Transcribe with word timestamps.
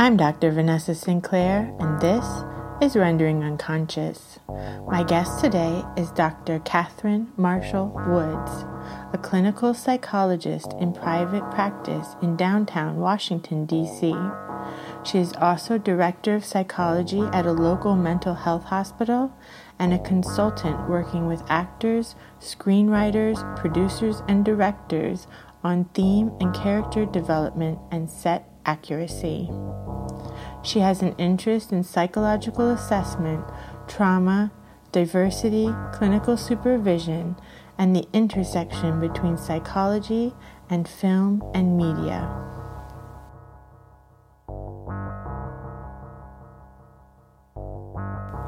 I'm 0.00 0.16
Dr. 0.16 0.50
Vanessa 0.50 0.94
Sinclair, 0.94 1.76
and 1.78 2.00
this 2.00 2.24
is 2.80 2.96
Rendering 2.96 3.44
Unconscious. 3.44 4.38
My 4.88 5.02
guest 5.02 5.44
today 5.44 5.84
is 5.94 6.10
Dr. 6.12 6.58
Catherine 6.60 7.30
Marshall 7.36 7.88
Woods, 8.08 8.64
a 9.12 9.18
clinical 9.20 9.74
psychologist 9.74 10.72
in 10.80 10.94
private 10.94 11.42
practice 11.50 12.16
in 12.22 12.34
downtown 12.34 12.96
Washington, 12.96 13.66
D.C. 13.66 14.16
She 15.04 15.18
is 15.18 15.34
also 15.34 15.76
director 15.76 16.34
of 16.34 16.46
psychology 16.46 17.20
at 17.34 17.44
a 17.44 17.52
local 17.52 17.94
mental 17.94 18.32
health 18.32 18.64
hospital 18.64 19.30
and 19.78 19.92
a 19.92 19.98
consultant 19.98 20.88
working 20.88 21.26
with 21.26 21.42
actors, 21.50 22.14
screenwriters, 22.40 23.36
producers, 23.58 24.22
and 24.26 24.46
directors 24.46 25.26
on 25.62 25.84
theme 25.92 26.32
and 26.40 26.54
character 26.54 27.04
development 27.04 27.78
and 27.90 28.08
set 28.08 28.46
accuracy. 28.64 29.50
She 30.62 30.80
has 30.80 31.02
an 31.02 31.14
interest 31.16 31.72
in 31.72 31.82
psychological 31.84 32.70
assessment, 32.70 33.44
trauma, 33.88 34.52
diversity, 34.92 35.74
clinical 35.92 36.36
supervision, 36.36 37.36
and 37.78 37.96
the 37.96 38.06
intersection 38.12 39.00
between 39.00 39.38
psychology 39.38 40.34
and 40.68 40.86
film 40.86 41.42
and 41.54 41.76
media. 41.76 42.28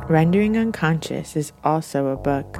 Rendering 0.08 0.58
Unconscious 0.58 1.36
is 1.36 1.52
also 1.64 2.08
a 2.08 2.16
book. 2.16 2.58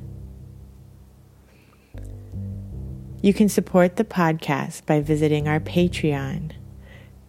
You 3.22 3.34
can 3.34 3.50
support 3.50 3.98
the 3.98 4.06
podcast 4.06 4.86
by 4.86 5.02
visiting 5.02 5.50
our 5.50 5.60
Patreon, 5.60 6.54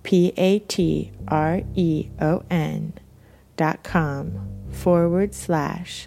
p-a-t-r-e-o-n 0.05 1.13
dot 3.57 3.83
com 3.83 4.49
forward 4.71 5.35
slash 5.35 6.07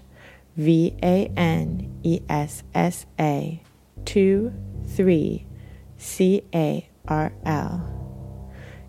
V 0.56 0.96
A 1.02 1.32
N 1.36 2.00
E 2.04 2.22
S 2.30 2.62
S 2.74 3.06
A 3.20 3.62
2 4.06 4.54
3 4.88 5.46
C 5.98 6.44
A 6.54 6.90
R 7.08 7.34
L. 7.46 7.90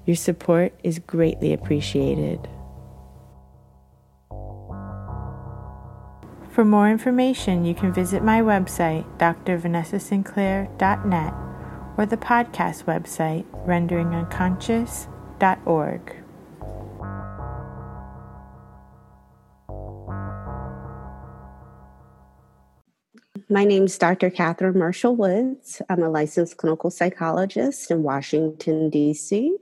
Your 0.04 0.16
support 0.16 0.74
is 0.82 0.98
greatly 0.98 1.52
appreciated. 1.52 2.48
For 6.50 6.64
more 6.64 6.88
information, 6.88 7.64
you 7.64 7.74
can 7.74 7.92
visit 7.92 8.22
my 8.22 8.40
website, 8.40 9.04
drvanessasinclair.net, 9.18 11.34
or 11.96 12.06
the 12.06 12.16
podcast 12.16 12.84
website, 12.84 13.44
renderingunconscious.org. 13.66 16.23
My 23.50 23.64
name 23.66 23.84
is 23.84 23.98
Dr. 23.98 24.30
Catherine 24.30 24.78
Marshall 24.78 25.16
Woods. 25.16 25.82
I'm 25.90 26.02
a 26.02 26.08
licensed 26.08 26.56
clinical 26.56 26.90
psychologist 26.90 27.90
in 27.90 28.02
Washington, 28.02 28.88
D.C. 28.88 29.54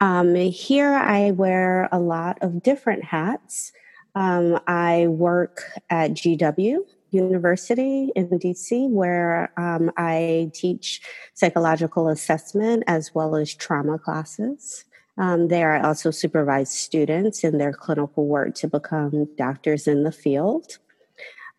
Um, 0.00 0.34
here 0.34 0.92
I 0.92 1.30
wear 1.30 1.88
a 1.92 2.00
lot 2.00 2.38
of 2.42 2.64
different 2.64 3.04
hats. 3.04 3.72
Um, 4.16 4.58
I 4.66 5.06
work 5.06 5.62
at 5.88 6.14
GW 6.14 6.78
University 7.12 8.10
in 8.16 8.28
DC, 8.28 8.90
where 8.90 9.52
um, 9.56 9.92
I 9.96 10.50
teach 10.52 11.00
psychological 11.34 12.08
assessment 12.08 12.82
as 12.88 13.14
well 13.14 13.36
as 13.36 13.54
trauma 13.54 14.00
classes. 14.00 14.84
Um, 15.16 15.46
there, 15.46 15.76
I 15.76 15.86
also 15.86 16.10
supervise 16.10 16.72
students 16.72 17.44
in 17.44 17.58
their 17.58 17.72
clinical 17.72 18.26
work 18.26 18.56
to 18.56 18.66
become 18.66 19.28
doctors 19.36 19.86
in 19.86 20.02
the 20.02 20.12
field. 20.12 20.78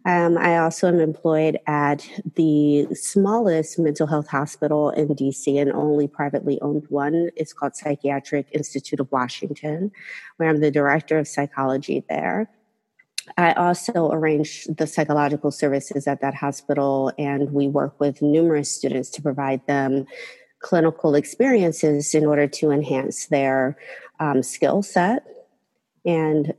Um, 0.07 0.38
I 0.38 0.57
also 0.59 0.88
am 0.88 1.01
employed 1.01 1.59
at 1.68 2.09
the 2.35 2.88
smallest 2.94 3.78
mental 3.78 4.07
health 4.07 4.29
hospital 4.29 4.90
in 4.91 5.09
DC 5.09 5.62
and 5.62 5.69
only 5.73 6.07
privately 6.07 6.62
owned 6.62 6.85
one. 6.88 7.29
It's 7.35 7.51
called 7.51 7.75
Psychiatric 7.75 8.47
Institute 8.53 9.01
of 9.01 9.12
Washington, 9.12 9.91
where 10.38 10.47
I'm 10.47 10.62
the 10.62 10.72
director 10.72 11.19
of 11.19 11.28
psychology 11.28 12.06
there. 12.07 12.50
I 13.35 13.51
also 13.51 14.09
arrange 14.13 14.63
the 14.78 14.88
psychological 14.88 15.51
services 15.51 16.07
at 16.07 16.22
that 16.22 16.35
hospital, 16.35 17.12
and 17.18 17.51
we 17.51 17.68
work 17.68 18.00
with 18.00 18.22
numerous 18.22 18.74
students 18.74 19.09
to 19.09 19.22
provide 19.22 19.68
them 19.68 20.06
clinical 20.59 21.16
experiences 21.16 22.16
in 22.16 22.25
order 22.25 22.47
to 22.47 22.72
enhance 22.72 23.25
their 23.25 23.78
um, 24.22 24.41
skill 24.41 24.81
set 24.81 25.28
and 26.06 26.53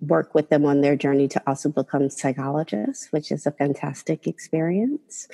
work 0.00 0.34
with 0.34 0.48
them 0.48 0.64
on 0.64 0.80
their 0.80 0.96
journey 0.96 1.28
to 1.28 1.42
also 1.46 1.68
become 1.68 2.10
psychologists, 2.10 3.08
which 3.10 3.30
is 3.30 3.46
a 3.46 3.50
fantastic 3.50 4.26
experience. 4.26 5.28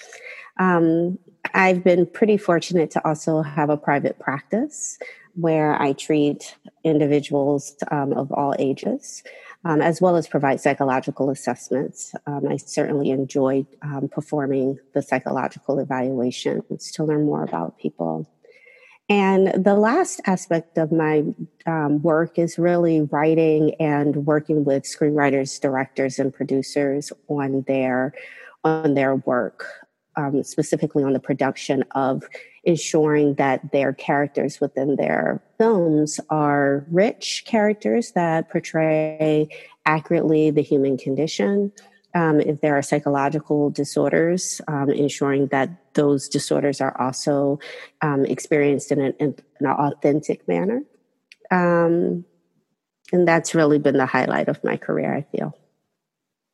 Um, 0.58 1.18
I've 1.54 1.84
been 1.84 2.06
pretty 2.06 2.36
fortunate 2.36 2.90
to 2.92 3.06
also 3.06 3.42
have 3.42 3.70
a 3.70 3.76
private 3.76 4.18
practice 4.18 4.98
where 5.34 5.80
I 5.80 5.92
treat 5.92 6.56
individuals 6.82 7.76
um, 7.90 8.12
of 8.12 8.32
all 8.32 8.54
ages. 8.58 9.22
Um, 9.64 9.82
as 9.82 10.00
well 10.00 10.14
as 10.14 10.28
provide 10.28 10.60
psychological 10.60 11.28
assessments. 11.28 12.14
Um, 12.26 12.46
I 12.48 12.56
certainly 12.56 13.10
enjoyed 13.10 13.66
um, 13.82 14.08
performing 14.08 14.78
the 14.94 15.02
psychological 15.02 15.80
evaluations 15.80 16.92
to 16.92 17.02
learn 17.02 17.26
more 17.26 17.42
about 17.42 17.76
people. 17.76 18.28
And 19.08 19.64
the 19.64 19.74
last 19.74 20.20
aspect 20.26 20.78
of 20.78 20.90
my 20.90 21.22
um, 21.64 22.02
work 22.02 22.38
is 22.38 22.58
really 22.58 23.02
writing 23.02 23.74
and 23.78 24.26
working 24.26 24.64
with 24.64 24.82
screenwriters, 24.82 25.60
directors, 25.60 26.18
and 26.18 26.34
producers 26.34 27.12
on 27.28 27.64
their 27.68 28.12
on 28.64 28.94
their 28.94 29.14
work, 29.14 29.64
um, 30.16 30.42
specifically 30.42 31.04
on 31.04 31.12
the 31.12 31.20
production 31.20 31.84
of 31.92 32.24
ensuring 32.64 33.34
that 33.34 33.70
their 33.70 33.92
characters 33.92 34.60
within 34.60 34.96
their 34.96 35.40
films 35.56 36.18
are 36.30 36.84
rich 36.90 37.44
characters 37.46 38.10
that 38.12 38.50
portray 38.50 39.48
accurately 39.84 40.50
the 40.50 40.62
human 40.62 40.98
condition 40.98 41.70
um, 42.16 42.40
if 42.40 42.62
there 42.62 42.76
are 42.78 42.82
psychological 42.82 43.68
disorders, 43.68 44.62
um, 44.68 44.88
ensuring 44.88 45.48
that 45.48 45.68
those 45.92 46.30
disorders 46.30 46.80
are 46.80 46.98
also 46.98 47.60
um, 48.00 48.24
experienced 48.24 48.90
in 48.90 49.00
an, 49.02 49.14
in 49.20 49.36
an, 49.60 49.66
authentic 49.66 50.48
manner. 50.48 50.82
Um, 51.50 52.24
and 53.12 53.28
that's 53.28 53.54
really 53.54 53.78
been 53.78 53.98
the 53.98 54.06
highlight 54.06 54.48
of 54.48 54.64
my 54.64 54.78
career, 54.78 55.14
I 55.14 55.26
feel. 55.36 55.54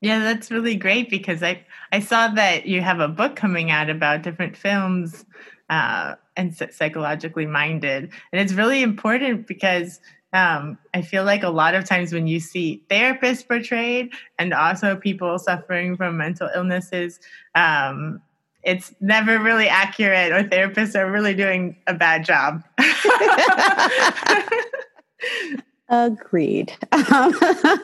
Yeah, 0.00 0.18
that's 0.18 0.50
really 0.50 0.74
great 0.74 1.08
because 1.08 1.44
I, 1.44 1.64
I 1.92 2.00
saw 2.00 2.26
that 2.26 2.66
you 2.66 2.80
have 2.80 2.98
a 2.98 3.06
book 3.06 3.36
coming 3.36 3.70
out 3.70 3.88
about 3.88 4.22
different 4.22 4.56
films 4.56 5.24
uh, 5.70 6.16
and 6.36 6.56
psychologically 6.56 7.46
minded. 7.46 8.10
And 8.32 8.40
it's 8.40 8.52
really 8.52 8.82
important 8.82 9.46
because 9.46 10.00
um, 10.32 10.78
I 10.94 11.02
feel 11.02 11.24
like 11.24 11.42
a 11.42 11.50
lot 11.50 11.74
of 11.74 11.84
times 11.84 12.12
when 12.12 12.26
you 12.26 12.40
see 12.40 12.82
therapists 12.90 13.46
portrayed 13.46 14.12
and 14.38 14.54
also 14.54 14.96
people 14.96 15.38
suffering 15.38 15.96
from 15.96 16.16
mental 16.16 16.48
illnesses, 16.54 17.20
um, 17.54 18.20
it's 18.62 18.94
never 19.00 19.38
really 19.38 19.68
accurate, 19.68 20.32
or 20.32 20.48
therapists 20.48 20.94
are 20.94 21.10
really 21.10 21.34
doing 21.34 21.76
a 21.86 21.94
bad 21.94 22.24
job. 22.24 22.62
Agreed. 25.88 26.72
Um, 26.92 27.34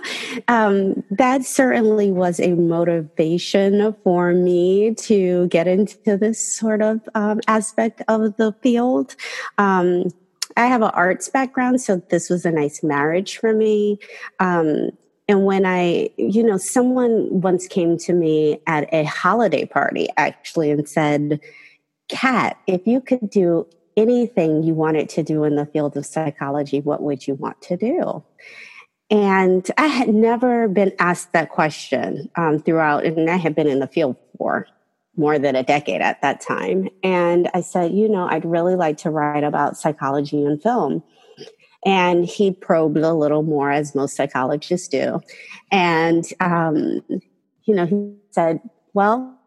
um, 0.48 1.04
that 1.10 1.44
certainly 1.44 2.10
was 2.10 2.40
a 2.40 2.54
motivation 2.54 3.94
for 4.02 4.32
me 4.32 4.94
to 4.94 5.46
get 5.48 5.68
into 5.68 6.16
this 6.16 6.56
sort 6.56 6.80
of 6.80 7.00
um, 7.14 7.40
aspect 7.48 8.00
of 8.08 8.34
the 8.38 8.54
field. 8.62 9.14
Um, 9.58 10.10
I 10.58 10.66
have 10.66 10.82
an 10.82 10.90
arts 10.92 11.28
background, 11.28 11.80
so 11.80 12.02
this 12.10 12.28
was 12.28 12.44
a 12.44 12.50
nice 12.50 12.82
marriage 12.82 13.38
for 13.38 13.54
me. 13.54 13.98
Um, 14.40 14.90
and 15.28 15.44
when 15.44 15.64
I, 15.64 16.10
you 16.16 16.42
know, 16.42 16.56
someone 16.56 17.28
once 17.30 17.66
came 17.68 17.96
to 17.98 18.12
me 18.12 18.60
at 18.66 18.92
a 18.92 19.04
holiday 19.04 19.66
party 19.66 20.08
actually 20.16 20.70
and 20.70 20.88
said, 20.88 21.40
Kat, 22.08 22.58
if 22.66 22.86
you 22.86 23.00
could 23.00 23.30
do 23.30 23.66
anything 23.96 24.62
you 24.62 24.74
wanted 24.74 25.08
to 25.10 25.22
do 25.22 25.44
in 25.44 25.56
the 25.56 25.66
field 25.66 25.96
of 25.96 26.06
psychology, 26.06 26.80
what 26.80 27.02
would 27.02 27.26
you 27.26 27.34
want 27.34 27.60
to 27.62 27.76
do? 27.76 28.24
And 29.10 29.70
I 29.78 29.86
had 29.86 30.08
never 30.08 30.68
been 30.68 30.92
asked 30.98 31.32
that 31.32 31.50
question 31.50 32.30
um, 32.36 32.58
throughout, 32.58 33.04
and 33.04 33.30
I 33.30 33.36
had 33.36 33.54
been 33.54 33.66
in 33.66 33.80
the 33.80 33.86
field 33.86 34.16
for 34.36 34.66
more 35.18 35.38
than 35.38 35.56
a 35.56 35.62
decade 35.62 36.00
at 36.00 36.22
that 36.22 36.40
time. 36.40 36.88
And 37.02 37.50
I 37.54 37.60
said, 37.60 37.92
you 37.92 38.08
know, 38.08 38.28
I'd 38.28 38.44
really 38.44 38.76
like 38.76 38.96
to 38.98 39.10
write 39.10 39.44
about 39.44 39.76
psychology 39.76 40.44
and 40.44 40.62
film. 40.62 41.02
And 41.84 42.24
he 42.24 42.50
probed 42.50 42.96
a 42.96 43.12
little 43.12 43.42
more, 43.42 43.70
as 43.70 43.94
most 43.94 44.16
psychologists 44.16 44.88
do. 44.88 45.20
And, 45.70 46.24
um, 46.40 47.02
you 47.64 47.74
know, 47.74 47.86
he 47.86 48.14
said, 48.30 48.60
well, 48.94 49.38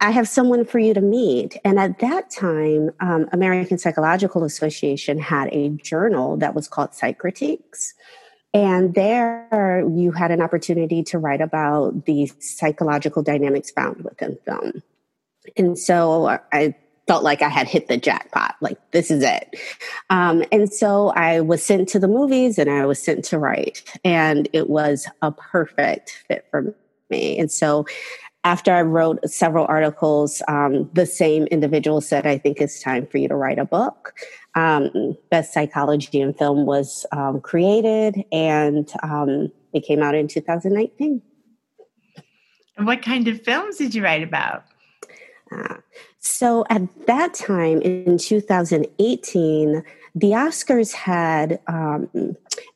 I 0.00 0.10
have 0.12 0.28
someone 0.28 0.64
for 0.64 0.78
you 0.78 0.94
to 0.94 1.00
meet. 1.00 1.56
And 1.64 1.78
at 1.78 1.98
that 1.98 2.30
time, 2.30 2.90
um, 3.00 3.28
American 3.32 3.76
Psychological 3.76 4.44
Association 4.44 5.18
had 5.18 5.48
a 5.52 5.70
journal 5.70 6.36
that 6.38 6.54
was 6.54 6.68
called 6.68 6.90
PsycCRITIQUES. 6.92 7.92
And 8.52 8.94
there 8.94 9.84
you 9.88 10.10
had 10.10 10.30
an 10.30 10.40
opportunity 10.40 11.02
to 11.04 11.18
write 11.18 11.40
about 11.40 12.04
the 12.06 12.30
psychological 12.40 13.22
dynamics 13.22 13.70
found 13.70 14.02
within 14.02 14.38
film. 14.44 14.82
And 15.56 15.78
so 15.78 16.38
I 16.52 16.74
felt 17.06 17.24
like 17.24 17.42
I 17.42 17.48
had 17.48 17.66
hit 17.66 17.88
the 17.88 17.96
jackpot. 17.96 18.54
Like, 18.60 18.78
this 18.92 19.10
is 19.10 19.24
it. 19.24 19.56
Um, 20.10 20.44
and 20.52 20.72
so 20.72 21.08
I 21.08 21.40
was 21.40 21.60
sent 21.60 21.88
to 21.88 21.98
the 21.98 22.06
movies 22.06 22.56
and 22.56 22.70
I 22.70 22.86
was 22.86 23.02
sent 23.02 23.24
to 23.26 23.38
write. 23.38 23.82
And 24.04 24.48
it 24.52 24.70
was 24.70 25.08
a 25.22 25.32
perfect 25.32 26.22
fit 26.28 26.46
for 26.50 26.72
me. 27.10 27.38
And 27.38 27.50
so 27.50 27.84
after 28.44 28.72
I 28.72 28.82
wrote 28.82 29.28
several 29.28 29.66
articles, 29.66 30.40
um, 30.48 30.88
the 30.92 31.04
same 31.04 31.44
individual 31.46 32.00
said, 32.00 32.26
I 32.26 32.38
think 32.38 32.60
it's 32.60 32.80
time 32.80 33.06
for 33.06 33.18
you 33.18 33.28
to 33.28 33.34
write 33.34 33.58
a 33.58 33.64
book. 33.64 34.14
Um, 34.54 35.16
Best 35.30 35.52
Psychology 35.52 36.20
in 36.20 36.32
Film 36.32 36.64
was 36.64 37.04
um, 37.12 37.40
created 37.40 38.24
and 38.32 38.88
um, 39.02 39.50
it 39.72 39.80
came 39.80 40.02
out 40.02 40.14
in 40.14 40.28
2019. 40.28 41.22
And 42.76 42.86
what 42.86 43.02
kind 43.02 43.28
of 43.28 43.42
films 43.42 43.76
did 43.76 43.94
you 43.94 44.02
write 44.02 44.22
about? 44.22 44.64
So 46.20 46.64
at 46.68 46.82
that 47.06 47.32
time 47.34 47.80
in 47.80 48.18
2018, 48.18 49.82
the 50.14 50.30
Oscars 50.32 50.92
had, 50.92 51.60
um, 51.66 52.08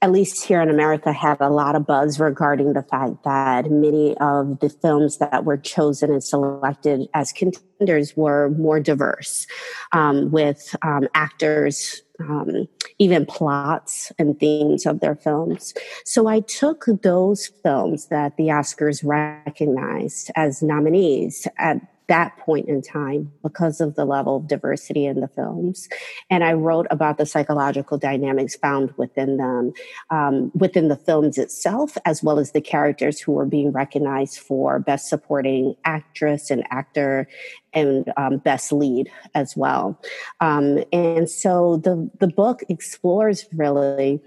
at 0.00 0.12
least 0.12 0.44
here 0.44 0.62
in 0.62 0.70
America, 0.70 1.12
had 1.12 1.40
a 1.40 1.50
lot 1.50 1.74
of 1.74 1.86
buzz 1.86 2.18
regarding 2.18 2.72
the 2.72 2.82
fact 2.82 3.24
that 3.24 3.70
many 3.70 4.16
of 4.18 4.60
the 4.60 4.70
films 4.70 5.18
that 5.18 5.44
were 5.44 5.56
chosen 5.56 6.10
and 6.10 6.24
selected 6.24 7.08
as 7.12 7.32
contenders 7.32 8.16
were 8.16 8.50
more 8.50 8.80
diverse, 8.80 9.46
um, 9.92 10.30
with 10.30 10.74
um, 10.82 11.08
actors, 11.14 12.02
um, 12.20 12.68
even 12.98 13.26
plots 13.26 14.12
and 14.18 14.38
themes 14.38 14.86
of 14.86 15.00
their 15.00 15.16
films. 15.16 15.74
So 16.04 16.28
I 16.28 16.40
took 16.40 16.86
those 17.02 17.48
films 17.62 18.06
that 18.06 18.36
the 18.36 18.44
Oscars 18.44 19.02
recognized 19.04 20.30
as 20.36 20.62
nominees 20.62 21.48
at 21.58 21.78
that 22.08 22.36
point 22.38 22.68
in 22.68 22.82
time 22.82 23.32
because 23.42 23.80
of 23.80 23.94
the 23.94 24.04
level 24.04 24.36
of 24.36 24.46
diversity 24.46 25.06
in 25.06 25.20
the 25.20 25.28
films. 25.28 25.88
And 26.28 26.44
I 26.44 26.52
wrote 26.52 26.86
about 26.90 27.18
the 27.18 27.26
psychological 27.26 27.98
dynamics 27.98 28.56
found 28.56 28.92
within 28.96 29.38
them, 29.38 29.72
um, 30.10 30.52
within 30.54 30.88
the 30.88 30.96
films 30.96 31.38
itself, 31.38 31.96
as 32.04 32.22
well 32.22 32.38
as 32.38 32.52
the 32.52 32.60
characters 32.60 33.20
who 33.20 33.32
were 33.32 33.46
being 33.46 33.72
recognized 33.72 34.38
for 34.38 34.78
best 34.78 35.08
supporting 35.08 35.74
actress 35.84 36.50
and 36.50 36.64
actor 36.70 37.26
and 37.72 38.12
um, 38.16 38.38
best 38.38 38.72
lead 38.72 39.10
as 39.34 39.56
well. 39.56 40.00
Um, 40.40 40.84
and 40.92 41.28
so 41.28 41.78
the, 41.78 42.10
the 42.20 42.28
book 42.28 42.62
explores 42.68 43.46
really 43.52 44.20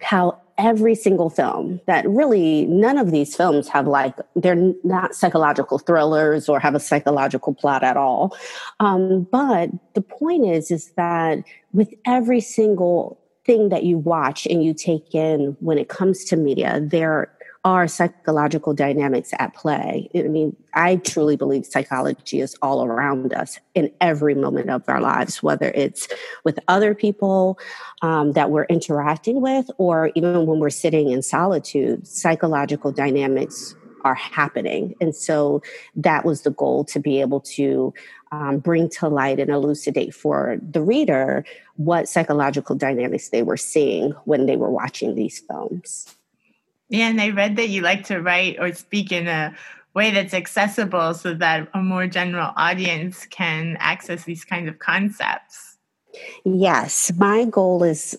how 0.00 0.40
every 0.56 0.94
single 0.94 1.30
film 1.30 1.80
that 1.86 2.08
really 2.08 2.66
none 2.66 2.96
of 2.96 3.10
these 3.10 3.34
films 3.34 3.68
have 3.68 3.86
like 3.86 4.14
they're 4.36 4.72
not 4.84 5.14
psychological 5.14 5.78
thrillers 5.78 6.48
or 6.48 6.60
have 6.60 6.74
a 6.74 6.80
psychological 6.80 7.54
plot 7.54 7.82
at 7.82 7.96
all. 7.96 8.36
Um, 8.80 9.26
but 9.30 9.70
the 9.94 10.00
point 10.00 10.46
is 10.46 10.70
is 10.70 10.92
that 10.96 11.38
with 11.72 11.92
every 12.06 12.40
single 12.40 13.20
thing 13.44 13.68
that 13.68 13.84
you 13.84 13.98
watch 13.98 14.46
and 14.46 14.64
you 14.64 14.72
take 14.72 15.14
in 15.14 15.56
when 15.60 15.76
it 15.76 15.88
comes 15.88 16.24
to 16.24 16.36
media 16.36 16.80
there 16.82 17.33
are 17.64 17.88
psychological 17.88 18.74
dynamics 18.74 19.30
at 19.38 19.54
play. 19.54 20.10
I 20.14 20.22
mean, 20.22 20.54
I 20.74 20.96
truly 20.96 21.34
believe 21.34 21.64
psychology 21.64 22.40
is 22.40 22.54
all 22.60 22.84
around 22.84 23.32
us 23.32 23.58
in 23.74 23.90
every 24.02 24.34
moment 24.34 24.68
of 24.68 24.82
our 24.86 25.00
lives, 25.00 25.42
whether 25.42 25.70
it's 25.74 26.06
with 26.44 26.58
other 26.68 26.94
people 26.94 27.58
um, 28.02 28.32
that 28.32 28.50
we're 28.50 28.64
interacting 28.64 29.40
with, 29.40 29.70
or 29.78 30.12
even 30.14 30.46
when 30.46 30.58
we're 30.58 30.68
sitting 30.68 31.10
in 31.10 31.22
solitude, 31.22 32.06
psychological 32.06 32.92
dynamics 32.92 33.74
are 34.04 34.14
happening. 34.14 34.94
And 35.00 35.16
so 35.16 35.62
that 35.96 36.26
was 36.26 36.42
the 36.42 36.50
goal 36.50 36.84
to 36.84 37.00
be 37.00 37.22
able 37.22 37.40
to 37.40 37.94
um, 38.30 38.58
bring 38.58 38.90
to 38.90 39.08
light 39.08 39.40
and 39.40 39.48
elucidate 39.48 40.14
for 40.14 40.58
the 40.60 40.82
reader 40.82 41.46
what 41.76 42.10
psychological 42.10 42.76
dynamics 42.76 43.30
they 43.30 43.42
were 43.42 43.56
seeing 43.56 44.10
when 44.26 44.44
they 44.44 44.56
were 44.56 44.70
watching 44.70 45.14
these 45.14 45.38
films. 45.38 46.14
Yeah, 46.88 47.08
and 47.08 47.20
I 47.20 47.30
read 47.30 47.56
that 47.56 47.68
you 47.68 47.80
like 47.80 48.04
to 48.06 48.20
write 48.20 48.56
or 48.60 48.72
speak 48.74 49.10
in 49.10 49.26
a 49.26 49.54
way 49.94 50.10
that's 50.10 50.34
accessible 50.34 51.14
so 51.14 51.34
that 51.34 51.68
a 51.72 51.80
more 51.80 52.06
general 52.06 52.52
audience 52.56 53.26
can 53.26 53.76
access 53.78 54.24
these 54.24 54.44
kinds 54.44 54.68
of 54.68 54.78
concepts. 54.78 55.78
Yes, 56.44 57.12
my 57.16 57.44
goal 57.46 57.82
is 57.82 58.18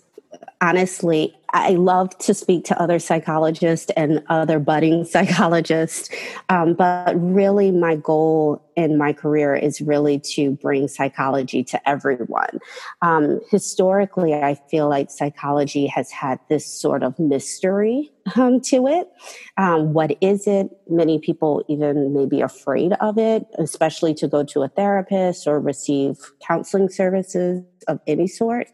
honestly, 0.61 1.35
I 1.55 1.71
love 1.71 2.17
to 2.19 2.33
speak 2.33 2.65
to 2.65 2.81
other 2.81 2.99
psychologists 2.99 3.89
and 3.95 4.21
other 4.27 4.59
budding 4.59 5.05
psychologists, 5.05 6.09
um, 6.49 6.73
but 6.73 7.15
really, 7.15 7.71
my 7.71 7.95
goal 7.95 8.61
in 8.75 8.97
my 8.97 9.13
career 9.13 9.55
is 9.55 9.79
really 9.79 10.19
to 10.19 10.51
bring 10.51 10.89
psychology 10.89 11.63
to 11.63 11.89
everyone. 11.89 12.59
Um, 13.01 13.39
historically, 13.49 14.33
I 14.33 14.55
feel 14.69 14.89
like 14.89 15.09
psychology 15.09 15.87
has 15.87 16.11
had 16.11 16.39
this 16.49 16.65
sort 16.65 17.03
of 17.03 17.17
mystery 17.17 18.11
um, 18.35 18.59
to 18.61 18.87
it. 18.87 19.07
Um, 19.55 19.93
what 19.93 20.17
is 20.19 20.47
it? 20.47 20.69
Many 20.89 21.19
people 21.19 21.63
even 21.69 22.13
may 22.13 22.25
be 22.25 22.41
afraid 22.41 22.93
of 22.99 23.17
it, 23.17 23.45
especially 23.57 24.13
to 24.15 24.27
go 24.27 24.43
to 24.43 24.63
a 24.63 24.67
therapist 24.67 25.47
or 25.47 25.59
receive 25.61 26.17
counseling 26.45 26.89
services 26.89 27.63
of 27.87 27.99
any 28.07 28.27
sort. 28.27 28.67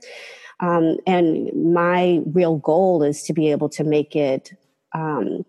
Um, 0.61 0.97
and 1.05 1.51
my 1.73 2.21
real 2.27 2.57
goal 2.57 3.03
is 3.03 3.23
to 3.23 3.33
be 3.33 3.51
able 3.51 3.69
to 3.69 3.83
make 3.83 4.15
it 4.15 4.51
um, 4.93 5.43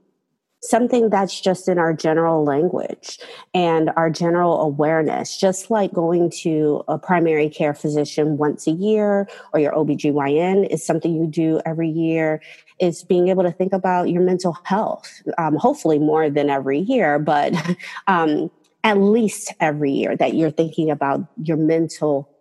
something 0.63 1.11
that's 1.11 1.41
just 1.41 1.69
in 1.69 1.77
our 1.77 1.93
general 1.93 2.45
language 2.45 3.19
and 3.53 3.91
our 3.97 4.09
general 4.09 4.61
awareness, 4.61 5.37
just 5.37 5.71
like 5.71 5.93
going 5.93 6.31
to 6.31 6.85
a 6.87 6.99
primary 6.99 7.49
care 7.49 7.75
physician 7.75 8.37
once 8.37 8.67
a 8.67 8.71
year 8.71 9.29
or 9.53 9.61
your 9.61 9.73
OBGYN 9.73 10.69
is 10.69 10.85
something 10.85 11.15
you 11.15 11.27
do 11.27 11.61
every 11.67 11.89
year, 11.89 12.41
is 12.79 13.03
being 13.03 13.29
able 13.29 13.43
to 13.43 13.51
think 13.51 13.73
about 13.73 14.09
your 14.09 14.23
mental 14.23 14.57
health, 14.65 15.11
um, 15.37 15.57
hopefully 15.57 15.99
more 15.99 16.31
than 16.31 16.49
every 16.49 16.79
year, 16.79 17.19
but 17.19 17.53
um, 18.07 18.51
at 18.85 18.99
least 18.99 19.53
every 19.61 19.91
year 19.91 20.17
that 20.17 20.35
you're 20.35 20.51
thinking 20.51 20.91
about 20.91 21.21
your 21.43 21.57
mental 21.57 22.32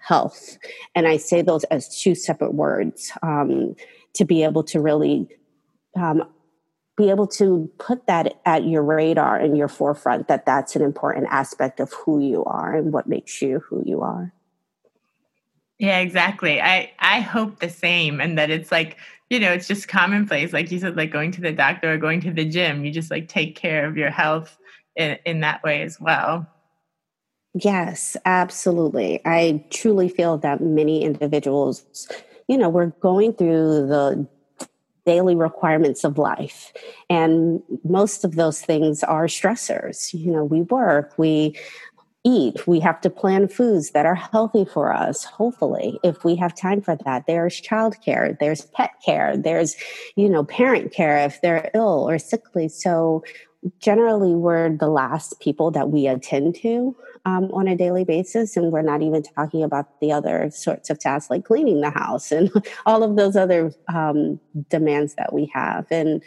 health. 0.00 0.58
And 0.94 1.06
I 1.06 1.16
say 1.16 1.42
those 1.42 1.64
as 1.64 2.00
two 2.00 2.14
separate 2.14 2.54
words 2.54 3.12
um, 3.22 3.74
to 4.14 4.24
be 4.24 4.42
able 4.42 4.64
to 4.64 4.80
really 4.80 5.28
um, 5.96 6.24
be 6.96 7.10
able 7.10 7.26
to 7.26 7.70
put 7.78 8.06
that 8.06 8.40
at 8.44 8.64
your 8.64 8.82
radar 8.82 9.38
and 9.38 9.56
your 9.56 9.68
forefront 9.68 10.28
that 10.28 10.44
that's 10.44 10.76
an 10.76 10.82
important 10.82 11.26
aspect 11.30 11.80
of 11.80 11.92
who 11.92 12.20
you 12.20 12.44
are 12.44 12.74
and 12.74 12.92
what 12.92 13.06
makes 13.06 13.40
you 13.40 13.60
who 13.60 13.82
you 13.86 14.02
are. 14.02 14.32
Yeah, 15.78 16.00
exactly. 16.00 16.60
I 16.60 16.92
I 16.98 17.20
hope 17.20 17.60
the 17.60 17.70
same 17.70 18.20
and 18.20 18.36
that 18.36 18.50
it's 18.50 18.70
like, 18.70 18.98
you 19.30 19.40
know, 19.40 19.50
it's 19.50 19.66
just 19.66 19.88
commonplace 19.88 20.52
like 20.52 20.70
you 20.70 20.78
said 20.78 20.96
like 20.96 21.10
going 21.10 21.30
to 21.32 21.40
the 21.40 21.52
doctor 21.52 21.94
or 21.94 21.96
going 21.96 22.20
to 22.20 22.32
the 22.32 22.44
gym, 22.44 22.84
you 22.84 22.90
just 22.90 23.10
like 23.10 23.28
take 23.28 23.56
care 23.56 23.86
of 23.86 23.96
your 23.96 24.10
health 24.10 24.58
in, 24.96 25.16
in 25.24 25.40
that 25.40 25.62
way 25.62 25.80
as 25.82 25.98
well. 25.98 26.46
Yes, 27.54 28.16
absolutely. 28.24 29.20
I 29.24 29.64
truly 29.70 30.08
feel 30.08 30.38
that 30.38 30.60
many 30.60 31.02
individuals, 31.02 31.84
you 32.48 32.56
know, 32.56 32.68
we're 32.68 32.86
going 33.00 33.32
through 33.32 33.88
the 33.88 34.26
daily 35.04 35.34
requirements 35.34 36.04
of 36.04 36.18
life. 36.18 36.72
And 37.08 37.60
most 37.82 38.24
of 38.24 38.36
those 38.36 38.60
things 38.60 39.02
are 39.02 39.26
stressors. 39.26 40.14
You 40.14 40.30
know, 40.30 40.44
we 40.44 40.62
work, 40.62 41.14
we 41.18 41.58
eat, 42.22 42.66
we 42.68 42.78
have 42.80 43.00
to 43.00 43.10
plan 43.10 43.48
foods 43.48 43.90
that 43.92 44.06
are 44.06 44.14
healthy 44.14 44.64
for 44.66 44.92
us, 44.92 45.24
hopefully, 45.24 45.98
if 46.04 46.22
we 46.22 46.36
have 46.36 46.54
time 46.54 46.82
for 46.82 46.96
that. 47.04 47.26
There's 47.26 47.60
childcare, 47.60 48.38
there's 48.38 48.66
pet 48.66 48.90
care, 49.04 49.36
there's, 49.36 49.74
you 50.16 50.28
know, 50.28 50.44
parent 50.44 50.92
care 50.92 51.16
if 51.16 51.40
they're 51.40 51.70
ill 51.74 52.08
or 52.08 52.18
sickly. 52.18 52.68
So 52.68 53.24
generally 53.78 54.34
we're 54.34 54.74
the 54.76 54.88
last 54.88 55.38
people 55.40 55.70
that 55.70 55.90
we 55.90 56.06
attend 56.06 56.54
to 56.56 56.96
um, 57.26 57.50
on 57.52 57.68
a 57.68 57.76
daily 57.76 58.04
basis 58.04 58.56
and 58.56 58.72
we're 58.72 58.82
not 58.82 59.02
even 59.02 59.22
talking 59.22 59.62
about 59.62 60.00
the 60.00 60.10
other 60.10 60.50
sorts 60.50 60.88
of 60.88 60.98
tasks 60.98 61.30
like 61.30 61.44
cleaning 61.44 61.80
the 61.80 61.90
house 61.90 62.32
and 62.32 62.50
all 62.86 63.02
of 63.02 63.16
those 63.16 63.36
other 63.36 63.72
um, 63.92 64.40
demands 64.68 65.14
that 65.14 65.32
we 65.32 65.50
have. 65.52 65.86
And 65.90 66.22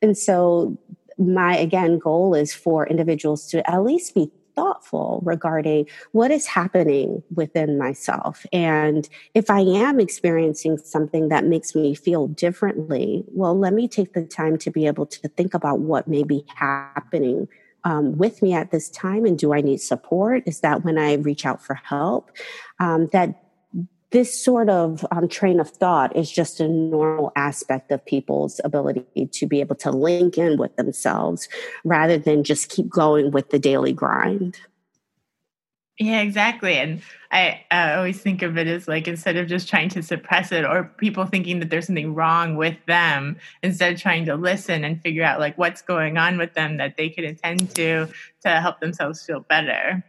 and 0.00 0.16
so 0.16 0.78
my 1.18 1.56
again 1.56 1.98
goal 1.98 2.34
is 2.34 2.54
for 2.54 2.86
individuals 2.86 3.48
to 3.48 3.68
at 3.68 3.82
least 3.82 4.14
be 4.14 4.30
thoughtful 4.58 5.20
regarding 5.24 5.86
what 6.12 6.30
is 6.30 6.46
happening 6.46 7.22
within 7.34 7.78
myself. 7.78 8.44
And 8.52 9.08
if 9.34 9.50
I 9.50 9.60
am 9.60 10.00
experiencing 10.00 10.78
something 10.78 11.28
that 11.28 11.44
makes 11.44 11.74
me 11.74 11.94
feel 11.94 12.26
differently, 12.28 13.24
well, 13.28 13.56
let 13.56 13.72
me 13.72 13.86
take 13.86 14.14
the 14.14 14.24
time 14.24 14.58
to 14.58 14.70
be 14.70 14.86
able 14.86 15.06
to 15.06 15.28
think 15.28 15.54
about 15.54 15.80
what 15.80 16.08
may 16.08 16.24
be 16.24 16.44
happening 16.54 17.48
um, 17.84 18.18
with 18.18 18.42
me 18.42 18.52
at 18.52 18.70
this 18.70 18.90
time 18.90 19.24
and 19.24 19.38
do 19.38 19.54
I 19.54 19.60
need 19.60 19.80
support? 19.80 20.42
Is 20.46 20.60
that 20.60 20.84
when 20.84 20.98
I 20.98 21.14
reach 21.14 21.46
out 21.46 21.62
for 21.62 21.74
help? 21.74 22.32
Um, 22.80 23.08
that 23.12 23.47
this 24.10 24.42
sort 24.42 24.70
of 24.70 25.04
um, 25.10 25.28
train 25.28 25.60
of 25.60 25.68
thought 25.68 26.16
is 26.16 26.30
just 26.30 26.60
a 26.60 26.68
normal 26.68 27.30
aspect 27.36 27.92
of 27.92 28.04
people's 28.06 28.60
ability 28.64 29.26
to 29.32 29.46
be 29.46 29.60
able 29.60 29.76
to 29.76 29.90
link 29.90 30.38
in 30.38 30.56
with 30.56 30.74
themselves 30.76 31.48
rather 31.84 32.16
than 32.16 32.42
just 32.42 32.70
keep 32.70 32.88
going 32.88 33.30
with 33.30 33.50
the 33.50 33.58
daily 33.58 33.92
grind. 33.92 34.58
Yeah, 35.98 36.20
exactly. 36.20 36.74
And 36.74 37.02
I, 37.32 37.64
I 37.72 37.94
always 37.94 38.20
think 38.20 38.42
of 38.42 38.56
it 38.56 38.68
as 38.68 38.86
like 38.86 39.08
instead 39.08 39.36
of 39.36 39.48
just 39.48 39.68
trying 39.68 39.88
to 39.90 40.02
suppress 40.02 40.52
it 40.52 40.64
or 40.64 40.84
people 40.96 41.26
thinking 41.26 41.58
that 41.58 41.70
there's 41.70 41.86
something 41.86 42.14
wrong 42.14 42.56
with 42.56 42.76
them, 42.86 43.36
instead 43.64 43.94
of 43.94 44.00
trying 44.00 44.24
to 44.26 44.36
listen 44.36 44.84
and 44.84 45.02
figure 45.02 45.24
out 45.24 45.40
like 45.40 45.58
what's 45.58 45.82
going 45.82 46.16
on 46.16 46.38
with 46.38 46.54
them 46.54 46.76
that 46.76 46.96
they 46.96 47.08
could 47.08 47.24
attend 47.24 47.74
to 47.74 48.06
to 48.42 48.48
help 48.48 48.78
themselves 48.80 49.26
feel 49.26 49.40
better. 49.40 50.04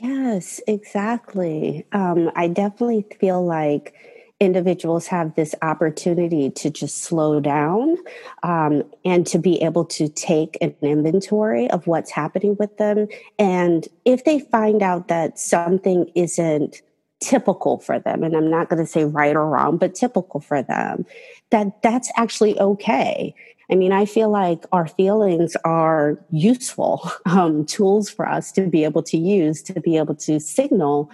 Yes, 0.00 0.60
exactly. 0.66 1.86
Um, 1.92 2.30
I 2.36 2.48
definitely 2.48 3.06
feel 3.18 3.44
like 3.44 3.94
individuals 4.40 5.06
have 5.08 5.34
this 5.34 5.54
opportunity 5.62 6.50
to 6.50 6.70
just 6.70 7.02
slow 7.02 7.40
down 7.40 7.96
um, 8.44 8.84
and 9.04 9.26
to 9.26 9.38
be 9.38 9.60
able 9.62 9.84
to 9.84 10.08
take 10.08 10.56
an 10.60 10.74
inventory 10.82 11.68
of 11.70 11.86
what's 11.86 12.10
happening 12.10 12.54
with 12.58 12.76
them. 12.76 13.08
And 13.38 13.88
if 14.04 14.24
they 14.24 14.40
find 14.40 14.82
out 14.82 15.08
that 15.08 15.38
something 15.38 16.10
isn't 16.14 16.82
typical 17.20 17.78
for 17.78 17.98
them, 17.98 18.22
and 18.22 18.36
I'm 18.36 18.50
not 18.50 18.68
going 18.68 18.78
to 18.84 18.86
say 18.90 19.04
right 19.04 19.34
or 19.34 19.48
wrong, 19.48 19.76
but 19.76 19.94
typical 19.94 20.38
for 20.40 20.62
them, 20.62 21.04
that 21.50 21.82
that's 21.82 22.12
actually 22.16 22.58
okay. 22.60 23.34
I 23.70 23.74
mean, 23.74 23.92
I 23.92 24.06
feel 24.06 24.30
like 24.30 24.64
our 24.72 24.86
feelings 24.86 25.56
are 25.64 26.18
useful 26.30 27.10
um, 27.26 27.66
tools 27.66 28.08
for 28.08 28.28
us 28.28 28.50
to 28.52 28.66
be 28.66 28.84
able 28.84 29.02
to 29.04 29.18
use 29.18 29.62
to 29.64 29.80
be 29.80 29.96
able 29.96 30.14
to 30.16 30.40
signal 30.40 31.10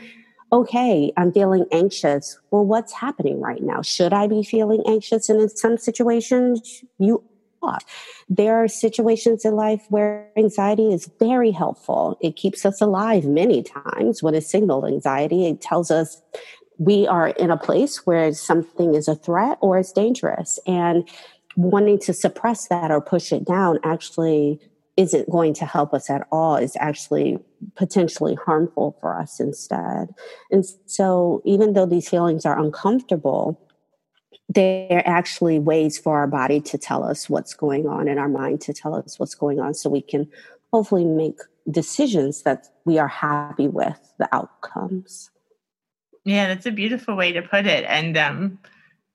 okay, 0.54 1.12
I'm 1.16 1.32
feeling 1.32 1.66
anxious. 1.72 2.38
Well, 2.52 2.64
what's 2.64 2.92
happening 2.92 3.40
right 3.40 3.62
now? 3.62 3.82
Should 3.82 4.12
I 4.12 4.28
be 4.28 4.44
feeling 4.44 4.84
anxious? 4.86 5.28
And 5.28 5.40
in 5.40 5.48
some 5.48 5.76
situations, 5.76 6.84
you 6.98 7.24
are. 7.60 7.78
There 8.28 8.62
are 8.62 8.68
situations 8.68 9.44
in 9.44 9.56
life 9.56 9.84
where 9.88 10.28
anxiety 10.36 10.92
is 10.92 11.10
very 11.18 11.50
helpful. 11.50 12.16
It 12.20 12.36
keeps 12.36 12.64
us 12.64 12.80
alive 12.80 13.24
many 13.24 13.64
times 13.64 14.22
when 14.22 14.34
it's 14.34 14.48
signal 14.48 14.86
anxiety. 14.86 15.46
It 15.48 15.60
tells 15.60 15.90
us 15.90 16.22
we 16.78 17.06
are 17.06 17.28
in 17.28 17.50
a 17.50 17.56
place 17.56 18.06
where 18.06 18.32
something 18.32 18.94
is 18.94 19.08
a 19.08 19.14
threat 19.14 19.58
or 19.60 19.78
it's 19.78 19.92
dangerous. 19.92 20.58
And 20.66 21.08
wanting 21.56 21.98
to 22.00 22.12
suppress 22.12 22.68
that 22.68 22.90
or 22.90 23.00
push 23.00 23.32
it 23.32 23.44
down 23.44 23.78
actually 23.84 24.60
isn't 24.96 25.28
going 25.28 25.54
to 25.54 25.66
help 25.66 25.92
us 25.92 26.08
at 26.08 26.26
all 26.30 26.56
is 26.56 26.76
actually 26.78 27.38
potentially 27.74 28.36
harmful 28.36 28.96
for 29.00 29.18
us 29.18 29.40
instead. 29.40 30.14
And 30.50 30.64
so, 30.86 31.42
even 31.44 31.72
though 31.72 31.86
these 31.86 32.08
feelings 32.08 32.46
are 32.46 32.58
uncomfortable, 32.58 33.60
they're 34.48 35.06
actually 35.06 35.58
ways 35.58 35.98
for 35.98 36.18
our 36.18 36.26
body 36.26 36.60
to 36.60 36.78
tell 36.78 37.02
us 37.02 37.28
what's 37.28 37.54
going 37.54 37.86
on 37.86 38.08
and 38.08 38.20
our 38.20 38.28
mind 38.28 38.60
to 38.62 38.72
tell 38.72 38.94
us 38.94 39.18
what's 39.18 39.34
going 39.34 39.58
on 39.58 39.74
so 39.74 39.90
we 39.90 40.02
can 40.02 40.28
hopefully 40.72 41.04
make 41.04 41.38
decisions 41.70 42.42
that 42.42 42.66
we 42.84 42.98
are 42.98 43.08
happy 43.08 43.68
with 43.68 44.12
the 44.18 44.28
outcomes. 44.34 45.30
Yeah, 46.24 46.48
that's 46.48 46.66
a 46.66 46.70
beautiful 46.70 47.16
way 47.16 47.32
to 47.32 47.42
put 47.42 47.66
it. 47.66 47.84
And 47.86 48.16
um, 48.16 48.58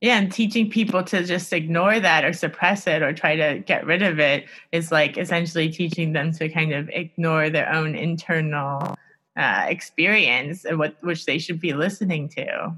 yeah, 0.00 0.18
and 0.18 0.32
teaching 0.32 0.70
people 0.70 1.02
to 1.04 1.24
just 1.24 1.52
ignore 1.52 2.00
that 2.00 2.24
or 2.24 2.32
suppress 2.32 2.86
it 2.86 3.02
or 3.02 3.12
try 3.12 3.36
to 3.36 3.58
get 3.58 3.84
rid 3.84 4.02
of 4.02 4.18
it 4.18 4.46
is 4.72 4.90
like 4.90 5.18
essentially 5.18 5.68
teaching 5.68 6.12
them 6.14 6.32
to 6.32 6.48
kind 6.48 6.72
of 6.72 6.88
ignore 6.88 7.50
their 7.50 7.70
own 7.70 7.94
internal 7.94 8.96
uh, 9.36 9.66
experience 9.68 10.64
and 10.64 10.78
what 10.78 10.96
which 11.02 11.26
they 11.26 11.38
should 11.38 11.60
be 11.60 11.74
listening 11.74 12.28
to. 12.30 12.74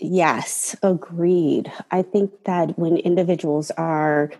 Yes, 0.00 0.74
agreed. 0.82 1.70
I 1.90 2.02
think 2.02 2.44
that 2.44 2.78
when 2.78 2.96
individuals 2.96 3.70
are 3.72 4.30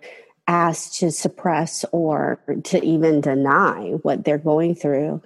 asked 0.46 0.98
to 1.00 1.10
suppress 1.10 1.84
or 1.92 2.40
to 2.64 2.82
even 2.82 3.20
deny 3.20 3.90
what 4.02 4.24
they're 4.24 4.38
going 4.38 4.76
through, 4.76 5.20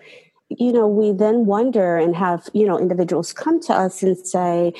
you 0.49 0.73
know, 0.73 0.88
we 0.88 1.12
then 1.12 1.47
wonder 1.47 1.97
and 1.97 2.17
have, 2.17 2.49
you 2.55 2.67
know, 2.67 2.79
individuals 2.79 3.33
come 3.33 3.61
to 3.61 3.75
us 3.75 4.02
and 4.02 4.17
say, 4.26 4.73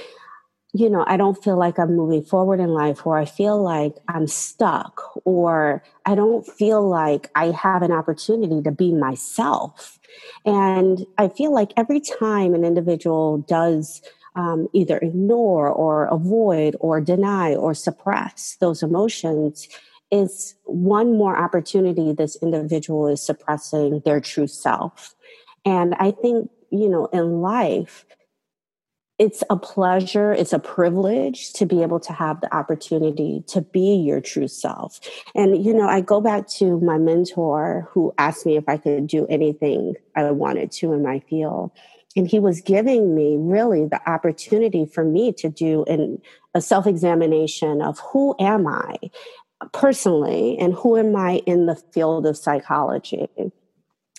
you 0.75 0.89
know, 0.89 1.05
I 1.07 1.17
don't 1.19 1.43
feel 1.43 1.59
like 1.59 1.79
I'm 1.79 1.95
moving 1.95 2.23
forward 2.23 2.59
in 2.59 2.71
life, 2.71 3.07
or 3.07 3.19
I 3.19 3.27
feel 3.27 3.63
like 3.63 3.95
I'm 4.09 4.27
stuck, 4.27 5.03
or 5.27 5.83
I 6.07 6.15
don't 6.15 6.47
feel 6.47 6.89
like 6.89 7.31
I 7.35 7.47
have 7.51 7.83
an 7.83 7.93
opportunity 7.93 8.63
to 8.63 8.71
be 8.71 8.95
myself. 8.95 9.99
And 10.47 11.05
I 11.19 11.29
feel 11.29 11.53
like 11.53 11.73
every 11.77 12.01
time 12.01 12.55
an 12.55 12.65
individual 12.65 13.39
does 13.39 14.01
um, 14.35 14.67
either 14.73 14.97
ignore 14.99 15.69
or 15.69 16.07
avoid 16.07 16.75
or 16.81 17.03
deny 17.03 17.55
or 17.55 17.75
suppress 17.75 18.57
those 18.61 18.83
emotions, 18.83 19.69
is 20.11 20.55
one 20.65 21.17
more 21.17 21.37
opportunity 21.37 22.13
this 22.13 22.37
individual 22.43 23.09
is 23.09 23.25
suppressing 23.25 24.01
their 24.05 24.21
true 24.21 24.47
self. 24.47 25.15
And 25.65 25.95
I 25.99 26.11
think, 26.11 26.51
you 26.71 26.89
know, 26.89 27.07
in 27.07 27.41
life, 27.41 28.05
it's 29.23 29.45
a 29.49 29.57
pleasure, 29.57 30.33
it's 30.33 30.53
a 30.53 30.59
privilege 30.59 31.53
to 31.53 31.65
be 31.65 31.81
able 31.81 32.01
to 32.01 32.13
have 32.13 32.41
the 32.41 32.53
opportunity 32.53 33.45
to 33.47 33.61
be 33.61 33.95
your 33.95 34.21
true 34.21 34.49
self. 34.49 34.99
And, 35.37 35.65
you 35.65 35.73
know, 35.73 35.87
I 35.87 36.01
go 36.01 36.21
back 36.21 36.49
to 36.59 36.81
my 36.81 36.99
mentor 36.99 37.89
who 37.93 38.13
asked 38.19 38.47
me 38.47 38.57
if 38.57 38.69
I 38.69 38.79
could 38.79 39.07
do 39.07 39.29
anything 39.29 39.95
I 40.17 40.29
wanted 40.33 40.73
to 40.73 40.93
in 40.93 41.05
my 41.05 41.21
field. 41.21 41.71
And 42.17 42.27
he 42.27 42.41
was 42.41 42.61
giving 42.63 43.15
me 43.15 43.37
really 43.39 43.87
the 43.87 44.01
opportunity 44.11 44.87
for 44.87 45.05
me 45.05 45.33
to 45.35 45.49
do 45.49 45.85
an, 45.85 46.21
a 46.53 46.61
self 46.61 46.89
examination 46.89 47.81
of 47.81 48.01
who 48.01 48.35
am 48.41 48.67
I 48.67 48.97
personally 49.73 50.59
and 50.59 50.75
who 50.75 50.97
am 50.97 51.15
I 51.15 51.43
in 51.47 51.67
the 51.67 51.77
field 51.77 52.27
of 52.27 52.37
psychology 52.37 53.29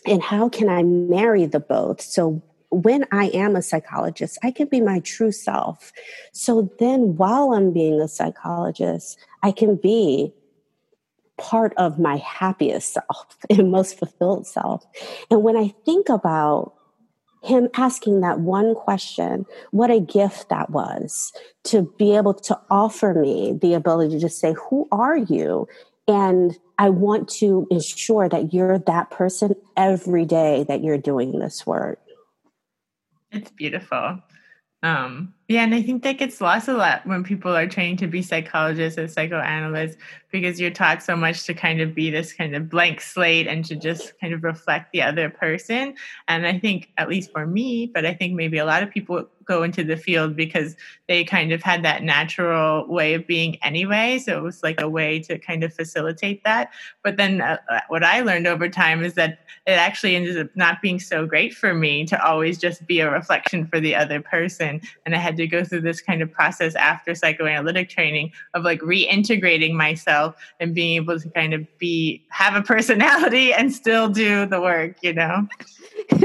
and 0.06 0.24
how 0.24 0.48
can 0.48 0.70
I 0.70 0.84
marry 0.84 1.46
the 1.46 1.60
both? 1.60 2.00
So 2.02 2.42
when 2.74 3.06
I 3.12 3.28
am 3.30 3.56
a 3.56 3.62
psychologist, 3.62 4.38
I 4.44 4.52
can 4.52 4.68
be 4.68 4.82
my 4.82 5.00
true 5.00 5.32
self. 5.32 5.92
So 6.32 6.72
then, 6.80 7.16
while 7.18 7.54
I'm 7.54 7.72
being 7.72 8.02
a 8.02 8.08
psychologist, 8.08 9.20
I 9.42 9.52
can 9.52 9.76
be 9.76 10.34
part 11.38 11.74
of 11.78 12.00
my 12.00 12.18
happiest 12.18 12.94
self 12.94 13.38
and 13.50 13.72
most 13.72 13.98
fulfilled 13.98 14.48
self. 14.48 14.86
And 15.30 15.44
when 15.44 15.58
I 15.58 15.74
think 15.86 16.10
about 16.10 16.74
him 17.44 17.68
asking 17.76 18.22
that 18.22 18.40
one 18.40 18.74
question, 18.74 19.46
what 19.72 19.92
a 19.92 20.00
gift 20.00 20.50
that 20.50 20.70
was 20.70 21.34
to 21.66 21.94
be 21.98 22.16
able 22.16 22.34
to 22.34 22.58
offer 22.70 23.14
me 23.14 23.58
the 23.62 23.74
ability 23.74 24.20
to 24.20 24.30
say, 24.30 24.54
Who 24.70 24.88
are 24.92 25.18
you? 25.18 25.68
And 26.08 26.58
I 26.78 26.90
want 26.90 27.30
to 27.30 27.68
ensure 27.70 28.28
that 28.30 28.54
you're 28.54 28.80
that 28.80 29.10
person 29.10 29.56
every 29.78 30.26
day 30.26 30.66
that 30.68 30.84
you're 30.84 30.98
doing 30.98 31.40
this 31.40 31.66
work. 31.66 32.00
It's 33.34 33.52
beautiful. 33.52 34.22
Um, 34.84 35.34
yeah, 35.50 35.64
and 35.64 35.76
I 35.76 35.82
think 35.82 36.04
that 36.04 36.18
gets 36.18 36.40
lost 36.40 36.70
a 36.70 36.74
lot 36.74 37.06
when 37.06 37.24
people 37.24 37.54
are 37.56 37.68
training 37.68 37.98
to 37.98 38.08
be 38.08 38.22
psychologists 38.22 38.98
or 38.98 39.08
psychoanalysts 39.10 39.98
because 40.32 40.60
you're 40.60 40.72
taught 40.72 41.04
so 41.04 41.16
much 41.16 41.44
to 41.44 41.54
kind 41.54 41.80
of 41.80 41.94
be 41.94 42.10
this 42.10 42.34
kind 42.34 42.56
of 42.56 42.70
blank 42.70 43.02
slate 43.02 43.46
and 43.46 43.64
to 43.66 43.76
just 43.76 44.20
kind 44.20 44.34
of 44.34 44.44
reflect 44.44 44.92
the 44.92 45.02
other 45.02 45.30
person. 45.30 45.94
And 46.28 46.48
I 46.48 46.58
think, 46.58 46.92
at 46.98 47.08
least 47.08 47.32
for 47.32 47.46
me, 47.46 47.92
but 47.94 48.06
I 48.06 48.14
think 48.14 48.34
maybe 48.34 48.58
a 48.58 48.66
lot 48.66 48.84
of 48.84 48.90
people 48.90 49.30
go 49.46 49.64
into 49.64 49.84
the 49.84 49.98
field 49.98 50.36
because 50.36 50.76
they 51.08 51.24
kind 51.24 51.52
of 51.52 51.62
had 51.62 51.84
that 51.84 52.04
natural 52.04 52.88
way 52.88 53.14
of 53.14 53.28
being 53.28 53.58
anyway. 53.62 54.18
So 54.18 54.38
it 54.38 54.42
was 54.42 54.64
like 54.64 54.82
a 54.82 54.90
way 54.90 55.20
to 55.20 55.38
kind 55.38 55.64
of 55.64 55.74
facilitate 55.74 56.44
that. 56.46 56.72
But 57.04 57.18
then 57.18 57.42
uh, 57.42 57.58
uh, 57.70 57.82
what 57.90 58.04
I 58.04 58.22
learned 58.22 58.48
over 58.48 58.70
time 58.70 59.04
is 59.04 59.14
that 59.16 59.40
it 59.68 59.72
actually 59.72 60.16
ended 60.16 60.40
up 60.40 60.48
not 60.56 60.82
being 60.82 61.00
so 61.00 61.26
great 61.26 61.54
for 61.54 61.74
me 61.74 62.06
to 62.06 62.26
always 62.26 62.58
just 62.58 62.86
be 62.88 63.00
a 63.02 63.12
reflection 63.12 63.66
for 63.68 63.80
the 63.80 63.96
other 63.96 64.22
person. 64.22 64.82
And 65.06 65.16
I 65.16 65.20
had 65.20 65.33
to 65.38 65.48
go 65.48 65.64
through 65.64 65.82
this 65.82 66.02
kind 66.02 66.22
of 66.22 66.32
process 66.32 66.76
after 66.76 67.16
psychoanalytic 67.16 67.90
training 67.90 68.32
of 68.54 68.64
like 68.64 68.80
reintegrating 68.82 69.74
myself 69.74 70.36
and 70.60 70.74
being 70.74 70.96
able 70.96 71.20
to 71.20 71.30
kind 71.30 71.54
of 71.54 71.66
be, 71.78 72.26
have 72.30 72.56
a 72.56 72.62
personality 72.62 73.54
and 73.58 73.74
still 73.74 74.10
do 74.10 74.46
the 74.46 74.62
work, 74.62 74.98
you 75.02 75.14
know? 75.14 75.48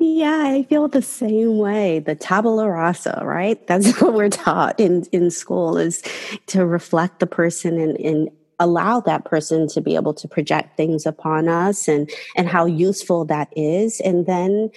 yeah, 0.00 0.44
I 0.46 0.66
feel 0.68 0.88
the 0.88 1.02
same 1.02 1.58
way. 1.58 1.98
The 1.98 2.14
tabula 2.14 2.68
rasa, 2.68 3.20
right? 3.24 3.64
That's 3.66 4.00
what 4.00 4.14
we're 4.14 4.28
taught 4.28 4.78
in, 4.78 5.04
in 5.12 5.30
school 5.30 5.78
is 5.78 6.02
to 6.46 6.66
reflect 6.66 7.20
the 7.20 7.26
person 7.26 7.78
in, 7.78 7.96
in 7.96 8.30
allow 8.60 9.00
that 9.00 9.24
person 9.24 9.66
to 9.66 9.80
be 9.80 9.96
able 9.96 10.14
to 10.14 10.28
project 10.28 10.76
things 10.76 11.06
upon 11.06 11.48
us 11.48 11.88
and 11.88 12.10
and 12.36 12.46
how 12.46 12.66
useful 12.66 13.24
that 13.24 13.48
is 13.56 14.00
and 14.00 14.26
then 14.26 14.70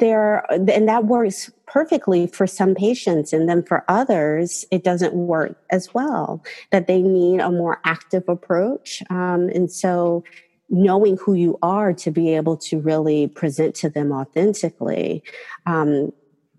there 0.00 0.44
and 0.50 0.88
that 0.88 1.04
works 1.06 1.50
perfectly 1.66 2.26
for 2.26 2.46
some 2.46 2.74
patients 2.74 3.32
and 3.32 3.48
then 3.48 3.62
for 3.62 3.84
others 3.88 4.64
it 4.70 4.84
doesn't 4.84 5.14
work 5.14 5.56
as 5.70 5.92
well 5.94 6.42
that 6.70 6.86
they 6.86 7.00
need 7.00 7.40
a 7.40 7.50
more 7.50 7.80
active 7.84 8.24
approach 8.28 9.02
um, 9.10 9.48
and 9.50 9.70
so 9.70 10.22
knowing 10.68 11.18
who 11.18 11.34
you 11.34 11.58
are 11.62 11.92
to 11.92 12.10
be 12.10 12.34
able 12.34 12.56
to 12.56 12.80
really 12.80 13.28
present 13.28 13.74
to 13.74 13.90
them 13.90 14.10
authentically 14.10 15.22
um, 15.66 16.10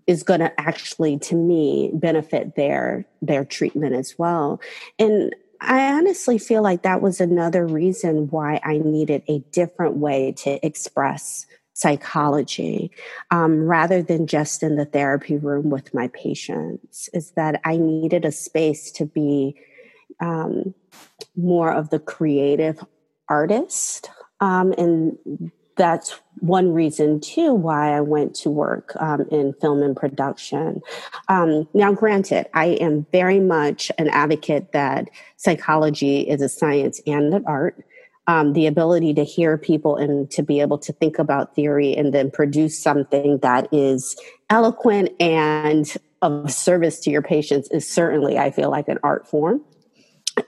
is 0.06 0.22
going 0.22 0.40
to 0.40 0.60
actually 0.60 1.18
to 1.18 1.34
me 1.34 1.90
benefit 1.94 2.54
their 2.56 3.04
their 3.22 3.44
treatment 3.44 3.94
as 3.94 4.14
well. 4.18 4.60
And 4.98 5.34
i 5.60 5.92
honestly 5.92 6.36
feel 6.36 6.62
like 6.62 6.82
that 6.82 7.00
was 7.00 7.20
another 7.20 7.64
reason 7.64 8.28
why 8.28 8.60
i 8.64 8.76
needed 8.78 9.22
a 9.28 9.38
different 9.52 9.96
way 9.96 10.32
to 10.32 10.64
express 10.66 11.46
psychology 11.74 12.90
um, 13.30 13.66
rather 13.66 14.02
than 14.02 14.26
just 14.26 14.62
in 14.62 14.76
the 14.76 14.84
therapy 14.84 15.36
room 15.36 15.70
with 15.70 15.92
my 15.92 16.08
patients 16.08 17.08
is 17.12 17.32
that 17.32 17.60
i 17.64 17.76
needed 17.76 18.24
a 18.24 18.32
space 18.32 18.90
to 18.90 19.04
be 19.04 19.54
um, 20.20 20.74
more 21.36 21.72
of 21.72 21.90
the 21.90 21.98
creative 21.98 22.82
artist 23.28 24.10
um, 24.40 24.72
and 24.78 25.18
that's 25.76 26.20
one 26.40 26.72
reason 26.72 27.20
too 27.20 27.52
why 27.52 27.96
I 27.96 28.00
went 28.00 28.34
to 28.36 28.50
work 28.50 28.92
um, 29.00 29.22
in 29.30 29.54
film 29.54 29.82
and 29.82 29.96
production. 29.96 30.80
Um, 31.28 31.68
now, 31.74 31.92
granted, 31.92 32.46
I 32.54 32.66
am 32.66 33.06
very 33.12 33.40
much 33.40 33.90
an 33.98 34.08
advocate 34.08 34.72
that 34.72 35.08
psychology 35.36 36.20
is 36.20 36.42
a 36.42 36.48
science 36.48 37.00
and 37.06 37.34
an 37.34 37.44
art. 37.46 37.84
Um, 38.26 38.54
the 38.54 38.66
ability 38.66 39.12
to 39.14 39.24
hear 39.24 39.58
people 39.58 39.96
and 39.96 40.30
to 40.30 40.42
be 40.42 40.60
able 40.60 40.78
to 40.78 40.94
think 40.94 41.18
about 41.18 41.54
theory 41.54 41.94
and 41.94 42.14
then 42.14 42.30
produce 42.30 42.78
something 42.78 43.36
that 43.42 43.68
is 43.70 44.16
eloquent 44.48 45.10
and 45.20 45.94
of 46.22 46.50
service 46.50 47.00
to 47.00 47.10
your 47.10 47.20
patients 47.20 47.68
is 47.70 47.86
certainly, 47.86 48.38
I 48.38 48.50
feel 48.50 48.70
like, 48.70 48.88
an 48.88 48.98
art 49.02 49.28
form 49.28 49.60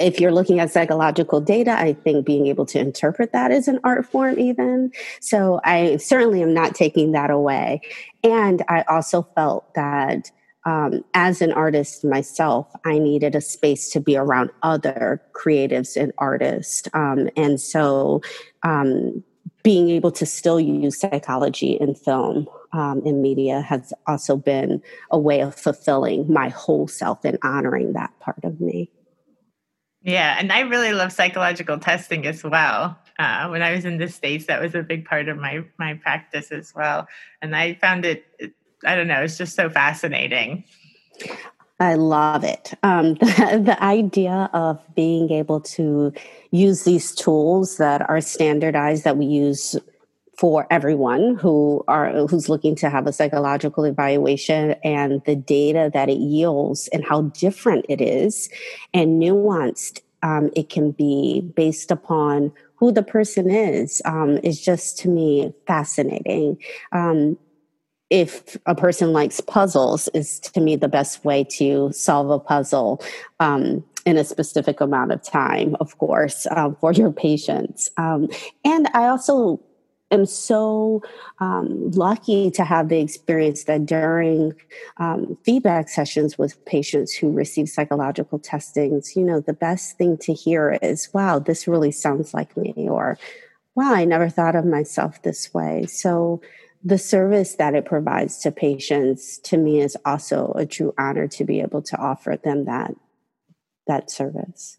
if 0.01 0.21
you're 0.21 0.33
looking 0.33 0.59
at 0.61 0.71
psychological 0.71 1.41
data, 1.41 1.73
I 1.73 1.93
think 1.93 2.27
being 2.27 2.47
able 2.47 2.67
to 2.67 2.79
interpret 2.79 3.33
that 3.33 3.51
is 3.51 3.69
an 3.69 3.81
art 3.85 4.07
form, 4.07 4.39
even. 4.39 4.93
So 5.21 5.61
I 5.65 5.97
certainly 5.99 6.43
am 6.43 6.53
not 6.53 6.75
taking 6.75 7.13
that 7.13 7.31
away. 7.31 7.81
And 8.25 8.63
I 8.69 8.83
also 8.89 9.23
felt 9.35 9.73
that 9.75 10.31
um, 10.67 11.05
as 11.15 11.41
an 11.41 11.53
artist 11.53 12.05
myself, 12.05 12.71
I 12.85 12.99
needed 12.99 13.37
a 13.37 13.41
space 13.41 13.89
to 13.91 14.01
be 14.01 14.17
around 14.17 14.51
other 14.65 15.23
creatives 15.33 15.97
and 15.97 16.13
artists. 16.19 16.89
Um, 16.93 17.31
and 17.37 17.61
so 17.61 18.21
um, 18.65 19.23
being 19.63 19.91
able 19.91 20.11
to 20.11 20.27
still 20.27 20.59
use 20.59 20.99
psychology 20.99 21.73
in 21.73 21.95
film 21.95 22.49
um, 22.73 23.01
in 23.07 23.23
media 23.23 23.61
has 23.61 23.93
also 24.09 24.37
been 24.37 24.83
a 25.13 25.19
way 25.19 25.41
of 25.41 25.55
fulfilling 25.55 26.31
my 26.31 26.49
whole 26.49 26.89
self 26.89 27.25
and 27.25 27.39
honoring 27.43 27.93
that 27.93 28.19
part 28.19 28.43
of 28.43 28.61
me. 28.61 28.91
Yeah, 30.03 30.37
and 30.39 30.53
I 30.53 30.61
really 30.61 30.93
love 30.93 31.13
psychological 31.13 31.79
testing 31.79 32.27
as 32.27 32.45
well. 32.45 32.99
Uh, 33.19 33.49
when 33.49 33.63
I 33.63 33.73
was 33.73 33.85
in 33.85 33.99
the 33.99 34.09
states, 34.09 34.47
that 34.47 34.61
was 34.61 34.75
a 34.75 34.83
big 34.83 35.05
part 35.05 35.29
of 35.29 35.37
my 35.37 35.65
my 35.79 35.95
practice 35.95 36.53
as 36.53 36.73
well, 36.75 37.09
and 37.41 37.57
I 37.57 37.75
found 37.75 38.05
it. 38.05 38.25
I 38.85 38.95
don't 38.95 39.09
know, 39.09 39.23
it's 39.23 39.39
just 39.39 39.55
so 39.55 39.71
fascinating. 39.71 40.65
I 41.79 41.95
love 41.95 42.43
it. 42.43 42.73
Um, 42.83 43.15
the, 43.15 43.63
the, 43.65 43.83
idea 43.83 44.49
of 44.53 44.81
being 44.95 45.31
able 45.31 45.61
to 45.61 46.13
use 46.51 46.85
these 46.85 47.15
tools 47.15 47.77
that 47.77 48.09
are 48.09 48.21
standardized 48.21 49.05
that 49.05 49.17
we 49.17 49.27
use 49.27 49.77
for 50.39 50.67
everyone 50.71 51.37
who 51.37 51.83
are 51.89 52.27
who's 52.27 52.49
looking 52.49 52.75
to 52.77 52.91
have 52.91 53.07
a 53.07 53.13
psychological 53.13 53.85
evaluation 53.85 54.73
and 54.85 55.23
the 55.25 55.37
data 55.37 55.91
that 55.93 56.09
it 56.09 56.19
yields 56.19 56.89
and 56.89 57.05
how 57.05 57.23
different 57.23 57.87
it 57.89 58.01
is 58.01 58.51
and 58.93 59.21
nuanced 59.21 60.01
um, 60.23 60.51
it 60.55 60.69
can 60.69 60.91
be 60.91 61.41
based 61.57 61.91
upon 61.91 62.53
who 62.75 62.93
the 62.93 63.03
person 63.03 63.51
is 63.51 64.03
um, 64.05 64.39
is 64.43 64.61
just 64.61 64.99
to 64.99 65.09
me 65.09 65.55
fascinating 65.67 66.59
um, 66.93 67.39
if 68.11 68.57
a 68.67 68.75
person 68.75 69.13
likes 69.13 69.41
puzzles 69.41 70.09
is 70.09 70.39
to 70.41 70.61
me 70.61 70.77
the 70.77 70.89
best 70.89 71.25
way 71.25 71.45
to 71.45 71.91
solve 71.93 72.31
a 72.31 72.39
puzzle 72.39 73.03
um, 73.41 73.85
in 74.05 74.17
a 74.17 74.25
specific 74.25 74.81
amount 74.81 75.11
of 75.13 75.23
time, 75.23 75.77
of 75.81 75.99
course, 75.99 76.47
um, 76.53 76.77
for 76.77 76.93
your 76.93 77.11
patients. 77.13 77.91
Um, 77.97 78.29
and 78.65 78.89
I 78.95 79.07
also 79.07 79.61
am 80.13 80.25
so 80.25 81.03
um, 81.41 81.91
lucky 81.91 82.51
to 82.53 82.65
have 82.65 82.89
the 82.89 83.01
experience 83.01 83.65
that 83.65 83.87
during 83.87 84.55
um, 84.99 85.37
feedback 85.45 85.89
sessions 85.89 86.39
with 86.39 86.65
patients 86.65 87.13
who 87.13 87.33
receive 87.33 87.69
psychological 87.69 88.39
testings, 88.39 89.17
you 89.17 89.25
know, 89.25 89.41
the 89.41 89.53
best 89.53 89.99
thing 89.99 90.17
to 90.19 90.33
hear 90.33 90.79
is, 90.81 91.13
wow, 91.13 91.41
this 91.41 91.67
really 91.67 91.91
sounds 91.91 92.33
like 92.33 92.57
me, 92.57 92.73
or 92.89 93.19
wow, 93.75 93.93
I 93.93 94.05
never 94.05 94.29
thought 94.29 94.55
of 94.55 94.65
myself 94.65 95.23
this 95.23 95.53
way. 95.53 95.87
So, 95.87 96.41
the 96.87 96.99
service 96.99 97.57
that 97.57 97.75
it 97.75 97.85
provides 97.85 98.39
to 98.39 98.53
patients 98.53 99.39
to 99.39 99.57
me 99.57 99.81
is 99.81 99.97
also 100.05 100.53
a 100.55 100.65
true 100.65 100.95
honor 100.97 101.27
to 101.27 101.45
be 101.45 101.61
able 101.61 101.83
to 101.83 101.97
offer 101.97 102.39
them 102.45 102.65
that 102.67 102.95
that 103.89 104.09
service. 104.09 104.79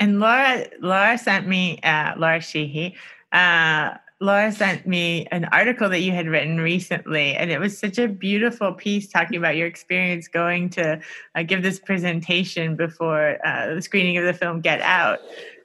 And 0.00 0.18
Laura, 0.18 0.66
Laura 0.80 1.16
sent 1.16 1.46
me, 1.46 1.78
uh, 1.84 2.14
Laura 2.16 2.40
Sheehy, 2.40 2.96
uh, 3.30 3.94
Laura 4.20 4.50
sent 4.50 4.88
me 4.88 5.26
an 5.30 5.44
article 5.46 5.88
that 5.88 6.00
you 6.00 6.10
had 6.10 6.26
written 6.26 6.58
recently, 6.58 7.34
and 7.34 7.52
it 7.52 7.60
was 7.60 7.78
such 7.78 7.98
a 7.98 8.08
beautiful 8.08 8.72
piece 8.72 9.08
talking 9.08 9.36
about 9.36 9.56
your 9.56 9.68
experience 9.68 10.26
going 10.26 10.68
to 10.70 11.00
uh, 11.36 11.42
give 11.44 11.62
this 11.62 11.78
presentation 11.78 12.74
before 12.74 13.38
uh, 13.46 13.74
the 13.74 13.82
screening 13.82 14.16
of 14.16 14.24
the 14.24 14.32
film 14.34 14.60
Get 14.60 14.80
Out. 14.80 15.20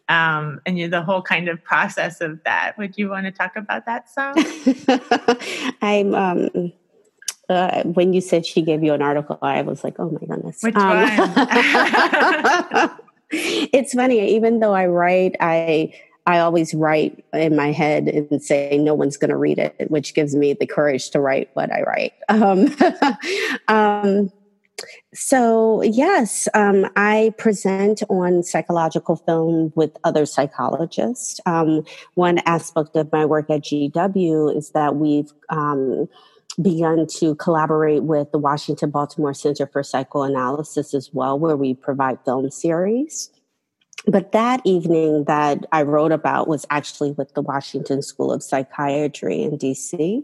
Um, 0.09 0.61
and 0.65 0.77
you, 0.77 0.89
the 0.89 1.01
whole 1.01 1.21
kind 1.21 1.47
of 1.47 1.63
process 1.63 2.21
of 2.21 2.43
that. 2.43 2.77
Would 2.77 2.97
you 2.97 3.09
want 3.09 3.25
to 3.25 3.31
talk 3.31 3.55
about 3.55 3.85
that 3.85 4.09
some? 4.09 4.35
I'm. 5.81 6.13
Um, 6.13 6.73
uh, 7.49 7.83
when 7.83 8.13
you 8.13 8.21
said 8.21 8.45
she 8.45 8.61
gave 8.61 8.83
you 8.83 8.93
an 8.93 9.01
article, 9.01 9.37
I 9.41 9.61
was 9.61 9.83
like, 9.83 9.95
"Oh 9.99 10.09
my 10.09 10.19
goodness!" 10.19 10.61
Which 10.61 10.75
um, 10.75 10.97
one? 10.97 11.09
it's 13.31 13.93
funny. 13.93 14.35
Even 14.35 14.59
though 14.59 14.73
I 14.73 14.85
write, 14.87 15.35
I 15.39 15.93
I 16.25 16.39
always 16.39 16.73
write 16.73 17.23
in 17.33 17.55
my 17.55 17.71
head 17.71 18.07
and 18.07 18.41
say 18.41 18.77
no 18.77 18.93
one's 18.93 19.17
going 19.17 19.29
to 19.29 19.37
read 19.37 19.59
it, 19.59 19.75
which 19.89 20.13
gives 20.13 20.35
me 20.35 20.53
the 20.53 20.65
courage 20.65 21.09
to 21.11 21.19
write 21.19 21.49
what 21.53 21.71
I 21.71 21.81
write. 21.81 22.13
Um, 22.29 22.75
um, 23.67 24.31
so 25.13 25.81
yes, 25.83 26.47
um, 26.53 26.89
I 26.95 27.33
present 27.37 28.01
on 28.09 28.43
psychological 28.43 29.15
film 29.15 29.71
with 29.75 29.91
other 30.03 30.25
psychologists. 30.25 31.39
Um, 31.45 31.83
one 32.15 32.39
aspect 32.45 32.95
of 32.95 33.11
my 33.11 33.25
work 33.25 33.49
at 33.49 33.61
GW 33.61 34.55
is 34.55 34.71
that 34.71 34.95
we've 34.95 35.31
um, 35.49 36.07
begun 36.61 37.07
to 37.19 37.35
collaborate 37.35 38.03
with 38.03 38.31
the 38.31 38.37
Washington 38.37 38.89
Baltimore 38.89 39.33
Center 39.33 39.67
for 39.67 39.83
Psychoanalysis 39.83 40.93
as 40.93 41.09
well, 41.13 41.37
where 41.37 41.57
we 41.57 41.73
provide 41.73 42.19
film 42.25 42.49
series 42.51 43.29
but 44.05 44.31
that 44.33 44.61
evening 44.65 45.23
that 45.25 45.65
I 45.71 45.83
wrote 45.83 46.11
about 46.11 46.47
was 46.47 46.65
actually 46.69 47.11
with 47.11 47.33
the 47.33 47.41
Washington 47.41 48.01
School 48.01 48.31
of 48.31 48.43
Psychiatry 48.43 49.43
in 49.43 49.57
DC, 49.57 50.23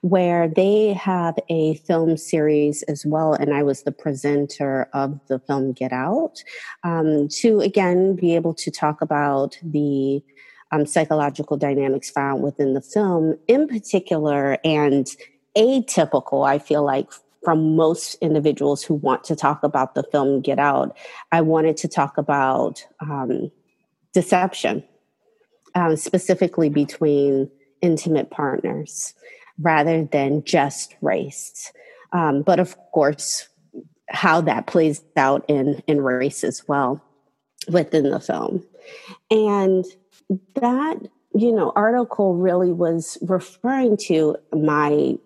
where 0.00 0.48
they 0.48 0.92
have 0.94 1.38
a 1.48 1.74
film 1.76 2.16
series 2.16 2.82
as 2.84 3.06
well. 3.06 3.34
And 3.34 3.54
I 3.54 3.62
was 3.62 3.82
the 3.82 3.92
presenter 3.92 4.88
of 4.92 5.20
the 5.28 5.38
film 5.38 5.72
Get 5.72 5.92
Out 5.92 6.42
um, 6.82 7.28
to 7.28 7.60
again 7.60 8.16
be 8.16 8.34
able 8.34 8.54
to 8.54 8.70
talk 8.70 9.00
about 9.02 9.58
the 9.62 10.22
um, 10.72 10.86
psychological 10.86 11.56
dynamics 11.56 12.10
found 12.10 12.42
within 12.42 12.74
the 12.74 12.80
film 12.80 13.38
in 13.46 13.68
particular 13.68 14.58
and 14.64 15.06
atypical, 15.56 16.48
I 16.48 16.58
feel 16.58 16.82
like, 16.82 17.10
from 17.42 17.76
most 17.76 18.14
individuals 18.20 18.82
who 18.82 18.94
want 18.94 19.24
to 19.24 19.36
talk 19.36 19.62
about 19.62 19.94
the 19.94 20.02
film 20.04 20.40
Get 20.40 20.58
Out. 20.58 20.96
I 21.32 21.40
wanted 21.40 21.76
to 21.78 21.88
talk 21.88 22.16
about 22.18 22.84
um, 23.00 23.50
deception, 24.12 24.84
um, 25.74 25.96
specifically 25.96 26.68
between 26.68 27.50
intimate 27.80 28.30
partners, 28.30 29.14
rather 29.60 30.04
than 30.04 30.44
just 30.44 30.94
race. 31.00 31.72
Um, 32.12 32.42
but 32.42 32.60
of 32.60 32.76
course, 32.92 33.48
how 34.08 34.40
that 34.42 34.66
plays 34.66 35.02
out 35.16 35.44
in, 35.48 35.82
in 35.86 36.00
race 36.00 36.44
as 36.44 36.66
well 36.68 37.02
within 37.68 38.10
the 38.10 38.20
film. 38.20 38.64
And 39.30 39.84
that, 40.54 40.98
you 41.34 41.52
know, 41.52 41.72
article 41.74 42.34
really 42.34 42.72
was 42.72 43.18
referring 43.22 43.96
to 44.08 44.36
my 44.52 45.16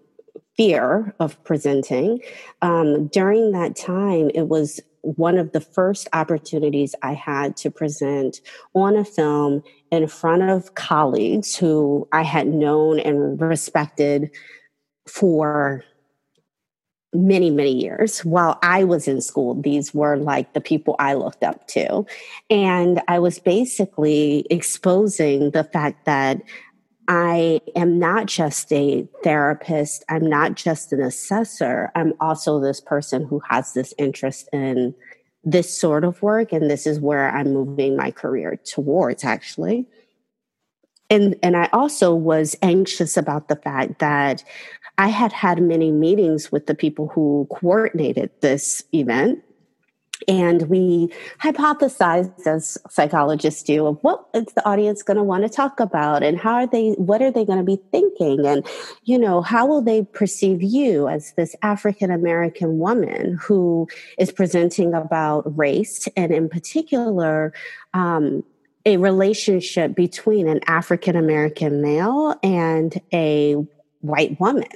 fear 0.57 1.14
of 1.21 1.42
presenting. 1.45 2.21
Um, 2.62 3.09
during 3.09 3.53
that 3.53 3.77
time, 3.77 4.31
it 4.35 4.49
was 4.49 4.81
one 5.03 5.38
of 5.38 5.53
the 5.53 5.61
first 5.61 6.09
opportunities 6.12 6.95
I 7.03 7.14
had 7.14 7.57
to 7.59 7.71
present 7.71 8.40
on 8.75 8.97
a 8.97 9.05
film 9.05 9.62
in 9.90 10.09
front 10.09 10.42
of 10.42 10.75
colleagues 10.75 11.55
who 11.55 12.09
I 12.12 12.23
had 12.23 12.49
known 12.49 12.99
and 12.99 13.40
respected 13.40 14.31
for 15.07 15.85
many, 17.12 17.51
many 17.51 17.73
years 17.73 18.21
while 18.21 18.59
I 18.62 18.85
was 18.85 19.09
in 19.09 19.21
school. 19.21 19.55
These 19.55 19.95
were 19.95 20.16
like 20.16 20.53
the 20.53 20.61
people 20.61 20.97
I 20.99 21.14
looked 21.14 21.42
up 21.42 21.66
to. 21.69 22.05
And 22.51 23.01
I 23.09 23.19
was 23.19 23.38
basically 23.38 24.45
exposing 24.51 25.53
the 25.53 25.64
fact 25.64 26.05
that 26.05 26.42
I 27.09 27.61
am 27.77 27.99
not 27.99 28.27
just 28.27 28.73
a 28.73 29.07
therapist, 29.23 30.05
I'm 30.09 30.29
not 30.29 30.55
just 30.55 30.92
an 30.92 31.01
assessor, 31.01 31.92
I'm 31.95 32.14
also 32.21 32.61
this 32.61 32.81
person 32.81 33.25
who 33.25 33.40
has 33.49 33.75
this 33.75 33.95
interest 33.97 34.49
in 34.53 34.95
this 35.45 35.79
sort 35.79 36.05
of 36.05 36.21
work. 36.21 36.53
And 36.53 36.69
this 36.69 36.87
is 36.87 37.01
where 37.01 37.31
I'm 37.31 37.55
moving 37.55 37.97
my 37.97 38.11
career 38.11 38.57
towards, 38.64 39.23
actually. 39.25 39.87
And, 41.09 41.37
and 41.42 41.57
I 41.57 41.69
also 41.73 42.12
was 42.12 42.57
anxious 42.62 43.16
about 43.16 43.47
the 43.47 43.55
fact 43.55 44.01
that 44.01 44.42
I 44.99 45.09
had 45.09 45.33
had 45.33 45.62
many 45.62 45.92
meetings 45.92 46.51
with 46.51 46.66
the 46.66 46.75
people 46.75 47.09
who 47.09 47.47
coordinated 47.51 48.31
this 48.40 48.83
event 48.92 49.42
and 50.29 50.62
we 50.68 51.09
hypothesized 51.42 52.46
as 52.46 52.79
psychologists 52.88 53.62
do 53.62 53.87
of 53.87 53.98
what 54.02 54.26
is 54.35 54.46
the 54.55 54.66
audience 54.66 55.02
going 55.02 55.16
to 55.16 55.22
want 55.22 55.42
to 55.42 55.48
talk 55.48 55.81
about 55.81 56.22
and 56.22 56.38
how 56.38 56.55
are 56.55 56.66
they 56.66 56.90
what 56.92 57.22
are 57.22 57.31
they 57.31 57.44
going 57.44 57.59
to 57.59 57.64
be 57.64 57.81
thinking? 57.90 58.46
And 58.46 58.66
you 59.05 59.18
know 59.18 59.42
how 59.42 59.66
will 59.66 59.83
they 59.83 60.02
perceive 60.02 60.62
you 60.62 61.09
as 61.09 61.33
this 61.37 61.55
african 61.62 62.11
american 62.11 62.79
woman 62.79 63.38
who 63.40 63.88
is 64.18 64.33
presenting 64.33 64.94
about 64.94 65.42
race 65.57 66.09
and 66.16 66.33
in 66.33 66.48
particular 66.48 67.52
um, 67.94 68.42
a 68.85 68.96
relationship 68.96 69.94
between 69.94 70.48
an 70.48 70.61
african 70.66 71.16
american 71.16 71.81
male 71.81 72.35
and 72.42 73.00
a 73.12 73.57
white 74.01 74.39
woman 74.41 74.67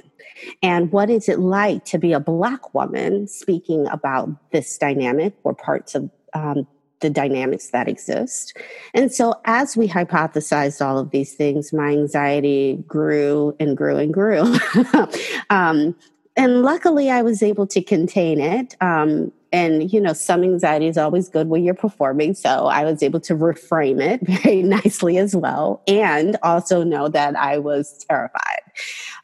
and 0.61 0.91
what 0.91 1.09
is 1.09 1.29
it 1.29 1.39
like 1.39 1.85
to 1.85 1.97
be 1.97 2.13
a 2.13 2.19
Black 2.19 2.73
woman 2.73 3.27
speaking 3.27 3.87
about 3.87 4.29
this 4.51 4.77
dynamic 4.77 5.33
or 5.43 5.53
parts 5.53 5.95
of 5.95 6.09
um, 6.33 6.67
the 6.99 7.09
dynamics 7.09 7.69
that 7.69 7.87
exist? 7.87 8.57
And 8.93 9.11
so, 9.11 9.35
as 9.45 9.75
we 9.75 9.87
hypothesized 9.87 10.85
all 10.85 10.97
of 10.97 11.11
these 11.11 11.33
things, 11.33 11.73
my 11.73 11.89
anxiety 11.91 12.83
grew 12.87 13.55
and 13.59 13.75
grew 13.75 13.97
and 13.97 14.13
grew. 14.13 14.57
um, 15.49 15.95
and 16.37 16.61
luckily, 16.61 17.09
I 17.09 17.21
was 17.21 17.43
able 17.43 17.67
to 17.67 17.81
contain 17.81 18.39
it. 18.39 18.75
Um, 18.81 19.31
and 19.53 19.91
you 19.91 19.99
know 19.99 20.13
some 20.13 20.43
anxiety 20.43 20.87
is 20.87 20.97
always 20.97 21.27
good 21.27 21.49
when 21.49 21.61
you're 21.61 21.73
performing 21.73 22.33
so 22.33 22.67
i 22.67 22.85
was 22.85 23.03
able 23.03 23.19
to 23.19 23.35
reframe 23.35 23.99
it 23.99 24.21
very 24.41 24.63
nicely 24.63 25.17
as 25.17 25.35
well 25.35 25.81
and 25.87 26.37
also 26.41 26.83
know 26.83 27.09
that 27.09 27.35
i 27.35 27.57
was 27.57 28.05
terrified 28.09 28.60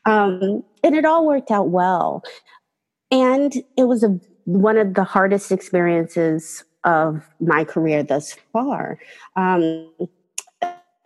um, 0.06 0.64
and 0.84 0.96
it 0.96 1.06
all 1.06 1.26
worked 1.26 1.52
out 1.52 1.70
well. 1.70 2.24
And 3.12 3.54
it 3.78 3.84
was 3.84 4.04
a, 4.04 4.20
one 4.46 4.78
of 4.78 4.94
the 4.94 5.04
hardest 5.04 5.52
experiences 5.52 6.64
of 6.84 7.24
my 7.40 7.64
career 7.64 8.04
thus 8.04 8.36
far. 8.54 9.00
Um, 9.36 9.90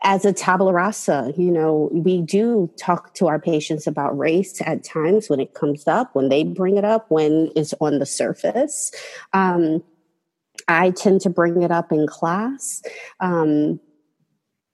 as 0.03 0.25
a 0.25 0.33
tabula 0.33 0.73
rasa, 0.73 1.31
you 1.37 1.51
know, 1.51 1.89
we 1.91 2.21
do 2.21 2.71
talk 2.77 3.13
to 3.15 3.27
our 3.27 3.39
patients 3.39 3.85
about 3.85 4.17
race 4.17 4.59
at 4.65 4.83
times 4.83 5.29
when 5.29 5.39
it 5.39 5.53
comes 5.53 5.87
up, 5.87 6.15
when 6.15 6.29
they 6.29 6.43
bring 6.43 6.77
it 6.77 6.85
up, 6.85 7.05
when 7.09 7.51
it's 7.55 7.73
on 7.79 7.99
the 7.99 8.05
surface. 8.05 8.91
Um, 9.33 9.83
I 10.67 10.91
tend 10.91 11.21
to 11.21 11.29
bring 11.29 11.61
it 11.61 11.71
up 11.71 11.91
in 11.91 12.07
class. 12.07 12.81
Um, 13.19 13.79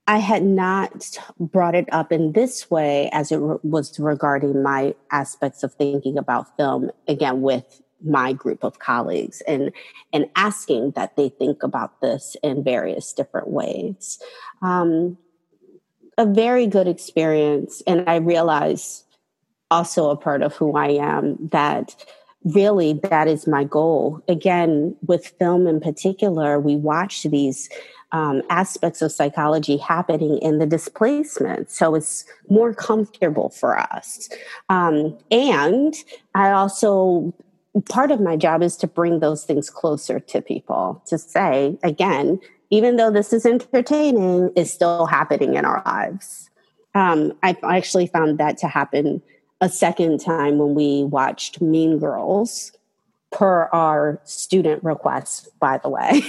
I 0.08 0.20
had 0.20 0.44
not 0.44 1.20
brought 1.38 1.76
it 1.76 1.88
up 1.92 2.14
in 2.14 2.32
this 2.32 2.72
way 2.72 3.10
as 3.12 3.32
it 3.32 3.38
re- 3.38 3.58
was 3.64 4.00
regarding 4.00 4.64
my 4.64 4.96
aspects 5.12 5.64
of 5.64 5.74
thinking 5.74 6.18
about 6.18 6.56
film, 6.56 6.92
again, 7.08 7.42
with 7.42 7.82
my 8.04 8.32
group 8.32 8.64
of 8.64 8.80
colleagues 8.80 9.42
and 9.48 9.72
and 10.14 10.30
asking 10.36 10.92
that 10.92 11.16
they 11.16 11.30
think 11.30 11.64
about 11.64 12.00
this 12.00 12.38
in 12.44 12.64
various 12.64 13.12
different 13.12 13.50
ways. 13.50 14.20
Um, 14.62 15.18
a 16.18 16.26
very 16.26 16.68
good 16.68 16.88
experience, 16.88 17.82
and 17.86 18.04
I 18.08 18.18
realize 18.18 19.04
also 19.70 20.10
a 20.10 20.16
part 20.16 20.42
of 20.42 20.56
who 20.56 20.76
I 20.76 20.90
am 20.90 21.50
that 21.52 21.96
really 22.44 22.94
that 23.10 23.28
is 23.28 23.48
my 23.48 23.64
goal. 23.64 24.22
Again, 24.28 24.96
with 25.06 25.34
film 25.40 25.68
in 25.68 25.80
particular, 25.80 26.60
we 26.60 26.76
watch 26.76 27.24
these 27.24 27.70
um, 28.12 28.42
aspects 28.50 29.02
of 29.02 29.12
psychology 29.12 29.78
happening 29.78 30.38
in 30.40 30.60
the 30.60 30.66
displacement. 30.66 31.70
So 31.70 31.96
it's 31.96 32.26
more 32.50 32.74
comfortable 32.74 33.50
for 33.50 33.78
us. 33.78 34.30
Um, 34.70 35.18
and 35.30 35.94
I 36.34 36.52
also, 36.52 37.34
part 37.90 38.12
of 38.12 38.22
my 38.22 38.38
job 38.38 38.64
is 38.64 38.78
to 38.78 38.88
bring 38.88 39.20
those 39.20 39.44
things 39.44 39.70
closer 39.70 40.20
to 40.20 40.42
people, 40.42 41.02
to 41.08 41.18
say, 41.18 41.78
again, 41.84 42.40
even 42.70 42.96
though 42.96 43.12
this 43.12 43.34
is 43.34 43.46
entertaining, 43.46 44.52
it's 44.56 44.72
still 44.72 45.06
happening 45.06 45.56
in 45.56 45.66
our 45.66 45.82
lives. 45.86 46.50
Um, 46.96 47.34
I 47.44 47.56
actually 47.64 48.08
found 48.08 48.38
that 48.40 48.58
to 48.60 48.68
happen 48.68 49.22
a 49.62 49.70
second 49.70 50.20
time 50.20 50.58
when 50.58 50.76
we 50.76 51.04
watched 51.04 51.62
Mean 51.62 52.00
Girls 52.00 52.72
per 53.32 53.66
our 53.74 54.22
student 54.24 54.84
requests, 54.84 55.50
by 55.60 55.78
the 55.80 55.90
way. 55.90 56.22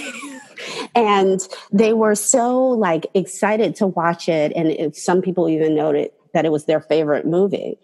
and 0.95 1.47
they 1.71 1.93
were 1.93 2.15
so 2.15 2.67
like 2.67 3.07
excited 3.13 3.75
to 3.77 3.87
watch 3.87 4.27
it. 4.27 4.51
And 4.55 4.67
it, 4.67 4.95
some 4.95 5.21
people 5.21 5.49
even 5.49 5.75
noted 5.75 6.11
that 6.33 6.45
it 6.45 6.51
was 6.51 6.65
their 6.65 6.81
favorite 6.81 7.25
movie 7.25 7.77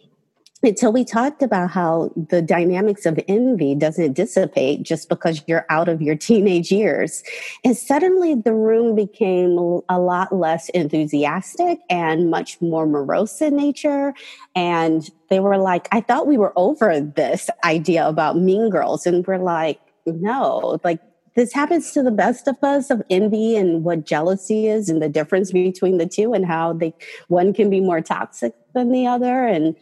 until 0.65 0.91
we 0.91 1.05
talked 1.05 1.41
about 1.41 1.69
how 1.69 2.11
the 2.15 2.41
dynamics 2.41 3.05
of 3.05 3.19
envy 3.27 3.75
doesn't 3.75 4.13
dissipate 4.13 4.83
just 4.83 5.07
because 5.09 5.41
you're 5.47 5.65
out 5.69 5.87
of 5.87 6.01
your 6.01 6.15
teenage 6.15 6.71
years. 6.71 7.23
And 7.63 7.77
suddenly 7.77 8.35
the 8.35 8.53
room 8.53 8.95
became 8.95 9.57
a 9.87 9.99
lot 9.99 10.35
less 10.35 10.69
enthusiastic 10.69 11.79
and 11.89 12.29
much 12.29 12.59
more 12.61 12.85
morose 12.85 13.41
in 13.41 13.55
nature. 13.55 14.13
And 14.55 15.09
they 15.29 15.39
were 15.39 15.57
like, 15.57 15.87
I 15.91 16.01
thought 16.01 16.27
we 16.27 16.37
were 16.37 16.53
over 16.55 16.99
this 16.99 17.49
idea 17.63 18.07
about 18.07 18.37
mean 18.37 18.69
girls. 18.69 19.05
And 19.05 19.25
we're 19.25 19.37
like, 19.37 19.79
no, 20.05 20.79
like 20.83 20.99
this 21.35 21.53
happens 21.53 21.91
to 21.91 22.01
the 22.01 22.11
best 22.11 22.47
of 22.47 22.55
us 22.63 22.89
of 22.89 23.03
envy 23.09 23.55
and 23.55 23.83
what 23.83 24.05
jealousy 24.05 24.67
is 24.67 24.89
and 24.89 25.01
the 25.01 25.09
difference 25.09 25.51
between 25.51 25.97
the 25.97 26.07
two 26.07 26.33
and 26.33 26.45
how 26.45 26.73
they 26.73 26.93
one 27.27 27.53
can 27.53 27.69
be 27.69 27.81
more 27.81 28.01
toxic 28.01 28.53
than 28.73 28.91
the 28.91 29.05
other 29.05 29.45
and 29.45 29.75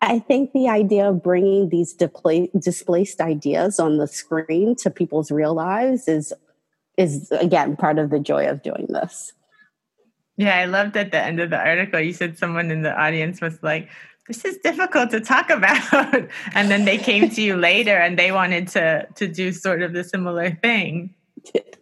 I 0.00 0.20
think 0.20 0.52
the 0.52 0.68
idea 0.68 1.08
of 1.08 1.22
bringing 1.22 1.70
these 1.70 1.92
displaced 1.92 3.20
ideas 3.20 3.80
on 3.80 3.98
the 3.98 4.06
screen 4.06 4.76
to 4.76 4.90
people's 4.90 5.30
real 5.30 5.54
lives 5.54 6.06
is 6.06 6.32
is 6.96 7.30
again 7.32 7.76
part 7.76 7.98
of 7.98 8.10
the 8.10 8.18
joy 8.18 8.48
of 8.48 8.62
doing 8.62 8.86
this. 8.88 9.32
Yeah, 10.36 10.56
I 10.56 10.66
loved 10.66 10.96
at 10.96 11.10
the 11.10 11.22
end 11.22 11.40
of 11.40 11.50
the 11.50 11.58
article 11.58 12.00
you 12.00 12.12
said 12.12 12.38
someone 12.38 12.70
in 12.70 12.82
the 12.82 12.96
audience 12.96 13.40
was 13.40 13.60
like, 13.62 13.88
"This 14.28 14.44
is 14.44 14.58
difficult 14.58 15.10
to 15.10 15.20
talk 15.20 15.50
about," 15.58 16.28
and 16.54 16.70
then 16.70 16.84
they 16.84 16.98
came 16.98 17.28
to 17.30 17.42
you 17.42 17.56
later 17.56 17.96
and 17.96 18.18
they 18.18 18.30
wanted 18.30 18.68
to 18.68 19.06
to 19.16 19.26
do 19.26 19.52
sort 19.52 19.82
of 19.82 19.92
the 19.92 20.04
similar 20.04 20.50
thing. 20.50 21.14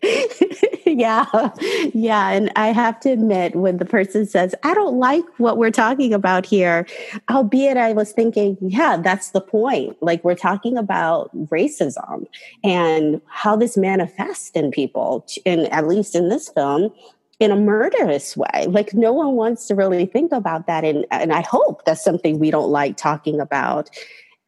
yeah. 0.86 1.50
Yeah. 1.94 2.28
And 2.30 2.52
I 2.56 2.68
have 2.68 3.00
to 3.00 3.10
admit, 3.10 3.54
when 3.56 3.78
the 3.78 3.84
person 3.84 4.26
says, 4.26 4.54
I 4.62 4.74
don't 4.74 4.98
like 4.98 5.24
what 5.38 5.58
we're 5.58 5.70
talking 5.70 6.12
about 6.12 6.46
here, 6.46 6.86
albeit 7.30 7.76
I 7.76 7.92
was 7.92 8.12
thinking, 8.12 8.56
yeah, 8.60 8.96
that's 8.96 9.30
the 9.30 9.40
point. 9.40 9.96
Like, 10.00 10.22
we're 10.24 10.34
talking 10.34 10.76
about 10.76 11.30
racism 11.48 12.26
and 12.62 13.20
how 13.26 13.56
this 13.56 13.76
manifests 13.76 14.50
in 14.50 14.70
people, 14.70 15.26
and 15.44 15.62
at 15.72 15.88
least 15.88 16.14
in 16.14 16.28
this 16.28 16.48
film, 16.48 16.92
in 17.40 17.50
a 17.50 17.56
murderous 17.56 18.36
way. 18.36 18.66
Like, 18.68 18.94
no 18.94 19.12
one 19.12 19.32
wants 19.32 19.66
to 19.66 19.74
really 19.74 20.06
think 20.06 20.32
about 20.32 20.66
that. 20.66 20.84
And, 20.84 21.04
and 21.10 21.32
I 21.32 21.42
hope 21.42 21.84
that's 21.84 22.02
something 22.02 22.38
we 22.38 22.50
don't 22.50 22.70
like 22.70 22.96
talking 22.96 23.40
about. 23.40 23.90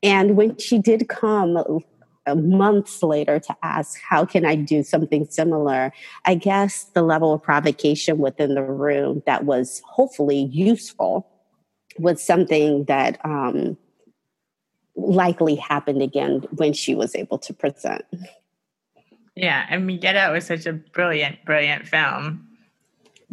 And 0.02 0.36
when 0.36 0.56
she 0.58 0.78
did 0.78 1.08
come 1.08 1.82
months 2.34 3.02
later 3.02 3.38
to 3.38 3.56
ask, 3.62 4.00
how 4.00 4.24
can 4.24 4.44
I 4.44 4.54
do 4.54 4.82
something 4.82 5.26
similar? 5.28 5.92
I 6.24 6.34
guess 6.34 6.84
the 6.94 7.02
level 7.02 7.32
of 7.34 7.42
provocation 7.42 8.18
within 8.18 8.54
the 8.54 8.62
room 8.62 9.22
that 9.26 9.44
was 9.44 9.82
hopefully 9.84 10.48
useful 10.52 11.28
was 11.98 12.22
something 12.22 12.84
that 12.84 13.24
um, 13.24 13.76
likely 14.96 15.56
happened 15.56 16.02
again 16.02 16.44
when 16.56 16.72
she 16.72 16.94
was 16.94 17.14
able 17.14 17.38
to 17.38 17.52
present. 17.52 18.04
Yeah, 19.34 19.66
I 19.70 19.78
mean, 19.78 20.00
Get 20.00 20.16
Out 20.16 20.32
was 20.32 20.46
such 20.46 20.66
a 20.66 20.72
brilliant, 20.72 21.44
brilliant 21.44 21.86
film. 21.86 22.48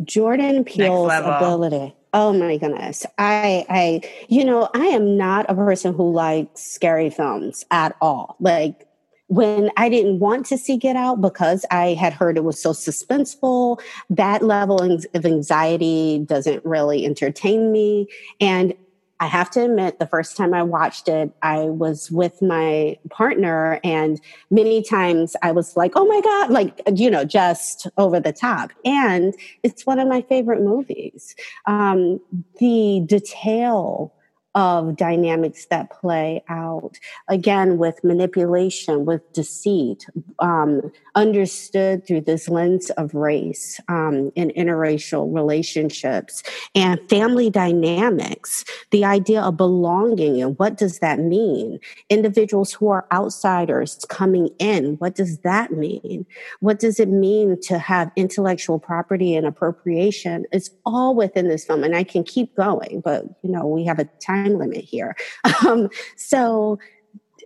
Jordan 0.04 0.64
Peele's 0.64 1.12
ability. 1.14 1.96
Oh 2.14 2.32
my 2.32 2.58
goodness. 2.58 3.06
I 3.18 3.66
I 3.70 4.02
you 4.30 4.46
know, 4.46 4.70
I 4.74 4.86
am 4.86 5.18
not 5.18 5.46
a 5.50 5.56
person 5.56 5.94
who 5.94 6.12
likes 6.12 6.62
scary 6.62 7.10
films 7.10 7.66
at 7.72 7.96
all. 8.02 8.36
Like 8.40 8.85
when 9.28 9.72
I 9.76 9.90
didn't 9.90 10.20
want 10.20 10.46
to 10.48 10.58
see 10.58 10.78
Get 10.78 10.96
Out 10.96 11.22
because 11.22 11.66
I 11.72 11.94
had 11.94 12.14
heard 12.14 12.38
it 12.38 12.44
was 12.44 12.62
so 12.62 12.72
suspenseful, 12.72 13.80
that 14.10 14.44
level 14.44 14.82
of 14.82 15.26
anxiety 15.26 16.20
doesn't 16.20 16.64
really 16.64 17.06
entertain 17.06 17.72
me. 17.72 18.08
And 18.40 18.76
I 19.20 19.28
have 19.28 19.50
to 19.52 19.64
admit, 19.64 19.98
the 19.98 20.08
first 20.08 20.36
time 20.36 20.54
I 20.54 20.62
watched 20.62 21.08
it, 21.08 21.32
I 21.42 21.62
was 21.62 22.12
with 22.12 22.42
my 22.42 22.98
partner, 23.10 23.80
and 23.82 24.20
many 24.52 24.84
times 24.84 25.38
I 25.42 25.54
was 25.54 25.78
like, 25.78 25.94
oh 25.96 26.06
my 26.06 26.20
God, 26.20 26.52
like, 26.52 26.82
you 26.94 27.10
know, 27.10 27.24
just 27.24 27.88
over 27.98 28.20
the 28.20 28.34
top. 28.34 28.72
And 28.84 29.34
it's 29.64 29.86
one 29.86 30.00
of 30.00 30.10
my 30.10 30.22
favorite 30.24 30.62
movies. 30.62 31.34
Um, 31.66 32.20
the 32.60 33.04
detail 33.06 34.14
of 34.56 34.96
dynamics 34.96 35.68
that 35.70 35.92
play 35.92 36.44
out 36.50 36.98
again 37.28 37.78
with 37.78 38.04
manipulation, 38.04 39.06
with 39.06 39.22
deceit, 39.34 40.06
um, 40.40 40.92
understood 41.14 42.08
through 42.08 42.22
this 42.22 42.48
lens 42.48 42.90
of 42.92 43.14
race 43.14 43.80
um, 43.90 44.32
and 44.38 44.52
interracial 44.56 45.34
relationships 45.34 46.42
and 46.74 47.00
family 47.10 47.50
dynamics. 47.50 48.64
The 48.92 49.04
idea 49.04 49.42
of 49.42 49.58
belonging 49.58 50.42
and 50.42 50.58
what 50.58 50.78
does 50.78 51.00
that 51.00 51.20
mean? 51.20 51.80
Individuals 52.10 52.72
who 52.72 52.90
are 52.90 53.06
outsiders 53.12 54.06
coming 54.10 54.50
in, 54.60 54.96
what 54.96 55.16
does 55.16 55.40
that 55.40 55.72
mean? 55.72 56.26
What 56.62 56.80
does 56.80 57.00
it 57.00 57.10
mean 57.10 57.60
to 57.64 57.78
have 57.78 58.12
intellectual 58.16 58.80
property 58.80 59.36
and 59.36 59.46
appropriation? 59.46 60.46
It's 60.52 60.70
all 60.86 61.14
within 61.14 61.50
this 61.50 61.66
film, 61.66 61.84
and 61.84 61.96
I 61.96 62.04
can 62.04 62.24
keep 62.24 62.56
going, 62.56 63.02
but 63.04 63.26
you 63.42 63.52
know 63.52 63.68
we 63.68 63.84
have 63.86 64.00
a 64.00 64.06
time 64.22 64.45
time 64.46 64.58
limit 64.58 64.84
here. 64.84 65.16
Um, 65.66 65.90
so, 66.16 66.80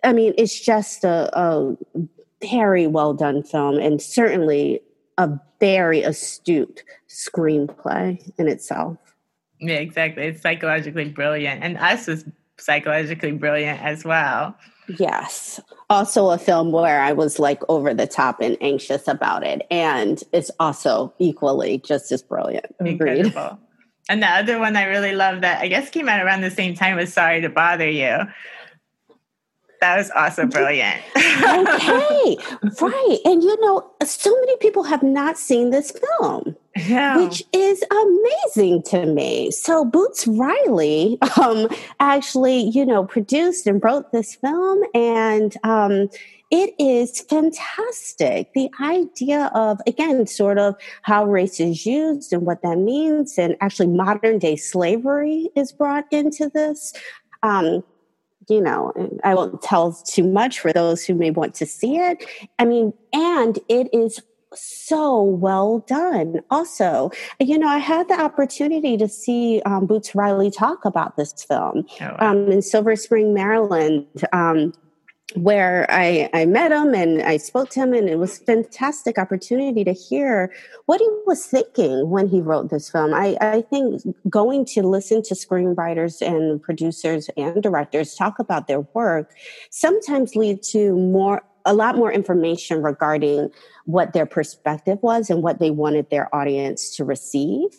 I 0.04 0.14
mean, 0.14 0.34
it's 0.38 0.60
just 0.60 1.04
a, 1.04 1.30
a 1.38 1.78
very 2.42 2.88
well 2.88 3.14
done 3.14 3.44
film 3.44 3.78
and 3.78 4.02
certainly 4.02 4.82
a 5.18 5.40
very 5.60 6.02
astute 6.02 6.84
screenplay 7.08 8.20
in 8.38 8.48
itself. 8.48 8.98
Yeah, 9.60 9.76
exactly. 9.76 10.24
It's 10.24 10.42
psychologically 10.42 11.10
brilliant. 11.10 11.64
And 11.64 11.78
us 11.78 12.08
was 12.08 12.26
psychologically 12.58 13.34
brilliant 13.34 13.82
as 13.82 14.04
well. 14.04 14.56
Yes. 14.98 15.60
Also, 15.90 16.30
a 16.32 16.38
film 16.38 16.72
where 16.72 17.02
I 17.02 17.14
was 17.14 17.40
like 17.40 17.62
over 17.70 17.94
the 17.94 18.08
top 18.08 18.42
and 18.42 18.58
anxious 18.60 19.08
about 19.08 19.46
it. 19.46 19.66
And 19.70 20.22
it's 20.34 20.52
also 20.60 21.14
equally 21.20 21.78
just 21.80 22.12
as 22.12 22.24
brilliant. 22.24 22.76
Agreed. 22.80 23.26
Incredible. 23.26 23.60
And 24.10 24.24
the 24.24 24.28
other 24.28 24.58
one 24.60 24.76
I 24.76 24.86
really 24.86 25.13
love 25.13 25.41
that 25.41 25.62
I 25.62 25.67
guess 25.67 25.89
came 25.89 26.10
out 26.10 26.26
around 26.26 26.41
the 26.41 26.52
same 26.52 26.76
time 26.76 26.98
was 26.98 27.13
Sorry 27.13 27.41
to 27.41 27.50
Bother 27.50 27.89
You. 27.89 28.26
That 29.82 29.98
was 29.98 30.12
also 30.12 30.45
brilliant. 30.45 31.02
okay, 31.15 32.38
right. 32.82 33.17
And 33.24 33.41
you 33.41 33.62
know, 33.62 33.89
so 34.04 34.38
many 34.41 34.58
people 34.58 34.84
have 34.84 35.04
not 35.04 35.38
seen 35.38 35.69
this 35.69 35.91
film, 35.91 36.58
yeah. 36.76 37.17
which 37.17 37.45
is 37.54 37.82
amazing 37.89 38.84
to 38.88 39.06
me. 39.06 39.52
So 39.52 39.86
Boots 39.86 40.28
Riley 40.28 41.17
um, 41.41 41.69
actually, 42.02 42.60
you 42.60 42.86
know, 42.86 43.06
produced 43.06 43.67
and 43.67 43.82
wrote 43.82 44.12
this 44.12 44.36
film, 44.36 44.84
and 44.93 45.56
um, 45.63 46.10
it 46.52 46.74
is 46.80 47.22
fantastic. 47.22 48.54
The 48.54 48.70
idea 48.82 49.52
of, 49.54 49.80
again, 49.86 50.26
sort 50.26 50.58
of 50.58 50.76
how 51.04 51.26
race 51.26 51.60
is 51.60 51.86
used 51.86 52.34
and 52.34 52.46
what 52.46 52.62
that 52.64 52.78
means, 52.78 53.38
and 53.38 53.56
actually 53.62 53.88
modern 53.88 54.40
day 54.40 54.56
slavery 54.56 55.50
is 55.56 55.72
brought 55.72 56.06
into 56.12 56.50
this. 56.50 56.94
Um, 57.44 57.84
you 58.50 58.62
know, 58.62 58.92
I 59.24 59.36
won't 59.36 59.62
tell 59.62 59.94
too 59.94 60.24
much 60.24 60.60
for 60.60 60.74
those 60.74 61.06
who 61.06 61.14
may 61.14 61.30
want 61.30 61.54
to 61.56 61.68
see 61.68 61.98
it. 61.98 62.26
I 62.58 62.66
mean, 62.66 62.94
and 63.14 63.60
it 63.70 63.90
is 63.94 64.20
so 64.56 65.22
well 65.22 65.80
done. 65.88 66.42
Also, 66.50 67.12
you 67.40 67.60
know, 67.60 67.68
I 67.68 67.78
had 67.78 68.08
the 68.08 68.20
opportunity 68.20 68.98
to 68.98 69.08
see 69.08 69.62
um, 69.68 69.86
Boots 69.86 70.16
Riley 70.16 70.50
talk 70.50 70.84
about 70.86 71.16
this 71.16 71.32
film 71.34 71.86
oh, 72.02 72.06
wow. 72.06 72.18
um, 72.20 72.52
in 72.52 72.64
Silver 72.64 72.96
Spring, 72.96 73.36
Maryland. 73.36 74.08
Um, 74.34 74.74
where 75.36 75.86
I, 75.89 76.30
I 76.34 76.46
met 76.46 76.72
him 76.72 76.94
and 76.94 77.22
I 77.22 77.38
spoke 77.38 77.70
to 77.72 77.82
him, 77.82 77.94
and 77.94 78.10
it 78.10 78.18
was 78.18 78.39
fantastic 78.39 79.18
opportunity 79.18 79.84
to 79.84 79.94
hear 79.94 80.52
what 80.86 81.00
he 81.00 81.08
was 81.26 81.46
thinking 81.46 82.10
when 82.10 82.28
he 82.28 82.42
wrote 82.42 82.70
this 82.70 82.89
film. 82.89 83.13
I, 83.13 83.38
I 83.39 83.62
think 83.62 84.02
going 84.30 84.65
to 84.65 84.82
listen 84.82 85.22
to 85.24 85.36
screenwriters 85.36 86.22
and 86.22 86.62
producers 86.62 87.30
and 87.38 87.62
directors 87.62 88.15
talk 88.15 88.39
about 88.39 88.68
their 88.68 88.82
work 88.94 89.34
sometimes 89.70 90.36
lead 90.36 90.63
to 90.63 90.96
more 90.96 91.44
a 91.65 91.74
lot 91.74 91.96
more 91.96 92.12
information 92.12 92.82
regarding 92.82 93.50
what 93.86 94.13
their 94.13 94.26
perspective 94.26 94.98
was 95.02 95.30
and 95.30 95.44
what 95.44 95.60
they 95.60 95.70
wanted 95.70 96.10
their 96.10 96.34
audience 96.34 96.96
to 96.96 97.04
receive. 97.04 97.70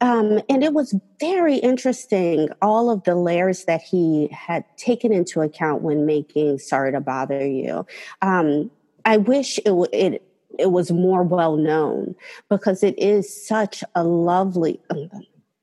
Um, 0.00 0.40
and 0.48 0.64
it 0.64 0.72
was 0.72 0.94
very 1.20 1.56
interesting, 1.56 2.48
all 2.60 2.90
of 2.90 3.04
the 3.04 3.14
layers 3.14 3.64
that 3.64 3.82
he 3.82 4.28
had 4.32 4.64
taken 4.76 5.12
into 5.12 5.40
account 5.40 5.82
when 5.82 6.04
making 6.04 6.58
Sorry 6.58 6.92
to 6.92 7.00
Bother 7.00 7.46
You. 7.46 7.86
Um, 8.22 8.70
I 9.04 9.18
wish 9.18 9.58
it, 9.58 9.72
it 9.92 10.22
it 10.58 10.70
was 10.70 10.92
more 10.92 11.22
well 11.22 11.56
known 11.56 12.14
because 12.48 12.82
it 12.82 12.98
is 12.98 13.46
such 13.46 13.82
a 13.94 14.04
lovely 14.04 14.80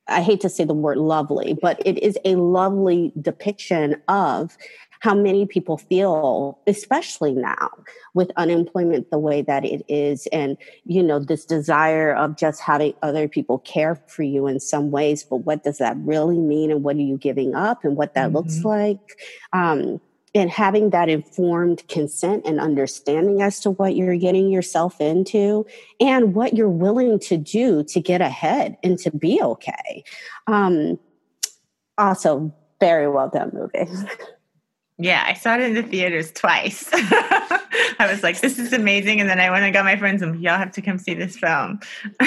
I 0.08 0.22
hate 0.22 0.42
to 0.42 0.50
say 0.50 0.66
the 0.66 0.74
word 0.74 0.98
lovely, 0.98 1.58
but 1.62 1.82
it 1.86 1.98
is 2.04 2.18
a 2.26 2.36
lovely 2.36 3.14
depiction 3.22 3.96
of 4.10 4.58
how 5.02 5.16
many 5.16 5.48
people 5.48 5.78
feel, 5.78 6.60
especially 6.68 7.34
now 7.34 7.70
with 8.14 8.32
unemployment 8.38 9.10
the 9.10 9.18
way 9.18 9.42
that 9.42 9.66
it 9.66 9.84
is, 9.88 10.28
and 10.28 10.58
you 10.86 11.02
know, 11.02 11.20
this 11.20 11.44
desire 11.44 12.14
of 12.14 12.38
just 12.38 12.62
having 12.62 12.94
other 13.02 13.28
people 13.28 13.58
care 13.60 13.96
for 14.08 14.22
you 14.24 14.48
in 14.48 14.60
some 14.60 14.92
ways. 14.92 15.24
But 15.24 15.38
what 15.38 15.64
does 15.64 15.80
that 15.80 15.98
really 15.98 16.38
mean, 16.38 16.72
and 16.72 16.84
what 16.84 16.96
are 16.96 17.00
you 17.00 17.18
giving 17.18 17.56
up, 17.56 17.84
and 17.84 17.98
what 17.98 18.14
that 18.14 18.28
mm-hmm. 18.28 18.38
looks 18.38 18.64
like? 18.64 19.20
Um, 19.54 20.00
and 20.34 20.50
having 20.50 20.92
that 20.92 21.10
informed 21.10 21.86
consent 21.88 22.44
and 22.46 22.60
understanding 22.60 23.42
as 23.42 23.60
to 23.62 23.72
what 23.72 23.96
you're 23.96 24.16
getting 24.16 24.50
yourself 24.50 25.02
into 25.02 25.66
and 26.00 26.34
what 26.34 26.56
you're 26.56 26.70
willing 26.70 27.20
to 27.20 27.36
do 27.36 27.84
to 27.86 28.00
get 28.00 28.22
ahead 28.22 28.78
and 28.84 28.98
to 29.00 29.12
be 29.12 29.42
okay. 29.42 30.04
Um, 30.48 30.98
also, 31.98 32.54
very 32.80 33.10
well 33.10 33.30
done 33.30 33.52
movie. 33.54 33.92
Yeah, 35.02 35.24
I 35.26 35.34
saw 35.34 35.56
it 35.56 35.62
in 35.62 35.74
the 35.74 35.82
theaters 35.82 36.32
twice. 36.32 36.88
I 36.94 38.08
was 38.08 38.22
like, 38.22 38.40
this 38.40 38.60
is 38.60 38.72
amazing. 38.72 39.20
And 39.20 39.28
then 39.28 39.40
I 39.40 39.50
went 39.50 39.64
and 39.64 39.74
got 39.74 39.84
my 39.84 39.96
friends 39.96 40.22
and 40.22 40.40
y'all 40.40 40.60
have 40.60 40.72
to 40.74 40.82
come 40.82 41.00
see 41.00 41.16
this 41.16 41.38
film. 41.38 41.80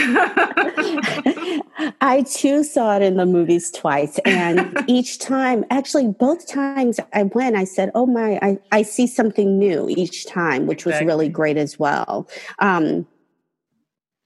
I 2.01 2.25
too 2.29 2.65
saw 2.65 2.97
it 2.97 3.03
in 3.03 3.17
the 3.17 3.27
movies 3.27 3.71
twice. 3.71 4.19
And 4.25 4.85
each 4.89 5.21
time, 5.21 5.65
actually, 5.71 6.09
both 6.09 6.49
times 6.49 6.99
I 7.13 7.23
went, 7.25 7.55
I 7.55 7.63
said, 7.63 7.93
oh 7.95 8.07
my, 8.07 8.41
I, 8.43 8.59
I 8.73 8.83
see 8.83 9.07
something 9.07 9.57
new 9.57 9.89
each 9.89 10.27
time, 10.27 10.67
which 10.67 10.83
exactly. 10.83 11.07
was 11.07 11.15
really 11.15 11.29
great 11.29 11.57
as 11.57 11.79
well. 11.79 12.29
Um, 12.59 13.07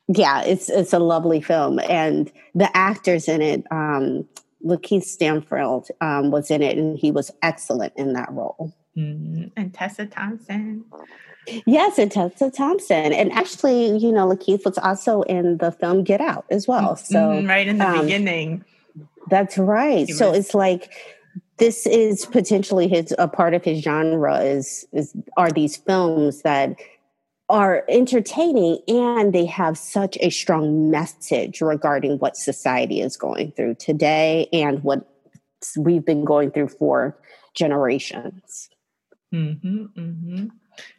yeah, 0.08 0.42
it's 0.42 0.70
it's 0.70 0.94
a 0.94 0.98
lovely 0.98 1.42
film, 1.42 1.78
and 1.80 2.32
the 2.54 2.74
actors 2.74 3.28
in 3.28 3.42
it. 3.42 3.64
Um, 3.70 4.26
Lakeith 4.64 5.04
Stanfield 5.04 5.88
um, 6.00 6.30
was 6.30 6.50
in 6.50 6.62
it, 6.62 6.76
and 6.76 6.98
he 6.98 7.10
was 7.10 7.30
excellent 7.42 7.92
in 7.96 8.12
that 8.14 8.30
role. 8.32 8.74
Mm-hmm. 8.96 9.48
And 9.56 9.72
Tessa 9.72 10.06
Thompson. 10.06 10.84
Yes, 11.66 11.98
and 11.98 12.10
Tessa 12.10 12.50
Thompson. 12.50 13.12
And 13.12 13.32
actually, 13.32 13.96
you 13.98 14.12
know, 14.12 14.28
Lakeith 14.28 14.64
was 14.64 14.78
also 14.78 15.22
in 15.22 15.58
the 15.58 15.70
film 15.72 16.04
Get 16.04 16.20
Out 16.20 16.44
as 16.50 16.66
well. 16.66 16.94
Mm-hmm. 16.94 17.12
So 17.12 17.18
mm-hmm, 17.18 17.48
right 17.48 17.68
in 17.68 17.78
the 17.78 17.88
um, 17.88 18.02
beginning. 18.02 18.64
That's 19.30 19.58
right. 19.58 20.08
so 20.08 20.32
it's 20.32 20.54
like 20.54 20.90
this 21.58 21.86
is 21.86 22.24
potentially 22.24 22.88
his 22.88 23.14
a 23.18 23.28
part 23.28 23.52
of 23.52 23.62
his 23.62 23.82
genre 23.82 24.38
is 24.38 24.86
is 24.92 25.14
are 25.36 25.50
these 25.50 25.76
films 25.76 26.42
that 26.42 26.76
are 27.48 27.84
entertaining 27.88 28.78
and 28.88 29.32
they 29.32 29.46
have 29.46 29.78
such 29.78 30.18
a 30.20 30.30
strong 30.30 30.90
message 30.90 31.60
regarding 31.60 32.18
what 32.18 32.36
society 32.36 33.00
is 33.00 33.16
going 33.16 33.52
through 33.52 33.74
today 33.76 34.48
and 34.52 34.82
what 34.84 35.08
we've 35.76 36.04
been 36.04 36.24
going 36.24 36.50
through 36.50 36.68
for 36.68 37.16
generations. 37.54 38.68
Mm-hmm, 39.34 39.84
mm-hmm. 39.98 40.46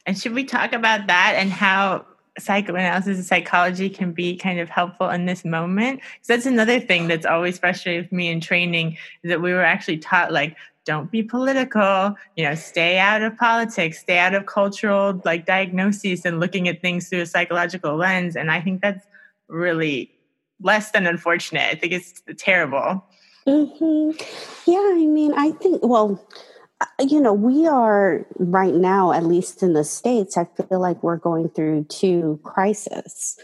And 0.06 0.20
should 0.20 0.34
we 0.34 0.44
talk 0.44 0.74
about 0.74 1.08
that 1.08 1.36
and 1.38 1.52
how 1.52 2.06
psychoanalysis 2.38 3.18
and 3.18 3.26
psychology 3.26 3.90
can 3.90 4.12
be 4.12 4.36
kind 4.36 4.60
of 4.60 4.70
helpful 4.70 5.10
in 5.10 5.26
this 5.26 5.46
moment? 5.46 6.00
Because 6.00 6.28
that's 6.28 6.46
another 6.46 6.80
thing 6.80 7.08
that's 7.08 7.26
always 7.26 7.60
frustrated 7.60 8.12
me 8.12 8.30
in 8.30 8.42
training 8.42 8.98
that 9.24 9.42
we 9.42 9.52
were 9.52 9.64
actually 9.64 9.98
taught 9.98 10.32
like 10.32 10.56
don't 10.86 11.12
be 11.12 11.22
political 11.22 12.16
you 12.36 12.44
know 12.44 12.56
stay 12.56 12.98
out 12.98 13.22
of 13.22 13.36
politics 13.38 14.00
stay 14.00 14.18
out 14.18 14.34
of 14.34 14.46
cultural 14.46 15.22
like 15.26 15.46
diagnoses 15.46 16.26
and 16.26 16.40
looking 16.40 16.68
at 16.68 16.82
things 16.82 17.10
through 17.10 17.22
a 17.22 17.26
psychological 17.26 17.96
lens 17.96 18.36
and 18.36 18.52
i 18.52 18.60
think 18.62 18.82
that's 18.82 19.06
really 19.48 20.12
less 20.62 20.92
than 20.92 21.06
unfortunate 21.06 21.70
i 21.72 21.76
think 21.76 21.94
it's 21.94 22.22
terrible 22.38 23.04
mm-hmm. 23.48 24.12
yeah 24.70 24.94
i 24.94 25.06
mean 25.06 25.34
i 25.36 25.52
think 25.52 25.80
well 25.84 26.26
you 27.00 27.20
know, 27.20 27.34
we 27.34 27.68
are 27.68 28.26
right 28.38 28.74
now, 28.74 29.12
at 29.12 29.26
least 29.26 29.62
in 29.64 29.74
the 29.74 29.84
States, 29.84 30.38
I 30.38 30.46
feel 30.70 30.80
like 30.80 31.02
we're 31.04 31.18
going 31.18 31.50
through 31.50 31.86
two 31.86 32.40
crises. 32.44 33.38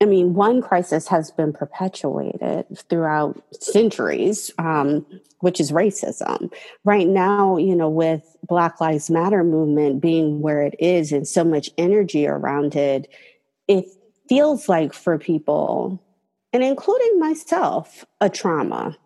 I 0.00 0.04
mean, 0.04 0.34
one 0.34 0.60
crisis 0.60 1.08
has 1.08 1.30
been 1.30 1.52
perpetuated 1.54 2.66
throughout 2.88 3.42
centuries, 3.58 4.50
um, 4.58 5.06
which 5.40 5.58
is 5.58 5.72
racism. 5.72 6.52
Right 6.84 7.06
now, 7.06 7.56
you 7.56 7.74
know, 7.74 7.88
with 7.88 8.36
Black 8.46 8.78
Lives 8.80 9.08
Matter 9.08 9.42
movement 9.42 10.02
being 10.02 10.40
where 10.40 10.60
it 10.60 10.74
is 10.78 11.12
and 11.12 11.26
so 11.26 11.44
much 11.44 11.70
energy 11.78 12.26
around 12.26 12.76
it, 12.76 13.08
it 13.68 13.86
feels 14.28 14.68
like 14.68 14.92
for 14.92 15.18
people, 15.18 16.02
and 16.52 16.62
including 16.62 17.18
myself, 17.18 18.04
a 18.20 18.28
trauma. 18.28 18.96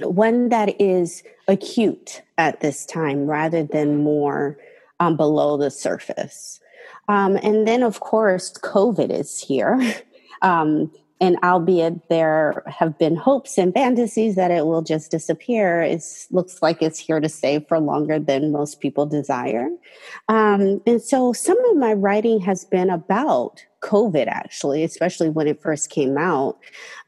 One 0.00 0.48
that 0.48 0.80
is 0.80 1.22
acute 1.48 2.22
at 2.38 2.60
this 2.60 2.86
time 2.86 3.26
rather 3.26 3.62
than 3.62 4.02
more 4.02 4.56
um, 5.00 5.18
below 5.18 5.58
the 5.58 5.70
surface. 5.70 6.60
Um, 7.08 7.36
and 7.36 7.66
then, 7.66 7.82
of 7.82 8.00
course, 8.00 8.52
COVID 8.52 9.10
is 9.10 9.40
here. 9.40 9.80
Um, 10.44 10.90
and 11.22 11.38
albeit 11.44 12.08
there 12.08 12.64
have 12.66 12.98
been 12.98 13.14
hopes 13.14 13.56
and 13.56 13.72
fantasies 13.72 14.34
that 14.34 14.50
it 14.50 14.66
will 14.66 14.82
just 14.82 15.12
disappear, 15.12 15.80
it 15.80 16.02
looks 16.32 16.60
like 16.60 16.82
it's 16.82 16.98
here 16.98 17.20
to 17.20 17.28
stay 17.28 17.60
for 17.68 17.78
longer 17.78 18.18
than 18.18 18.50
most 18.50 18.80
people 18.80 19.06
desire. 19.06 19.68
Um, 20.28 20.82
and 20.84 21.00
so 21.00 21.32
some 21.32 21.64
of 21.66 21.76
my 21.76 21.92
writing 21.92 22.40
has 22.40 22.64
been 22.64 22.90
about 22.90 23.64
COVID, 23.82 24.26
actually, 24.26 24.82
especially 24.82 25.28
when 25.28 25.46
it 25.46 25.62
first 25.62 25.90
came 25.90 26.18
out. 26.18 26.58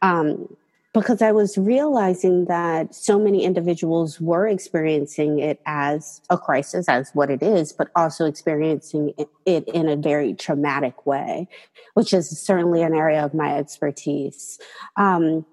Um, 0.00 0.46
because 0.94 1.20
I 1.20 1.32
was 1.32 1.58
realizing 1.58 2.44
that 2.44 2.94
so 2.94 3.18
many 3.18 3.44
individuals 3.44 4.20
were 4.20 4.46
experiencing 4.46 5.40
it 5.40 5.60
as 5.66 6.22
a 6.30 6.38
crisis, 6.38 6.88
as 6.88 7.10
what 7.14 7.30
it 7.30 7.42
is, 7.42 7.72
but 7.72 7.90
also 7.96 8.26
experiencing 8.26 9.12
it 9.44 9.64
in 9.68 9.88
a 9.88 9.96
very 9.96 10.34
traumatic 10.34 11.04
way, 11.04 11.48
which 11.94 12.14
is 12.14 12.30
certainly 12.40 12.82
an 12.82 12.94
area 12.94 13.24
of 13.24 13.34
my 13.34 13.58
expertise. 13.58 14.60
Um, 14.96 15.44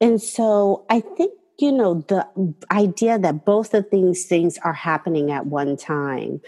and 0.00 0.20
so 0.20 0.84
I 0.90 1.00
think, 1.00 1.34
you 1.60 1.70
know, 1.70 2.04
the 2.08 2.26
idea 2.72 3.16
that 3.16 3.44
both 3.44 3.74
of 3.74 3.86
these 3.92 4.26
things 4.26 4.58
are 4.64 4.72
happening 4.72 5.30
at 5.30 5.46
one 5.46 5.76
time 5.76 6.40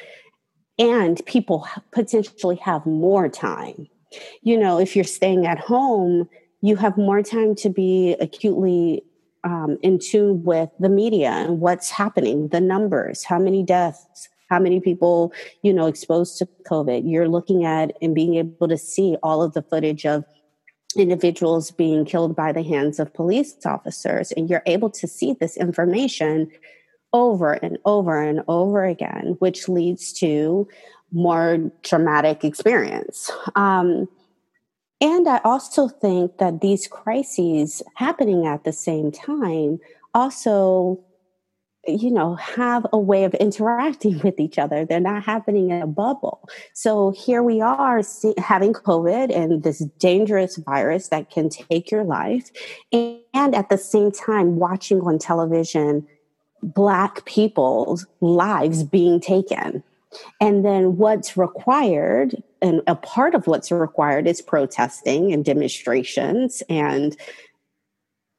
and 0.80 1.24
people 1.26 1.68
potentially 1.92 2.56
have 2.56 2.84
more 2.86 3.28
time. 3.28 3.86
You 4.42 4.58
know, 4.58 4.80
if 4.80 4.96
you're 4.96 5.04
staying 5.04 5.46
at 5.46 5.58
home, 5.58 6.28
you 6.62 6.76
have 6.76 6.96
more 6.96 7.22
time 7.22 7.54
to 7.56 7.68
be 7.68 8.16
acutely 8.20 9.02
um, 9.44 9.76
in 9.82 9.98
tune 9.98 10.44
with 10.44 10.70
the 10.78 10.88
media 10.88 11.30
and 11.30 11.60
what's 11.60 11.90
happening, 11.90 12.48
the 12.48 12.60
numbers, 12.60 13.24
how 13.24 13.38
many 13.38 13.64
deaths, 13.64 14.28
how 14.48 14.60
many 14.60 14.80
people, 14.80 15.32
you 15.62 15.74
know, 15.74 15.86
exposed 15.86 16.38
to 16.38 16.48
COVID. 16.70 17.02
You're 17.04 17.28
looking 17.28 17.64
at 17.64 17.96
and 18.00 18.14
being 18.14 18.36
able 18.36 18.68
to 18.68 18.78
see 18.78 19.16
all 19.22 19.42
of 19.42 19.54
the 19.54 19.62
footage 19.62 20.06
of 20.06 20.24
individuals 20.96 21.70
being 21.70 22.04
killed 22.04 22.36
by 22.36 22.52
the 22.52 22.62
hands 22.62 23.00
of 23.00 23.12
police 23.12 23.54
officers. 23.64 24.30
And 24.32 24.48
you're 24.48 24.62
able 24.66 24.90
to 24.90 25.08
see 25.08 25.34
this 25.40 25.56
information 25.56 26.50
over 27.12 27.54
and 27.54 27.78
over 27.84 28.22
and 28.22 28.42
over 28.46 28.84
again, 28.84 29.36
which 29.40 29.68
leads 29.68 30.12
to 30.14 30.68
more 31.10 31.70
traumatic 31.82 32.44
experience. 32.44 33.30
Um, 33.56 34.08
and 35.02 35.28
I 35.28 35.40
also 35.44 35.88
think 35.88 36.38
that 36.38 36.60
these 36.60 36.86
crises 36.86 37.82
happening 37.96 38.46
at 38.46 38.62
the 38.62 38.72
same 38.72 39.10
time 39.10 39.80
also, 40.14 41.00
you 41.88 42.12
know, 42.12 42.36
have 42.36 42.86
a 42.92 42.98
way 42.98 43.24
of 43.24 43.34
interacting 43.34 44.20
with 44.24 44.38
each 44.38 44.58
other. 44.58 44.84
They're 44.84 45.00
not 45.00 45.24
happening 45.24 45.70
in 45.70 45.82
a 45.82 45.88
bubble. 45.88 46.48
So 46.72 47.10
here 47.10 47.42
we 47.42 47.60
are 47.60 48.00
having 48.38 48.74
COVID 48.74 49.36
and 49.36 49.64
this 49.64 49.80
dangerous 49.98 50.56
virus 50.58 51.08
that 51.08 51.30
can 51.30 51.48
take 51.48 51.90
your 51.90 52.04
life. 52.04 52.52
And 52.92 53.56
at 53.56 53.70
the 53.70 53.78
same 53.78 54.12
time, 54.12 54.56
watching 54.56 55.00
on 55.00 55.18
television 55.18 56.06
Black 56.62 57.24
people's 57.24 58.06
lives 58.20 58.84
being 58.84 59.18
taken. 59.18 59.82
And 60.40 60.64
then 60.64 60.96
what's 60.96 61.36
required 61.36 62.40
and 62.62 62.80
a 62.86 62.94
part 62.94 63.34
of 63.34 63.46
what's 63.46 63.70
required 63.70 64.26
is 64.26 64.40
protesting 64.40 65.32
and 65.32 65.44
demonstrations 65.44 66.62
and 66.68 67.16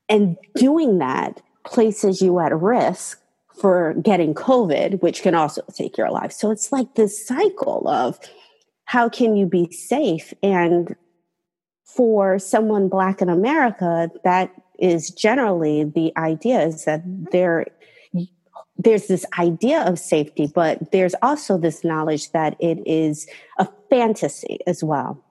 and 0.10 0.38
doing 0.56 0.98
that 1.00 1.42
places 1.66 2.22
you 2.22 2.40
at 2.40 2.56
risk 2.56 3.20
for 3.60 3.94
getting 4.02 4.34
covid 4.34 5.02
which 5.02 5.22
can 5.22 5.36
also 5.36 5.62
take 5.74 5.98
your 5.98 6.10
life. 6.10 6.32
So 6.32 6.50
it's 6.50 6.72
like 6.72 6.96
this 6.96 7.26
cycle 7.26 7.88
of 7.88 8.20
how 8.86 9.10
can 9.10 9.36
you 9.36 9.46
be 9.46 9.72
safe? 9.72 10.34
And 10.42 10.96
for 11.86 12.40
someone 12.40 12.88
black 12.90 13.22
in 13.22 13.30
america 13.30 14.10
that 14.24 14.52
is 14.80 15.12
generally 15.12 15.84
the 15.84 16.12
idea 16.18 16.62
is 16.62 16.86
that 16.86 17.04
there 17.32 17.68
there's 18.78 19.08
this 19.08 19.26
idea 19.38 19.82
of 19.82 20.00
safety, 20.00 20.52
but 20.54 20.92
there's 20.92 21.16
also 21.22 21.58
this 21.58 21.84
knowledge 21.84 22.32
that 22.32 22.56
it 22.60 22.80
is 22.88 23.28
a 23.58 23.68
fantasy 23.90 24.60
as 24.68 24.84
well. 24.84 25.24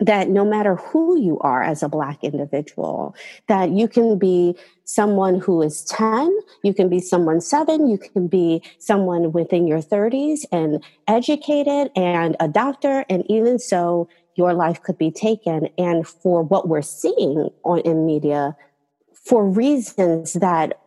That 0.00 0.30
no 0.30 0.46
matter 0.46 0.76
who 0.76 1.20
you 1.20 1.38
are 1.40 1.62
as 1.62 1.82
a 1.82 1.88
Black 1.88 2.24
individual, 2.24 3.14
that 3.48 3.70
you 3.70 3.86
can 3.86 4.18
be 4.18 4.56
someone 4.84 5.38
who 5.38 5.60
is 5.60 5.84
10, 5.84 6.34
you 6.64 6.72
can 6.72 6.88
be 6.88 7.00
someone 7.00 7.40
seven, 7.42 7.86
you 7.86 7.98
can 7.98 8.26
be 8.26 8.62
someone 8.78 9.32
within 9.32 9.66
your 9.66 9.82
30s 9.82 10.46
and 10.50 10.82
educated 11.06 11.92
and 11.94 12.34
a 12.40 12.48
doctor, 12.48 13.04
and 13.10 13.30
even 13.30 13.58
so, 13.58 14.08
your 14.36 14.54
life 14.54 14.82
could 14.82 14.96
be 14.96 15.10
taken. 15.10 15.68
And 15.76 16.06
for 16.08 16.42
what 16.42 16.66
we're 16.66 16.80
seeing 16.82 17.50
on 17.64 17.80
in 17.80 18.06
media, 18.06 18.56
for 19.12 19.46
reasons 19.46 20.32
that 20.34 20.78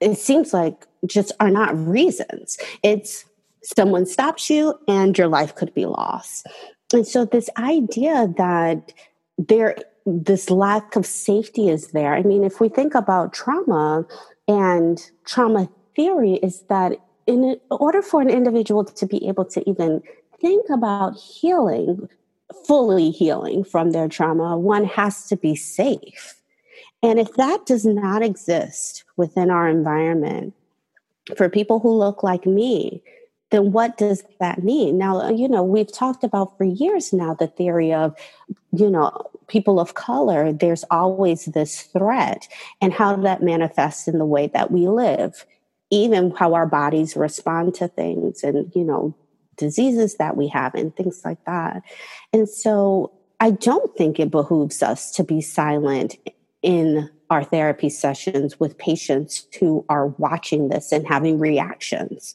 it 0.00 0.18
seems 0.18 0.52
like 0.52 0.86
just 1.06 1.32
are 1.40 1.50
not 1.50 1.76
reasons. 1.76 2.58
It's 2.82 3.24
someone 3.62 4.06
stops 4.06 4.48
you 4.50 4.78
and 4.88 5.16
your 5.16 5.28
life 5.28 5.54
could 5.54 5.72
be 5.74 5.86
lost. 5.86 6.46
And 6.92 7.06
so 7.06 7.24
this 7.24 7.50
idea 7.58 8.32
that 8.36 8.92
there 9.38 9.76
this 10.06 10.50
lack 10.50 10.96
of 10.96 11.06
safety 11.06 11.68
is 11.68 11.88
there. 11.88 12.14
I 12.14 12.22
mean, 12.22 12.42
if 12.42 12.60
we 12.60 12.68
think 12.68 12.94
about 12.94 13.32
trauma 13.32 14.06
and 14.48 15.10
trauma 15.24 15.68
theory 15.94 16.34
is 16.34 16.62
that 16.68 16.96
in 17.26 17.60
order 17.70 18.02
for 18.02 18.20
an 18.20 18.30
individual 18.30 18.84
to 18.84 19.06
be 19.06 19.28
able 19.28 19.44
to 19.44 19.68
even 19.68 20.02
think 20.40 20.68
about 20.70 21.16
healing, 21.16 22.08
fully 22.66 23.10
healing 23.10 23.62
from 23.62 23.90
their 23.90 24.08
trauma, 24.08 24.58
one 24.58 24.84
has 24.84 25.26
to 25.28 25.36
be 25.36 25.54
safe. 25.54 26.39
And 27.02 27.18
if 27.18 27.34
that 27.34 27.66
does 27.66 27.86
not 27.86 28.22
exist 28.22 29.04
within 29.16 29.50
our 29.50 29.68
environment, 29.68 30.54
for 31.36 31.48
people 31.48 31.80
who 31.80 31.90
look 31.90 32.22
like 32.22 32.46
me, 32.46 33.02
then 33.50 33.72
what 33.72 33.98
does 33.98 34.24
that 34.38 34.62
mean? 34.62 34.98
Now, 34.98 35.28
you 35.30 35.48
know, 35.48 35.62
we've 35.62 35.92
talked 35.92 36.24
about 36.24 36.56
for 36.56 36.64
years 36.64 37.12
now 37.12 37.34
the 37.34 37.48
theory 37.48 37.92
of, 37.92 38.14
you 38.72 38.90
know, 38.90 39.30
people 39.48 39.80
of 39.80 39.94
color, 39.94 40.52
there's 40.52 40.84
always 40.90 41.46
this 41.46 41.82
threat 41.82 42.46
and 42.80 42.92
how 42.92 43.16
that 43.16 43.42
manifests 43.42 44.06
in 44.06 44.18
the 44.18 44.26
way 44.26 44.46
that 44.48 44.70
we 44.70 44.86
live, 44.86 45.44
even 45.90 46.30
how 46.30 46.54
our 46.54 46.66
bodies 46.66 47.16
respond 47.16 47.74
to 47.74 47.88
things 47.88 48.44
and, 48.44 48.70
you 48.74 48.84
know, 48.84 49.14
diseases 49.56 50.16
that 50.16 50.36
we 50.36 50.46
have 50.48 50.74
and 50.74 50.94
things 50.94 51.22
like 51.24 51.44
that. 51.44 51.82
And 52.32 52.48
so 52.48 53.12
I 53.40 53.50
don't 53.50 53.94
think 53.96 54.20
it 54.20 54.30
behooves 54.30 54.82
us 54.82 55.10
to 55.12 55.24
be 55.24 55.40
silent 55.40 56.16
in 56.62 57.08
our 57.30 57.44
therapy 57.44 57.88
sessions 57.88 58.58
with 58.58 58.76
patients 58.78 59.46
who 59.58 59.84
are 59.88 60.08
watching 60.18 60.68
this 60.68 60.92
and 60.92 61.06
having 61.06 61.38
reactions. 61.38 62.34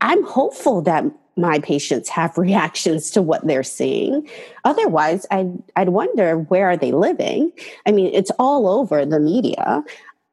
I'm 0.00 0.24
hopeful 0.24 0.80
that 0.82 1.04
my 1.36 1.58
patients 1.60 2.08
have 2.08 2.36
reactions 2.38 3.10
to 3.12 3.22
what 3.22 3.46
they're 3.46 3.62
seeing. 3.62 4.28
Otherwise, 4.64 5.26
I'd, 5.30 5.62
I'd 5.76 5.90
wonder 5.90 6.38
where 6.38 6.70
are 6.70 6.76
they 6.76 6.92
living? 6.92 7.52
I 7.86 7.92
mean, 7.92 8.12
it's 8.14 8.32
all 8.38 8.68
over 8.68 9.04
the 9.04 9.20
media. 9.20 9.84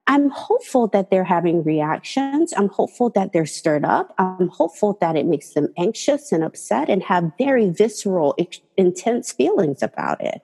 I'm 0.10 0.30
hopeful 0.30 0.88
that 0.88 1.12
they're 1.12 1.26
having 1.26 1.64
reactions. 1.64 2.54
I'm 2.56 2.70
hopeful 2.70 3.10
that 3.10 3.34
they're 3.34 3.46
stirred 3.46 3.84
up. 3.84 4.16
I'm 4.18 4.48
hopeful 4.48 4.98
that 5.02 5.18
it 5.18 5.26
makes 5.26 5.50
them 5.50 5.68
anxious 5.78 6.32
and 6.32 6.46
upset 6.46 6.90
and 6.90 7.04
have 7.04 7.34
very 7.38 7.70
visceral, 7.70 8.38
intense 8.78 9.34
feelings 9.34 9.84
about 9.84 10.24
it. 10.24 10.42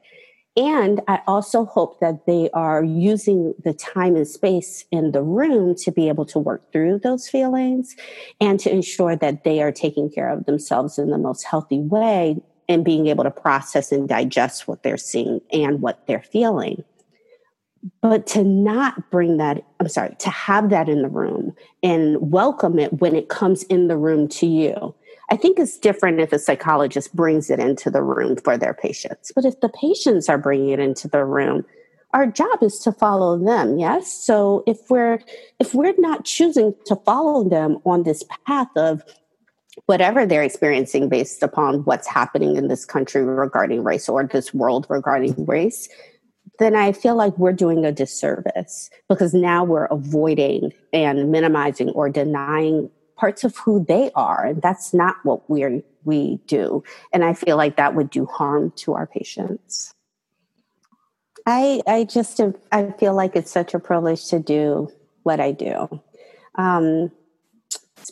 And 0.55 1.01
I 1.07 1.19
also 1.25 1.65
hope 1.65 1.99
that 1.99 2.27
they 2.27 2.49
are 2.53 2.83
using 2.83 3.55
the 3.63 3.73
time 3.73 4.15
and 4.15 4.27
space 4.27 4.85
in 4.91 5.11
the 5.11 5.23
room 5.23 5.73
to 5.77 5.91
be 5.91 6.09
able 6.09 6.25
to 6.27 6.37
work 6.37 6.71
through 6.71 6.99
those 6.99 7.27
feelings 7.27 7.95
and 8.39 8.59
to 8.59 8.71
ensure 8.71 9.15
that 9.15 9.43
they 9.43 9.63
are 9.63 9.71
taking 9.71 10.11
care 10.11 10.29
of 10.29 10.45
themselves 10.45 10.99
in 10.99 11.09
the 11.09 11.17
most 11.17 11.43
healthy 11.43 11.79
way 11.79 12.37
and 12.69 12.85
being 12.85 13.07
able 13.07 13.23
to 13.23 13.31
process 13.31 13.91
and 13.91 14.07
digest 14.07 14.67
what 14.67 14.83
they're 14.83 14.95
seeing 14.95 15.41
and 15.51 15.81
what 15.81 16.05
they're 16.05 16.21
feeling. 16.23 16.83
but 18.01 18.25
to 18.25 18.43
not 18.43 19.11
bring 19.11 19.37
that 19.37 19.61
i'm 19.79 19.89
sorry 19.89 20.15
to 20.17 20.29
have 20.29 20.69
that 20.69 20.87
in 20.87 21.01
the 21.01 21.09
room 21.09 21.53
and 21.81 22.31
welcome 22.31 22.79
it 22.79 23.01
when 23.01 23.13
it 23.13 23.27
comes 23.27 23.63
in 23.63 23.87
the 23.89 23.97
room 23.97 24.27
to 24.27 24.45
you 24.45 24.95
i 25.29 25.35
think 25.35 25.59
it's 25.59 25.77
different 25.77 26.19
if 26.19 26.33
a 26.33 26.39
psychologist 26.39 27.15
brings 27.15 27.49
it 27.49 27.59
into 27.59 27.89
the 27.89 28.03
room 28.03 28.35
for 28.35 28.57
their 28.57 28.73
patients. 28.73 29.31
But 29.35 29.45
if 29.45 29.59
the 29.61 29.69
patients 29.69 30.29
are 30.29 30.37
bringing 30.37 30.69
it 30.69 30.79
into 30.79 31.07
the 31.07 31.25
room 31.25 31.65
our 32.13 32.27
job 32.27 32.61
is 32.61 32.79
to 32.79 32.91
follow 32.91 33.37
them 33.37 33.79
yes? 33.79 34.11
So 34.13 34.63
if 34.67 34.77
we're 34.89 35.19
if 35.59 35.73
we're 35.73 35.95
not 35.97 36.25
choosing 36.25 36.73
to 36.85 36.95
follow 36.97 37.47
them 37.47 37.79
on 37.85 38.03
this 38.03 38.23
path 38.47 38.69
of 38.75 39.03
whatever 39.87 40.25
they're 40.25 40.43
experiencing 40.43 41.09
based 41.09 41.41
upon 41.41 41.79
what's 41.85 42.07
happening 42.07 42.55
in 42.55 42.67
this 42.67 42.85
country 42.85 43.23
regarding 43.23 43.83
race 43.83 44.07
or 44.07 44.23
this 44.25 44.53
world 44.53 44.85
regarding 44.89 45.45
race 45.45 45.89
then 46.59 46.75
I 46.75 46.91
feel 46.91 47.15
like 47.15 47.37
we're 47.37 47.53
doing 47.53 47.83
a 47.83 47.91
disservice 47.91 48.89
because 49.09 49.33
now 49.33 49.63
we're 49.63 49.85
avoiding 49.85 50.71
and 50.91 51.31
minimizing 51.31 51.89
or 51.89 52.09
denying 52.09 52.91
parts 53.15 53.43
of 53.43 53.55
who 53.57 53.83
they 53.85 54.11
are. 54.15 54.45
And 54.45 54.61
that's 54.61 54.93
not 54.93 55.15
what 55.23 55.49
we 55.49 55.83
we 56.03 56.39
do. 56.47 56.83
And 57.11 57.23
I 57.23 57.33
feel 57.33 57.57
like 57.57 57.77
that 57.77 57.95
would 57.95 58.09
do 58.09 58.25
harm 58.25 58.71
to 58.77 58.93
our 58.93 59.07
patients. 59.07 59.93
I 61.45 61.81
I 61.87 62.03
just 62.05 62.39
I 62.71 62.91
feel 62.91 63.13
like 63.13 63.35
it's 63.35 63.51
such 63.51 63.73
a 63.73 63.79
privilege 63.79 64.27
to 64.27 64.39
do 64.39 64.91
what 65.23 65.39
I 65.39 65.51
do. 65.51 66.01
Um, 66.55 67.11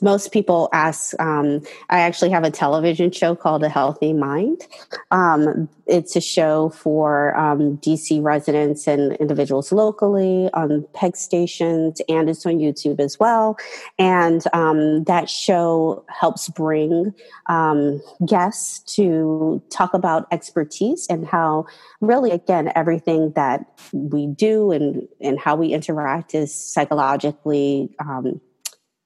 most 0.01 0.31
people 0.31 0.69
ask 0.73 1.19
um, 1.19 1.61
i 1.89 1.99
actually 1.99 2.29
have 2.29 2.43
a 2.43 2.51
television 2.51 3.11
show 3.11 3.35
called 3.35 3.63
a 3.63 3.69
healthy 3.69 4.13
mind. 4.13 4.67
Um, 5.11 5.69
it's 5.87 6.15
a 6.15 6.21
show 6.21 6.69
for 6.69 7.35
um, 7.35 7.77
dc 7.77 8.23
residents 8.23 8.87
and 8.87 9.13
individuals 9.17 9.71
locally 9.71 10.49
on 10.53 10.85
peg 10.93 11.15
stations 11.17 12.01
and 12.07 12.29
it's 12.29 12.45
on 12.45 12.59
youtube 12.59 12.99
as 12.99 13.19
well. 13.19 13.57
And 13.99 14.43
um, 14.53 15.03
that 15.05 15.29
show 15.29 16.05
helps 16.07 16.49
bring 16.49 17.13
um, 17.47 18.01
guests 18.25 18.79
to 18.95 19.61
talk 19.69 19.93
about 19.93 20.27
expertise 20.31 21.07
and 21.09 21.25
how 21.25 21.65
really 21.99 22.31
again 22.31 22.71
everything 22.75 23.31
that 23.35 23.65
we 23.93 24.27
do 24.27 24.71
and, 24.71 25.07
and 25.19 25.39
how 25.39 25.55
we 25.55 25.73
interact 25.73 26.33
is 26.35 26.53
psychologically 26.53 27.89
um, 27.99 28.39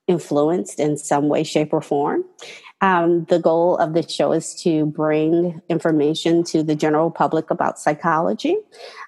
influenced 0.08 0.80
in 0.80 0.97
some 0.97 1.28
way, 1.28 1.43
shape, 1.43 1.74
or 1.74 1.82
form. 1.82 2.24
Um, 2.82 3.26
the 3.26 3.39
goal 3.39 3.78
of 3.78 3.93
the 3.93 4.08
show 4.08 4.32
is 4.32 4.53
to 4.62 4.86
bring 4.86 5.62
information 5.70 6.43
to 6.45 6.62
the 6.62 6.76
general 6.76 7.10
public 7.10 7.49
about 7.49 7.80
psychology. 7.80 8.58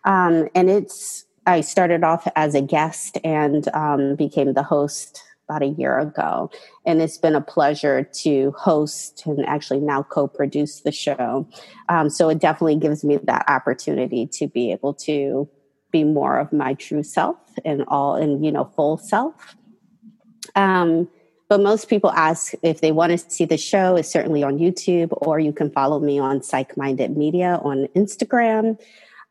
Um, 0.06 0.48
and 0.56 0.70
it's, 0.70 1.26
I 1.46 1.62
started 1.62 2.04
off 2.04 2.28
as 2.36 2.56
a 2.56 2.62
guest 2.62 3.18
and 3.24 3.68
um, 3.76 4.16
became 4.16 4.54
the 4.54 4.64
host 4.64 5.22
about 5.48 5.64
a 5.64 5.68
year 5.68 6.00
ago. 6.00 6.50
And 6.86 7.02
it's 7.02 7.18
been 7.18 7.36
a 7.36 7.42
pleasure 7.42 8.04
to 8.04 8.52
host 8.58 9.24
and 9.26 9.46
actually 9.46 9.80
now 9.80 10.04
co 10.04 10.28
produce 10.28 10.82
the 10.82 10.92
show. 10.92 11.48
Um, 11.90 12.10
so 12.10 12.30
it 12.30 12.40
definitely 12.40 12.78
gives 12.78 13.04
me 13.04 13.18
that 13.24 13.46
opportunity 13.48 14.28
to 14.28 14.48
be 14.48 14.72
able 14.72 14.94
to 14.96 15.48
be 15.92 16.04
more 16.04 16.38
of 16.38 16.52
my 16.52 16.74
true 16.74 17.04
self 17.04 17.38
and 17.64 17.84
all 17.88 18.16
and 18.16 18.46
you 18.46 18.52
know 18.52 18.66
full 18.76 18.98
self 18.98 19.56
um, 20.58 21.08
but 21.50 21.62
most 21.62 21.88
people 21.88 22.12
ask 22.12 22.54
if 22.62 22.82
they 22.82 22.92
want 22.92 23.12
to 23.12 23.18
see 23.18 23.46
the 23.46 23.58
show 23.58 23.96
is 23.96 24.10
certainly 24.10 24.44
on 24.44 24.58
youtube 24.58 25.10
or 25.12 25.40
you 25.40 25.54
can 25.54 25.72
follow 25.72 26.00
me 26.00 26.20
on 26.20 26.44
psych 26.44 26.76
minded 26.76 27.16
media 27.16 27.60
on 27.64 27.88
instagram. 27.96 28.78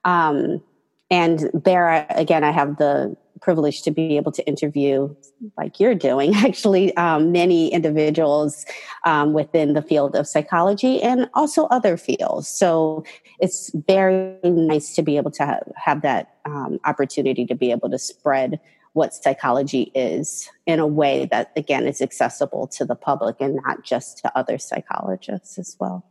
Um, 0.04 0.62
and 1.10 1.50
there 1.52 2.06
again 2.10 2.42
i 2.42 2.50
have 2.50 2.78
the 2.78 3.16
privilege 3.40 3.82
to 3.82 3.90
be 3.90 4.16
able 4.16 4.32
to 4.32 4.46
interview 4.46 5.14
like 5.56 5.78
you're 5.78 5.94
doing 5.94 6.34
actually 6.46 6.96
um, 6.96 7.32
many 7.32 7.72
individuals 7.72 8.64
um, 9.04 9.32
within 9.32 9.74
the 9.74 9.82
field 9.82 10.16
of 10.16 10.26
psychology 10.26 11.02
and 11.02 11.28
also 11.34 11.66
other 11.66 11.96
fields. 11.96 12.48
So 12.48 13.04
it's 13.38 13.70
very 13.86 14.38
nice 14.42 14.94
to 14.94 15.02
be 15.02 15.16
able 15.16 15.30
to 15.32 15.46
have, 15.46 15.72
have 15.76 16.02
that 16.02 16.36
um, 16.44 16.78
opportunity 16.84 17.44
to 17.46 17.54
be 17.54 17.70
able 17.70 17.90
to 17.90 17.98
spread 17.98 18.58
what 18.96 19.12
psychology 19.12 19.92
is 19.94 20.48
in 20.64 20.80
a 20.80 20.86
way 20.86 21.26
that 21.26 21.52
again 21.54 21.86
is 21.86 22.00
accessible 22.00 22.66
to 22.66 22.84
the 22.84 22.94
public 22.94 23.36
and 23.40 23.60
not 23.66 23.84
just 23.84 24.18
to 24.18 24.38
other 24.38 24.56
psychologists 24.58 25.58
as 25.58 25.76
well. 25.78 26.02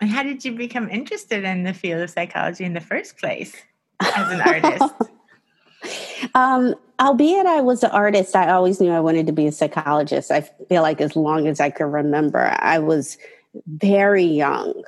And 0.00 0.10
how 0.10 0.22
did 0.22 0.44
you 0.44 0.52
become 0.52 0.90
interested 0.90 1.44
in 1.44 1.64
the 1.64 1.72
field 1.72 2.02
of 2.02 2.10
psychology 2.10 2.64
in 2.64 2.74
the 2.74 2.80
first 2.80 3.16
place 3.16 3.56
as 4.00 4.30
an 4.30 4.40
artist? 4.42 4.94
Um, 6.34 6.74
albeit 6.98 7.44
i 7.44 7.60
was 7.60 7.82
an 7.82 7.90
artist 7.90 8.34
i 8.34 8.50
always 8.50 8.80
knew 8.80 8.90
i 8.90 9.00
wanted 9.00 9.26
to 9.26 9.32
be 9.32 9.46
a 9.46 9.52
psychologist. 9.52 10.30
I 10.30 10.40
feel 10.40 10.80
like 10.80 11.02
as 11.02 11.14
long 11.14 11.46
as 11.46 11.60
i 11.60 11.68
can 11.68 11.92
remember 11.92 12.56
i 12.58 12.78
was 12.78 13.18
very 13.66 14.24
young 14.24 14.82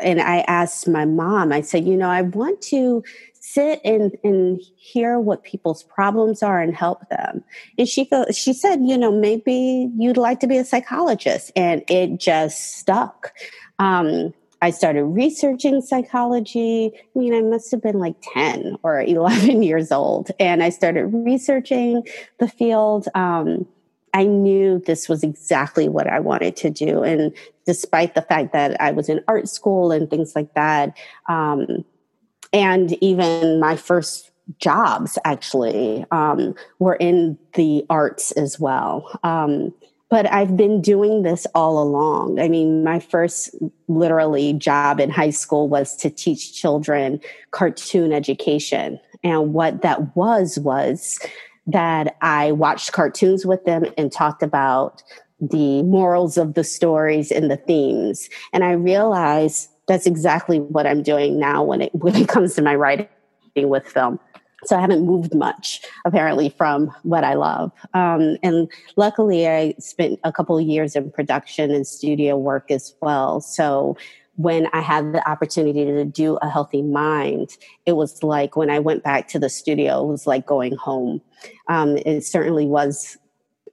and 0.00 0.20
i 0.20 0.38
asked 0.48 0.88
my 0.88 1.04
mom 1.04 1.52
i 1.52 1.60
said 1.60 1.84
you 1.86 1.96
know 1.96 2.08
i 2.08 2.22
want 2.22 2.60
to 2.60 3.02
sit 3.40 3.80
and, 3.84 4.16
and 4.22 4.60
hear 4.76 5.18
what 5.18 5.42
people's 5.42 5.82
problems 5.82 6.42
are 6.42 6.60
and 6.60 6.76
help 6.76 7.08
them. 7.08 7.42
And 7.78 7.88
she 7.88 8.04
goes, 8.04 8.36
she 8.36 8.52
said, 8.52 8.80
you 8.82 8.96
know, 8.96 9.10
maybe 9.10 9.90
you'd 9.98 10.16
like 10.16 10.40
to 10.40 10.46
be 10.46 10.56
a 10.56 10.64
psychologist. 10.64 11.50
And 11.56 11.82
it 11.88 12.20
just 12.20 12.76
stuck. 12.76 13.32
Um, 13.78 14.32
I 14.62 14.70
started 14.70 15.04
researching 15.04 15.80
psychology. 15.80 16.92
I 16.94 17.18
mean, 17.18 17.34
I 17.34 17.40
must 17.40 17.70
have 17.70 17.82
been 17.82 17.98
like 17.98 18.16
10 18.34 18.76
or 18.82 19.00
11 19.06 19.62
years 19.62 19.90
old. 19.90 20.30
And 20.38 20.62
I 20.62 20.68
started 20.68 21.06
researching 21.06 22.06
the 22.38 22.48
field. 22.48 23.08
Um, 23.14 23.66
I 24.12 24.24
knew 24.24 24.78
this 24.78 25.08
was 25.08 25.22
exactly 25.22 25.88
what 25.88 26.06
I 26.06 26.20
wanted 26.20 26.56
to 26.56 26.70
do. 26.70 27.02
And 27.02 27.32
despite 27.66 28.14
the 28.14 28.22
fact 28.22 28.52
that 28.52 28.80
I 28.80 28.90
was 28.90 29.08
in 29.08 29.22
art 29.28 29.48
school 29.48 29.92
and 29.92 30.10
things 30.10 30.34
like 30.34 30.54
that, 30.54 30.96
um, 31.28 31.84
and 32.52 32.92
even 33.02 33.60
my 33.60 33.76
first 33.76 34.30
jobs 34.58 35.18
actually 35.24 36.04
um, 36.10 36.54
were 36.78 36.96
in 36.96 37.38
the 37.54 37.84
arts 37.88 38.32
as 38.32 38.58
well. 38.58 39.18
Um, 39.22 39.72
but 40.08 40.30
I've 40.32 40.56
been 40.56 40.82
doing 40.82 41.22
this 41.22 41.46
all 41.54 41.80
along. 41.80 42.40
I 42.40 42.48
mean, 42.48 42.82
my 42.82 42.98
first 42.98 43.54
literally 43.86 44.52
job 44.54 44.98
in 44.98 45.08
high 45.08 45.30
school 45.30 45.68
was 45.68 45.96
to 45.98 46.10
teach 46.10 46.52
children 46.52 47.20
cartoon 47.52 48.12
education. 48.12 48.98
And 49.22 49.54
what 49.54 49.82
that 49.82 50.16
was, 50.16 50.58
was 50.58 51.20
that 51.66 52.16
I 52.22 52.52
watched 52.52 52.92
cartoons 52.92 53.46
with 53.46 53.64
them 53.64 53.84
and 53.96 54.10
talked 54.10 54.42
about 54.42 55.02
the 55.40 55.82
morals 55.82 56.36
of 56.36 56.54
the 56.54 56.64
stories 56.64 57.30
and 57.30 57.50
the 57.50 57.56
themes. 57.56 58.28
And 58.52 58.64
I 58.64 58.72
realized 58.72 59.70
that's 59.88 60.06
exactly 60.06 60.60
what 60.60 60.86
I'm 60.86 61.02
doing 61.02 61.38
now 61.38 61.62
when 61.62 61.82
it 61.82 61.94
when 61.94 62.14
it 62.16 62.28
comes 62.28 62.54
to 62.54 62.62
my 62.62 62.74
writing 62.74 63.08
with 63.56 63.86
film. 63.86 64.18
So 64.64 64.76
I 64.76 64.80
haven't 64.80 65.06
moved 65.06 65.34
much 65.34 65.82
apparently 66.04 66.50
from 66.50 66.92
what 67.02 67.24
I 67.24 67.32
love. 67.32 67.72
Um, 67.94 68.36
and 68.42 68.70
luckily, 68.96 69.48
I 69.48 69.74
spent 69.78 70.20
a 70.22 70.32
couple 70.32 70.60
years 70.60 70.94
in 70.94 71.10
production 71.10 71.70
and 71.70 71.86
studio 71.86 72.36
work 72.36 72.70
as 72.70 72.94
well. 73.00 73.40
So 73.40 73.96
when 74.40 74.68
I 74.72 74.80
had 74.80 75.12
the 75.12 75.28
opportunity 75.28 75.84
to 75.84 76.04
do 76.06 76.36
a 76.36 76.48
healthy 76.48 76.80
mind, 76.80 77.58
it 77.84 77.92
was 77.92 78.22
like 78.22 78.56
when 78.56 78.70
I 78.70 78.78
went 78.78 79.02
back 79.02 79.28
to 79.28 79.38
the 79.38 79.50
studio, 79.50 80.02
it 80.02 80.06
was 80.06 80.26
like 80.26 80.46
going 80.46 80.76
home. 80.76 81.20
Um, 81.68 81.98
it 81.98 82.22
certainly 82.24 82.64
was 82.64 83.18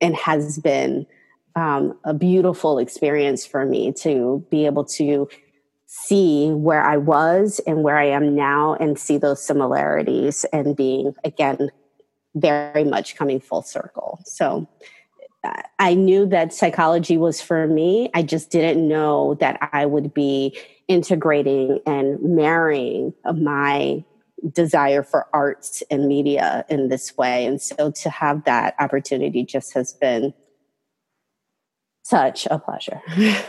and 0.01 0.13
has 0.17 0.57
been 0.57 1.07
um, 1.55 1.97
a 2.03 2.13
beautiful 2.13 2.79
experience 2.79 3.45
for 3.45 3.65
me 3.65 3.93
to 4.01 4.45
be 4.51 4.65
able 4.65 4.83
to 4.83 5.29
see 5.85 6.51
where 6.51 6.83
I 6.83 6.97
was 6.97 7.61
and 7.65 7.81
where 7.81 7.97
I 7.97 8.07
am 8.07 8.35
now 8.35 8.75
and 8.75 8.99
see 8.99 9.17
those 9.17 9.41
similarities 9.41 10.45
and 10.51 10.75
being, 10.75 11.15
again, 11.23 11.69
very 12.35 12.83
much 12.83 13.15
coming 13.15 13.39
full 13.39 13.61
circle. 13.61 14.19
So 14.25 14.67
I 15.79 15.93
knew 15.93 16.25
that 16.27 16.53
psychology 16.53 17.17
was 17.17 17.41
for 17.41 17.67
me. 17.67 18.09
I 18.13 18.23
just 18.23 18.49
didn't 18.49 18.87
know 18.87 19.35
that 19.35 19.69
I 19.73 19.85
would 19.85 20.13
be 20.13 20.57
integrating 20.87 21.79
and 21.85 22.21
marrying 22.21 23.13
my 23.35 24.03
desire 24.51 25.03
for 25.03 25.27
arts 25.33 25.83
and 25.89 26.07
media 26.07 26.65
in 26.69 26.89
this 26.89 27.17
way. 27.17 27.45
And 27.45 27.61
so 27.61 27.91
to 27.91 28.09
have 28.09 28.43
that 28.45 28.75
opportunity 28.79 29.43
just 29.43 29.73
has 29.73 29.93
been 29.93 30.33
such 32.03 32.47
a 32.49 32.59
pleasure. 32.59 33.01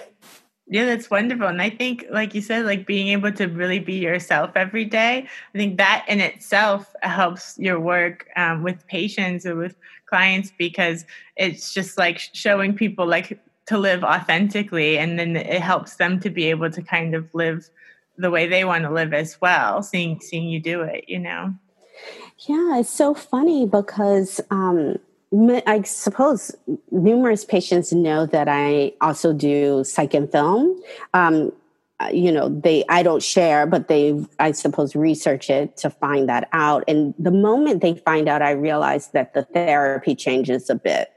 Yeah, 0.71 0.85
that's 0.85 1.11
wonderful. 1.11 1.47
And 1.47 1.63
I 1.63 1.71
think, 1.71 2.05
like 2.11 2.35
you 2.35 2.43
said, 2.43 2.67
like 2.67 2.87
being 2.87 3.09
able 3.09 3.33
to 3.33 3.47
really 3.47 3.79
be 3.79 3.95
yourself 3.95 4.51
every 4.55 4.85
day, 4.85 5.27
I 5.55 5.59
think 5.59 5.79
that 5.79 6.05
in 6.09 6.21
itself 6.21 6.95
helps 7.01 7.59
your 7.59 7.81
work 7.81 8.29
um, 8.37 8.63
with 8.63 8.87
patients 8.87 9.47
or 9.47 9.57
with 9.57 9.77
clients 10.09 10.53
because 10.59 11.05
it's 11.37 11.73
just 11.73 11.99
like 11.99 12.19
showing 12.33 12.75
people 12.75 13.07
like 13.07 13.39
to 13.67 13.79
live 13.79 14.03
authentically. 14.03 14.99
And 14.99 15.19
then 15.19 15.37
it 15.37 15.61
helps 15.61 15.97
them 15.97 16.21
to 16.21 16.31
be 16.31 16.47
able 16.47 16.71
to 16.71 16.83
kind 16.83 17.15
of 17.15 17.33
live 17.35 17.69
the 18.17 18.31
way 18.31 18.49
they 18.49 18.65
want 18.65 18.85
to 18.85 18.91
live 18.91 19.15
as 19.15 19.41
well, 19.41 19.83
seeing, 19.83 20.21
seeing 20.21 20.49
you 20.49 20.61
do 20.61 20.83
it, 20.83 21.05
you 21.07 21.19
know? 21.19 21.55
Yeah, 22.49 22.79
it's 22.79 22.91
so 22.91 23.15
funny 23.15 23.67
because 23.67 24.41
um, 24.51 24.97
I 25.67 25.83
suppose 25.83 26.55
numerous 26.91 27.45
patients 27.45 27.93
know 27.93 28.27
that 28.27 28.49
I 28.49 28.93
also 29.01 29.33
do 29.33 29.85
psych 29.85 30.15
and 30.15 30.31
film. 30.31 30.81
Um, 31.15 31.53
Uh, 32.01 32.09
you 32.13 32.31
know, 32.31 32.49
they 32.49 32.85
I 32.89 33.03
don't 33.03 33.23
share, 33.23 33.67
but 33.67 33.89
they 33.89 34.15
I 34.39 34.53
suppose 34.53 34.95
research 34.95 35.51
it 35.51 35.77
to 35.79 35.91
find 35.91 36.29
that 36.29 36.49
out. 36.53 36.85
And 36.87 37.15
the 37.19 37.33
moment 37.33 37.83
they 37.83 37.95
find 37.95 38.29
out, 38.29 38.41
I 38.41 38.53
realize 38.53 39.09
that 39.09 39.35
the 39.35 39.43
therapy 39.43 40.15
changes 40.15 40.71
a 40.71 40.77
bit. 40.77 41.11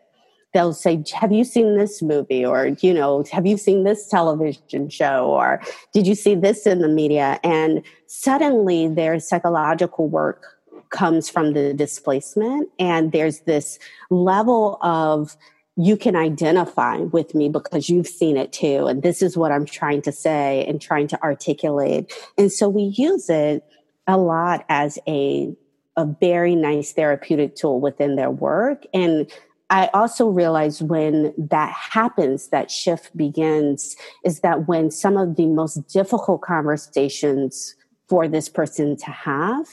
They'll 0.54 0.74
say, 0.74 1.04
"Have 1.14 1.32
you 1.32 1.44
seen 1.44 1.78
this 1.78 2.02
movie?" 2.02 2.44
or 2.44 2.68
you 2.82 2.94
know, 2.94 3.24
"Have 3.32 3.46
you 3.46 3.58
seen 3.58 3.84
this 3.84 4.08
television 4.08 4.90
show?" 4.90 5.26
or 5.26 5.62
"Did 5.94 6.08
you 6.08 6.16
see 6.16 6.34
this 6.36 6.66
in 6.66 6.80
the 6.80 6.90
media?" 6.90 7.40
And 7.44 7.84
suddenly, 8.08 8.88
their 8.88 9.20
psychological 9.20 10.08
work 10.08 10.58
comes 10.90 11.30
from 11.30 11.54
the 11.54 11.74
displacement. 11.74 12.70
And 12.80 13.12
there's 13.12 13.42
this 13.42 13.80
level 14.10 14.78
of 14.82 15.38
you 15.78 15.96
can 15.96 16.16
identify 16.16 16.98
with 16.98 17.34
me 17.34 17.50
because 17.50 17.90
you've 17.90 18.08
seen 18.08 18.38
it 18.38 18.52
too. 18.52 18.88
And 18.88 19.04
this 19.04 19.22
is 19.22 19.38
what 19.38 19.52
I'm 19.52 19.66
trying 19.66 20.02
to 20.04 20.12
say 20.12 20.66
and 20.68 20.82
trying 20.82 21.08
to 21.10 21.24
articulate. 21.24 22.14
And 22.38 22.52
so 22.52 22.68
we 22.68 22.94
use 22.96 23.30
it 23.30 23.64
a 24.08 24.18
lot 24.18 24.66
as 24.68 25.00
a, 25.08 25.54
a 25.96 26.06
very 26.06 26.56
nice 26.56 26.92
therapeutic 26.92 27.56
tool 27.56 27.80
within 27.80 28.16
their 28.16 28.32
work. 28.32 28.84
And 28.94 29.32
I 29.70 29.90
also 29.94 30.28
realize 30.28 30.82
when 30.82 31.34
that 31.38 31.72
happens, 31.72 32.50
that 32.50 32.70
shift 32.70 33.16
begins, 33.16 33.96
is 34.26 34.42
that 34.42 34.68
when 34.68 34.92
some 34.92 35.16
of 35.16 35.38
the 35.38 35.46
most 35.46 35.88
difficult 35.88 36.42
conversations 36.42 37.76
for 38.10 38.28
this 38.28 38.50
person 38.50 38.98
to 38.98 39.06
have 39.06 39.68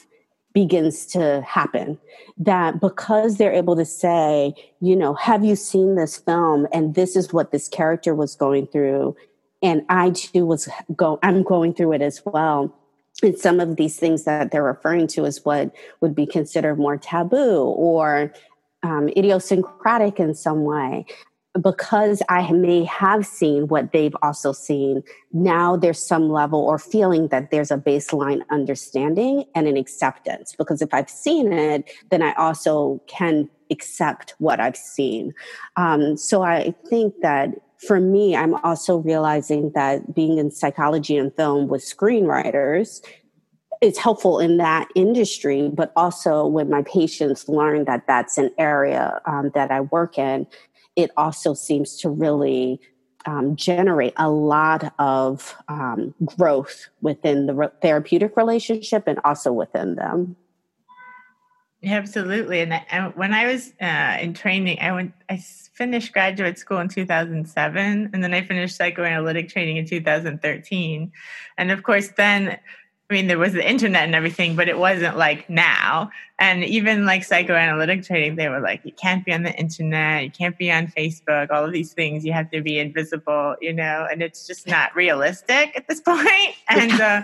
begins 0.53 1.07
to 1.07 1.43
happen. 1.43 1.99
That 2.37 2.81
because 2.81 3.37
they're 3.37 3.53
able 3.53 3.77
to 3.77 3.85
say, 3.85 4.55
you 4.81 4.95
know, 4.97 5.15
have 5.15 5.45
you 5.45 5.57
seen 5.57 5.97
this 5.97 6.19
film? 6.19 6.67
And 6.73 6.95
this 6.95 7.17
is 7.17 7.33
what 7.33 7.51
this 7.51 7.69
character 7.69 8.15
was 8.15 8.37
going 8.37 8.69
through. 8.69 9.17
And 9.63 9.83
I 9.89 10.11
too 10.11 10.47
was 10.47 10.69
go 10.95 11.19
I'm 11.23 11.43
going 11.43 11.75
through 11.75 11.93
it 11.95 12.03
as 12.03 12.23
well. 12.25 12.75
And 13.23 13.37
some 13.37 13.59
of 13.59 13.77
these 13.77 13.99
things 13.99 14.25
that 14.25 14.53
they're 14.53 14.63
referring 14.63 15.09
to 15.09 15.25
is 15.25 15.45
what 15.45 15.75
would 16.01 16.15
be 16.15 16.27
considered 16.27 16.77
more 16.79 16.97
taboo 16.97 17.63
or 17.65 18.33
um, 18.85 19.09
idiosyncratic 19.17 20.21
in 20.21 20.35
some 20.35 20.63
way 20.63 21.05
because 21.61 22.23
I 22.29 22.51
may 22.53 22.85
have 22.85 23.27
seen 23.27 23.69
what 23.69 23.93
they've 23.93 24.15
also 24.23 24.53
seen, 24.53 25.03
now 25.33 25.77
there's 25.77 25.99
some 25.99 26.31
level 26.31 26.61
or 26.61 26.79
feeling 26.79 27.29
that 27.29 27.51
there's 27.51 27.71
a 27.71 27.77
baseline 27.77 28.43
understanding 28.51 29.45
and 29.55 29.67
an 29.67 29.77
acceptance. 29.77 30.55
Because 30.57 30.83
if 30.83 30.93
I've 30.93 31.11
seen 31.11 31.53
it, 31.53 31.91
then 32.11 32.23
I 32.23 32.33
also 32.35 33.01
can 33.07 33.49
accept 33.71 34.35
what 34.39 34.61
I've 34.61 34.77
seen. 34.77 35.35
Um, 35.77 36.17
so 36.17 36.43
I 36.43 36.75
think 36.89 37.15
that 37.23 37.51
for 37.79 38.01
me, 38.01 38.35
I'm 38.35 38.55
also 38.57 38.97
realizing 38.97 39.71
that 39.75 40.15
being 40.15 40.39
in 40.39 40.51
psychology 40.51 41.17
and 41.17 41.35
film 41.35 41.69
with 41.69 41.83
screenwriters, 41.83 43.01
it's 43.81 43.99
helpful 43.99 44.41
in 44.41 44.57
that 44.57 44.89
industry, 44.95 45.71
but 45.73 45.93
also 45.95 46.47
when 46.47 46.69
my 46.69 46.83
patients 46.83 47.49
learn 47.49 47.85
that 47.85 48.07
that's 48.07 48.37
an 48.37 48.51
area 48.59 49.21
um, 49.27 49.53
that 49.55 49.71
I 49.71 49.83
work 49.83 50.19
in, 50.19 50.47
it 50.99 51.13
also 51.17 51.55
seems 51.55 51.97
to 51.99 52.11
really 52.11 52.81
um, 53.25 53.55
generate 53.55 54.15
a 54.17 54.29
lot 54.29 54.93
of 54.99 55.55
um, 55.69 56.13
growth 56.25 56.89
within 57.01 57.47
the 57.47 57.55
re- 57.55 57.69
therapeutic 57.81 58.37
relationship 58.37 59.05
and 59.07 59.21
also 59.25 59.53
within 59.53 59.95
them. 59.95 60.35
Absolutely. 61.85 62.63
And, 62.63 62.75
I, 62.75 63.13
when 63.15 63.33
I 63.33 63.47
was 63.47 63.73
uh, 63.81 64.19
in 64.21 64.35
training, 64.35 64.79
I 64.81 64.91
went, 64.91 65.13
I 65.31 65.37
finished 65.37 66.13
graduate 66.13 66.59
school 66.59 66.81
in 66.81 66.89
2007, 66.89 68.11
and 68.13 68.25
then 68.25 68.35
I 68.35 68.43
finished 68.43 68.77
psychoanalytic 68.77 69.49
training 69.49 69.77
in 69.77 69.87
2013. 69.87 71.13
And 71.59 71.71
of 71.71 71.85
course, 71.85 72.09
then 72.17 72.59
I 73.11 73.15
mean, 73.15 73.27
there 73.27 73.39
was 73.39 73.55
the 73.55 73.67
internet 73.67 74.05
and 74.05 74.15
everything, 74.15 74.55
but 74.55 74.69
it 74.69 74.79
wasn't 74.79 75.17
like 75.17 75.49
now. 75.49 76.11
And 76.39 76.63
even 76.63 77.07
like 77.07 77.25
psychoanalytic 77.25 78.05
training, 78.05 78.37
they 78.37 78.51
were 78.51 78.61
like, 78.61 78.83
you 78.85 78.93
can't 78.93 79.25
be 79.25 79.33
on 79.33 79.45
the 79.45 79.55
internet, 79.55 80.25
you 80.25 80.31
can't 80.31 80.59
be 80.59 80.71
on 80.71 80.89
Facebook, 80.89 81.51
all 81.51 81.65
of 81.65 81.73
these 81.73 81.95
things. 81.95 82.23
You 82.25 82.35
have 82.35 82.51
to 82.51 82.61
be 82.61 82.79
invisible, 82.79 83.57
you 83.63 83.73
know, 83.73 84.07
and 84.11 84.23
it's 84.23 84.47
just 84.47 84.69
not 84.69 84.95
realistic 84.95 85.73
at 85.75 85.89
this 85.89 86.01
point. 86.07 86.55
And 86.69 86.93
uh, 87.01 87.23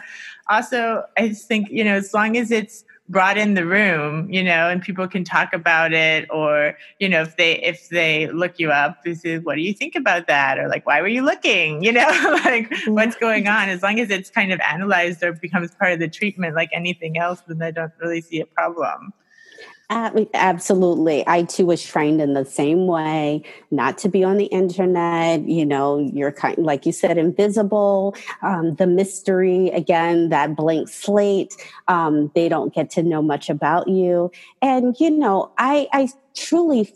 also, 0.49 1.05
I 1.19 1.29
just 1.29 1.47
think, 1.49 1.69
you 1.71 1.85
know, 1.85 1.97
as 1.97 2.15
long 2.15 2.39
as 2.39 2.51
it's 2.51 2.85
brought 3.09 3.37
in 3.37 3.53
the 3.53 3.67
room 3.67 4.33
you 4.33 4.43
know 4.43 4.71
and 4.71 4.81
people 4.81 5.07
can 5.07 5.25
talk 5.25 5.53
about 5.53 5.93
it 5.93 6.27
or 6.31 6.75
you 6.99 7.09
know 7.09 7.21
if 7.21 7.37
they 7.37 7.61
if 7.63 7.91
they 7.91 8.29
look 8.29 8.59
you 8.59 8.71
up 8.71 9.03
this 9.05 9.25
is 9.27 9.45
what 9.45 9.57
do 9.57 9.61
you 9.61 9.75
think 9.75 9.95
about 9.95 10.27
that? 10.27 10.59
or 10.59 10.69
like 10.69 10.87
why 10.87 11.01
were 11.01 11.09
you 11.09 11.23
looking? 11.23 11.83
You 11.85 11.93
know 11.93 12.09
like 12.45 12.71
mm-hmm. 12.71 12.95
what's 12.95 13.15
going 13.17 13.47
on? 13.47 13.69
As 13.69 13.83
long 13.83 14.01
as 14.01 14.09
it's 14.09 14.31
kind 14.31 14.53
of 14.53 14.61
analyzed 14.61 15.23
or 15.23 15.33
becomes 15.33 15.75
part 15.75 15.93
of 15.93 15.99
the 15.99 16.09
treatment 16.09 16.55
like 16.55 16.71
anything 16.73 17.19
else 17.19 17.43
then 17.47 17.61
i 17.63 17.71
don't 17.71 17.93
really 18.01 18.21
see 18.21 18.41
a 18.41 18.47
problem 18.47 19.13
absolutely. 19.91 21.25
I 21.27 21.43
too 21.43 21.67
was 21.67 21.83
trained 21.83 22.21
in 22.21 22.33
the 22.33 22.45
same 22.45 22.87
way, 22.87 23.43
not 23.71 23.99
to 23.99 24.09
be 24.09 24.25
on 24.25 24.39
the 24.39 24.47
internet. 24.47 25.47
You 25.47 25.67
know, 25.67 25.99
you're 25.99 26.33
kind, 26.33 26.57
like 26.59 26.87
you 26.87 26.93
said, 26.93 27.19
invisible. 27.19 28.17
Um, 28.43 28.75
the 28.77 28.87
mystery, 28.87 29.69
again, 29.71 30.31
that 30.31 30.57
blank 30.57 30.89
slate. 30.89 31.55
Um, 31.89 32.31
they 32.35 32.49
don't 32.49 32.75
get 32.75 32.91
to 32.91 33.03
know 33.03 33.23
much 33.23 33.51
about 33.51 33.89
you. 33.89 34.31
And, 34.63 34.97
you 34.99 35.11
know, 35.11 35.53
I, 35.59 35.89
I 35.93 36.09
truly 36.35 36.93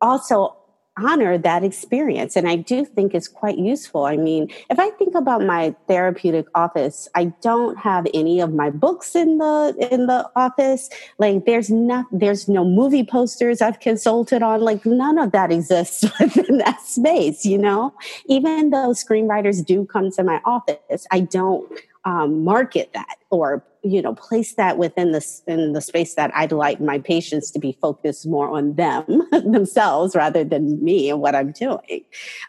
also 0.00 0.56
honor 1.04 1.38
that 1.38 1.64
experience 1.64 2.36
and 2.36 2.48
i 2.48 2.56
do 2.56 2.84
think 2.84 3.14
it's 3.14 3.28
quite 3.28 3.58
useful. 3.58 4.04
I 4.04 4.16
mean 4.16 4.48
if 4.68 4.78
i 4.78 4.90
think 4.90 5.14
about 5.14 5.42
my 5.42 5.74
therapeutic 5.88 6.46
office 6.54 7.08
i 7.14 7.24
don't 7.42 7.78
have 7.78 8.06
any 8.14 8.40
of 8.40 8.52
my 8.52 8.70
books 8.70 9.14
in 9.14 9.38
the 9.38 9.88
in 9.90 10.06
the 10.06 10.30
office. 10.36 10.90
Like 11.18 11.46
there's 11.46 11.70
not 11.70 12.06
there's 12.12 12.48
no 12.48 12.64
movie 12.64 13.04
posters 13.04 13.60
i've 13.62 13.80
consulted 13.80 14.42
on. 14.42 14.60
Like 14.60 14.84
none 14.84 15.18
of 15.18 15.32
that 15.32 15.50
exists 15.52 16.04
within 16.20 16.58
that 16.58 16.80
space 16.82 17.44
you 17.44 17.58
know? 17.58 17.94
Even 18.26 18.70
though 18.70 18.90
screenwriters 18.90 19.64
do 19.64 19.84
come 19.84 20.10
to 20.12 20.22
my 20.22 20.40
office 20.44 21.06
i 21.10 21.20
don't 21.20 21.70
um, 22.04 22.44
market 22.44 22.90
that 22.94 23.16
or 23.30 23.64
you 23.82 24.00
know 24.02 24.14
place 24.14 24.54
that 24.54 24.78
within 24.78 25.12
the 25.12 25.24
in 25.46 25.72
the 25.72 25.80
space 25.80 26.14
that 26.14 26.30
i'd 26.34 26.52
like 26.52 26.80
my 26.80 26.98
patients 26.98 27.50
to 27.50 27.58
be 27.58 27.76
focused 27.80 28.26
more 28.26 28.50
on 28.50 28.74
them 28.74 29.22
themselves 29.32 30.14
rather 30.14 30.44
than 30.44 30.82
me 30.82 31.10
and 31.10 31.20
what 31.20 31.34
i'm 31.34 31.52
doing. 31.52 32.04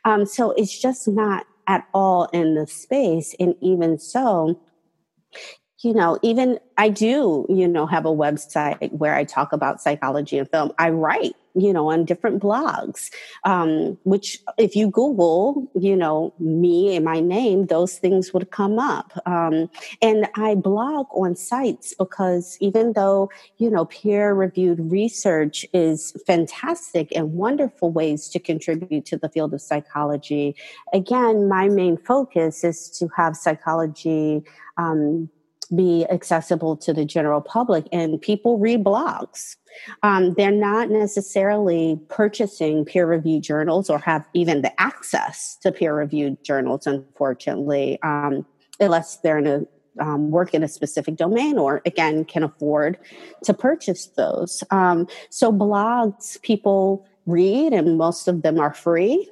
Um, 0.05 0.25
so 0.25 0.51
it's 0.51 0.79
just 0.79 1.07
not 1.07 1.45
at 1.67 1.87
all 1.93 2.25
in 2.33 2.55
the 2.55 2.67
space 2.67 3.35
and 3.39 3.55
even 3.61 3.97
so 3.97 4.59
you 5.83 5.93
know, 5.93 6.19
even 6.21 6.59
I 6.77 6.89
do, 6.89 7.45
you 7.49 7.67
know, 7.67 7.85
have 7.87 8.05
a 8.05 8.09
website 8.09 8.91
where 8.91 9.15
I 9.15 9.23
talk 9.23 9.51
about 9.51 9.81
psychology 9.81 10.37
and 10.37 10.49
film. 10.49 10.71
I 10.77 10.91
write, 10.91 11.35
you 11.55 11.73
know, 11.73 11.89
on 11.89 12.05
different 12.05 12.41
blogs, 12.41 13.09
um, 13.45 13.97
which 14.03 14.39
if 14.59 14.75
you 14.75 14.89
Google, 14.89 15.67
you 15.73 15.95
know, 15.95 16.33
me 16.39 16.95
and 16.95 17.03
my 17.03 17.19
name, 17.19 17.65
those 17.65 17.97
things 17.97 18.31
would 18.31 18.51
come 18.51 18.77
up. 18.77 19.11
Um, 19.25 19.69
and 20.03 20.27
I 20.35 20.53
blog 20.53 21.07
on 21.15 21.35
sites 21.35 21.95
because 21.97 22.57
even 22.61 22.93
though, 22.93 23.31
you 23.57 23.69
know, 23.69 23.85
peer 23.85 24.33
reviewed 24.33 24.91
research 24.91 25.65
is 25.73 26.13
fantastic 26.27 27.11
and 27.15 27.33
wonderful 27.33 27.91
ways 27.91 28.29
to 28.29 28.39
contribute 28.39 29.05
to 29.05 29.17
the 29.17 29.29
field 29.29 29.53
of 29.53 29.61
psychology, 29.61 30.55
again, 30.93 31.49
my 31.49 31.69
main 31.69 31.97
focus 31.97 32.63
is 32.63 32.87
to 32.99 33.07
have 33.17 33.35
psychology. 33.35 34.43
Um, 34.77 35.29
be 35.75 36.05
accessible 36.09 36.75
to 36.77 36.93
the 36.93 37.05
general 37.05 37.41
public 37.41 37.87
and 37.91 38.21
people 38.21 38.57
read 38.57 38.83
blogs. 38.83 39.55
Um, 40.03 40.33
they're 40.33 40.51
not 40.51 40.89
necessarily 40.89 41.99
purchasing 42.09 42.83
peer 42.85 43.05
reviewed 43.05 43.43
journals 43.43 43.89
or 43.89 43.99
have 43.99 44.27
even 44.33 44.61
the 44.61 44.81
access 44.81 45.57
to 45.61 45.71
peer 45.71 45.95
reviewed 45.95 46.43
journals 46.43 46.85
unfortunately 46.87 47.99
um, 48.03 48.45
unless 48.79 49.17
they're 49.17 49.37
in 49.37 49.47
a 49.47 49.65
um, 49.99 50.31
work 50.31 50.53
in 50.53 50.63
a 50.63 50.69
specific 50.69 51.17
domain 51.17 51.57
or 51.57 51.81
again 51.85 52.23
can 52.23 52.43
afford 52.43 52.97
to 53.43 53.53
purchase 53.53 54.07
those. 54.17 54.63
Um, 54.71 55.07
so 55.29 55.51
blogs 55.51 56.41
people 56.41 57.05
read 57.25 57.73
and 57.73 57.97
most 57.97 58.27
of 58.27 58.41
them 58.41 58.59
are 58.59 58.73
free 58.73 59.29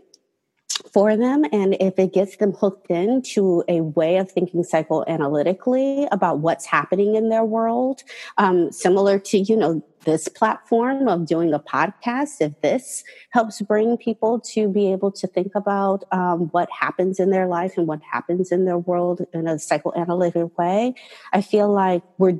for 0.93 1.15
them. 1.15 1.45
And 1.51 1.75
if 1.79 1.97
it 1.97 2.13
gets 2.13 2.37
them 2.37 2.53
hooked 2.53 2.89
into 2.89 3.63
a 3.67 3.81
way 3.81 4.17
of 4.17 4.31
thinking 4.31 4.63
psychoanalytically 4.63 6.07
about 6.11 6.39
what's 6.39 6.65
happening 6.65 7.15
in 7.15 7.29
their 7.29 7.43
world 7.43 8.03
um, 8.37 8.71
similar 8.71 9.19
to 9.19 9.37
you 9.37 9.55
know 9.55 9.83
this 10.05 10.27
platform 10.27 11.07
of 11.07 11.25
doing 11.25 11.53
a 11.53 11.59
podcast 11.59 12.39
if 12.39 12.59
this 12.61 13.03
helps 13.31 13.61
bring 13.61 13.97
people 13.97 14.39
to 14.39 14.69
be 14.69 14.91
able 14.91 15.11
to 15.11 15.27
think 15.27 15.53
about 15.55 16.03
um, 16.11 16.47
what 16.51 16.69
happens 16.71 17.19
in 17.19 17.31
their 17.31 17.47
life 17.47 17.77
and 17.77 17.87
what 17.87 18.01
happens 18.01 18.51
in 18.51 18.65
their 18.65 18.77
world 18.77 19.25
in 19.33 19.47
a 19.47 19.59
psychoanalytic 19.59 20.57
way 20.57 20.93
i 21.33 21.41
feel 21.41 21.71
like 21.71 22.01
we're 22.17 22.39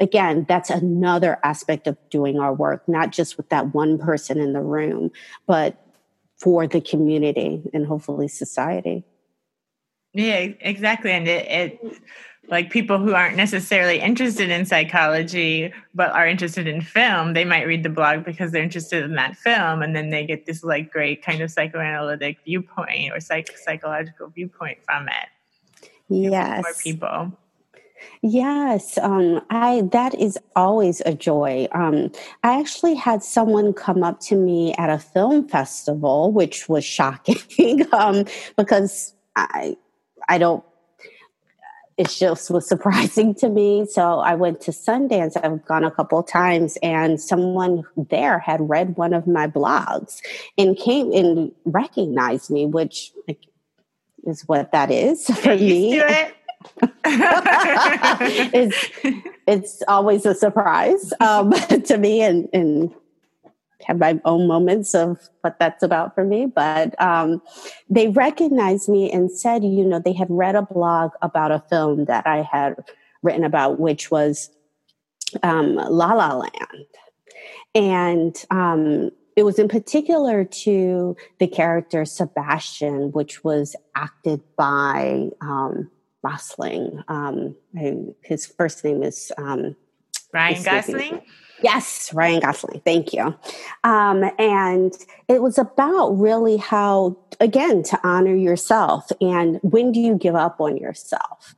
again, 0.00 0.46
that's 0.48 0.70
another 0.70 1.38
aspect 1.44 1.86
of 1.86 1.96
doing 2.10 2.38
our 2.38 2.54
work, 2.54 2.88
not 2.88 3.12
just 3.12 3.36
with 3.36 3.48
that 3.50 3.74
one 3.74 3.98
person 3.98 4.38
in 4.38 4.52
the 4.52 4.62
room, 4.62 5.10
but 5.46 5.85
for 6.38 6.66
the 6.66 6.80
community 6.80 7.62
and 7.72 7.86
hopefully 7.86 8.28
society. 8.28 9.04
Yeah, 10.12 10.48
exactly. 10.60 11.10
And 11.10 11.28
it, 11.28 11.46
it 11.46 12.00
like 12.48 12.70
people 12.70 12.98
who 12.98 13.14
aren't 13.14 13.36
necessarily 13.36 14.00
interested 14.00 14.50
in 14.50 14.64
psychology 14.64 15.72
but 15.94 16.10
are 16.12 16.26
interested 16.26 16.66
in 16.66 16.80
film 16.80 17.34
they 17.34 17.44
might 17.44 17.66
read 17.66 17.82
the 17.82 17.88
blog 17.88 18.24
because 18.24 18.52
they're 18.52 18.62
interested 18.62 19.04
in 19.04 19.14
that 19.14 19.36
film 19.36 19.82
and 19.82 19.96
then 19.96 20.10
they 20.10 20.24
get 20.24 20.46
this 20.46 20.62
like 20.62 20.90
great 20.90 21.24
kind 21.24 21.40
of 21.40 21.50
psychoanalytic 21.50 22.38
viewpoint 22.44 23.12
or 23.12 23.20
psych- 23.20 23.56
psychological 23.58 24.28
viewpoint 24.28 24.78
from 24.84 25.08
it 25.08 25.90
yes 26.08 26.62
more 26.62 26.74
people 26.82 27.38
Yes, 28.22 28.98
um, 28.98 29.40
I 29.50 29.82
that 29.92 30.14
is 30.14 30.38
always 30.54 31.00
a 31.06 31.14
joy. 31.14 31.68
Um, 31.72 32.10
I 32.42 32.58
actually 32.58 32.94
had 32.94 33.22
someone 33.22 33.72
come 33.72 34.02
up 34.02 34.20
to 34.20 34.36
me 34.36 34.74
at 34.74 34.90
a 34.90 34.98
film 34.98 35.48
festival, 35.48 36.32
which 36.32 36.68
was 36.68 36.84
shocking 36.84 37.86
um, 37.92 38.24
because 38.56 39.14
I 39.36 39.76
I 40.28 40.38
don't 40.38 40.64
it 41.96 42.10
just 42.10 42.50
was 42.50 42.68
surprising 42.68 43.34
to 43.36 43.48
me. 43.48 43.86
So 43.86 44.18
I 44.18 44.34
went 44.34 44.60
to 44.62 44.70
Sundance. 44.70 45.36
I've 45.42 45.64
gone 45.64 45.84
a 45.84 45.90
couple 45.90 46.18
of 46.18 46.26
times, 46.26 46.76
and 46.82 47.20
someone 47.20 47.84
there 47.96 48.38
had 48.38 48.68
read 48.68 48.96
one 48.96 49.14
of 49.14 49.26
my 49.26 49.46
blogs 49.46 50.20
and 50.58 50.76
came 50.76 51.12
and 51.12 51.52
recognized 51.64 52.50
me, 52.50 52.66
which 52.66 53.12
is 54.26 54.42
what 54.46 54.72
that 54.72 54.90
is 54.90 55.26
for 55.40 55.56
me. 55.56 56.02
It. 57.08 58.50
it's 58.52 59.26
it's 59.46 59.82
always 59.86 60.26
a 60.26 60.34
surprise 60.34 61.12
um, 61.20 61.52
to 61.84 61.98
me, 61.98 62.22
and 62.22 62.48
and 62.52 62.92
have 63.84 63.98
my 63.98 64.20
own 64.24 64.46
moments 64.46 64.94
of 64.94 65.18
what 65.42 65.58
that's 65.58 65.82
about 65.82 66.14
for 66.14 66.24
me. 66.24 66.46
But 66.46 67.00
um, 67.00 67.40
they 67.88 68.08
recognized 68.08 68.88
me 68.88 69.10
and 69.10 69.30
said, 69.30 69.62
you 69.62 69.84
know, 69.84 70.00
they 70.00 70.12
had 70.12 70.28
read 70.30 70.56
a 70.56 70.62
blog 70.62 71.12
about 71.22 71.52
a 71.52 71.62
film 71.70 72.06
that 72.06 72.26
I 72.26 72.42
had 72.42 72.76
written 73.22 73.44
about, 73.44 73.78
which 73.78 74.10
was 74.10 74.50
um, 75.42 75.76
La 75.76 76.12
La 76.12 76.34
Land. 76.34 76.86
And 77.74 78.44
um, 78.50 79.10
it 79.36 79.42
was 79.42 79.58
in 79.58 79.68
particular 79.68 80.44
to 80.44 81.16
the 81.38 81.46
character 81.46 82.04
Sebastian, 82.04 83.12
which 83.12 83.44
was 83.44 83.76
acted 83.94 84.40
by 84.56 85.28
um, 85.40 85.90
Gosling. 86.26 87.02
Um, 87.08 87.54
his 88.22 88.46
first 88.46 88.84
name 88.84 89.02
is 89.02 89.32
um, 89.38 89.76
Ryan 90.32 90.62
Gosling. 90.62 91.22
Yes, 91.62 92.12
Ryan 92.12 92.40
Gosling. 92.40 92.82
Thank 92.84 93.12
you. 93.12 93.34
Um, 93.84 94.24
and 94.38 94.92
it 95.28 95.40
was 95.40 95.56
about 95.56 96.10
really 96.10 96.56
how, 96.56 97.16
again, 97.40 97.82
to 97.84 98.00
honor 98.06 98.34
yourself 98.34 99.10
and 99.20 99.58
when 99.62 99.92
do 99.92 100.00
you 100.00 100.16
give 100.16 100.34
up 100.34 100.60
on 100.60 100.76
yourself? 100.76 101.54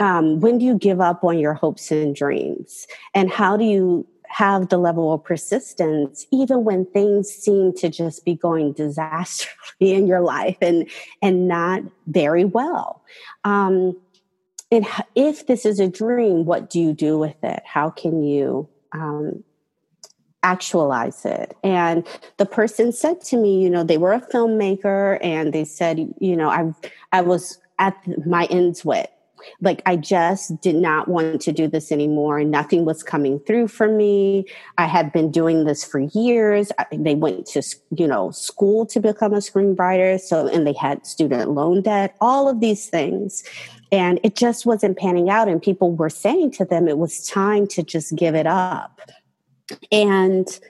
Um, 0.00 0.40
when 0.40 0.58
do 0.58 0.64
you 0.64 0.78
give 0.78 1.00
up 1.00 1.24
on 1.24 1.38
your 1.38 1.54
hopes 1.54 1.90
and 1.90 2.14
dreams? 2.14 2.86
And 3.14 3.30
how 3.30 3.56
do 3.56 3.64
you 3.64 4.06
have 4.28 4.68
the 4.68 4.78
level 4.78 5.12
of 5.12 5.24
persistence 5.24 6.26
even 6.30 6.64
when 6.64 6.84
things 6.86 7.28
seem 7.28 7.72
to 7.72 7.88
just 7.88 8.24
be 8.24 8.34
going 8.34 8.72
disastrously 8.72 9.92
in 9.94 10.06
your 10.06 10.20
life 10.20 10.56
and 10.60 10.88
and 11.22 11.48
not 11.48 11.82
very 12.06 12.44
well 12.44 13.02
um, 13.44 13.96
and 14.70 14.86
if 15.14 15.46
this 15.46 15.64
is 15.64 15.80
a 15.80 15.88
dream 15.88 16.44
what 16.44 16.70
do 16.70 16.80
you 16.80 16.92
do 16.92 17.18
with 17.18 17.42
it 17.42 17.62
how 17.64 17.90
can 17.90 18.22
you 18.22 18.68
um, 18.92 19.44
actualize 20.42 21.24
it. 21.24 21.56
And 21.62 22.06
the 22.36 22.46
person 22.46 22.92
said 22.92 23.20
to 23.22 23.36
me, 23.36 23.62
you 23.62 23.70
know, 23.70 23.84
they 23.84 23.98
were 23.98 24.12
a 24.12 24.20
filmmaker 24.20 25.18
and 25.22 25.52
they 25.52 25.64
said, 25.64 26.14
you 26.20 26.36
know, 26.36 26.48
I 26.48 26.72
I 27.12 27.22
was 27.22 27.58
at 27.78 27.96
my 28.26 28.46
ends 28.46 28.84
with 28.84 29.08
like 29.60 29.82
I 29.86 29.96
just 29.96 30.60
did 30.60 30.74
not 30.74 31.08
want 31.08 31.40
to 31.42 31.52
do 31.52 31.68
this 31.68 31.90
anymore 31.92 32.38
and 32.38 32.50
nothing 32.50 32.84
was 32.84 33.02
coming 33.02 33.38
through 33.40 33.68
for 33.68 33.88
me. 33.88 34.46
I 34.76 34.86
had 34.86 35.12
been 35.12 35.30
doing 35.30 35.64
this 35.64 35.84
for 35.84 36.00
years. 36.00 36.70
They 36.92 37.14
went 37.14 37.46
to, 37.48 37.62
you 37.96 38.06
know, 38.06 38.30
school 38.30 38.86
to 38.86 39.00
become 39.00 39.32
a 39.32 39.38
screenwriter. 39.38 40.20
So, 40.20 40.48
and 40.48 40.66
they 40.66 40.72
had 40.72 41.06
student 41.06 41.50
loan 41.50 41.82
debt, 41.82 42.16
all 42.20 42.48
of 42.48 42.60
these 42.60 42.86
things. 42.86 43.44
And 43.90 44.20
it 44.22 44.36
just 44.36 44.66
wasn't 44.66 44.98
panning 44.98 45.30
out. 45.30 45.48
And 45.48 45.62
people 45.62 45.92
were 45.92 46.10
saying 46.10 46.50
to 46.52 46.64
them, 46.64 46.88
it 46.88 46.98
was 46.98 47.26
time 47.26 47.66
to 47.68 47.82
just 47.82 48.14
give 48.16 48.34
it 48.34 48.46
up 48.46 49.00
and 49.90 50.60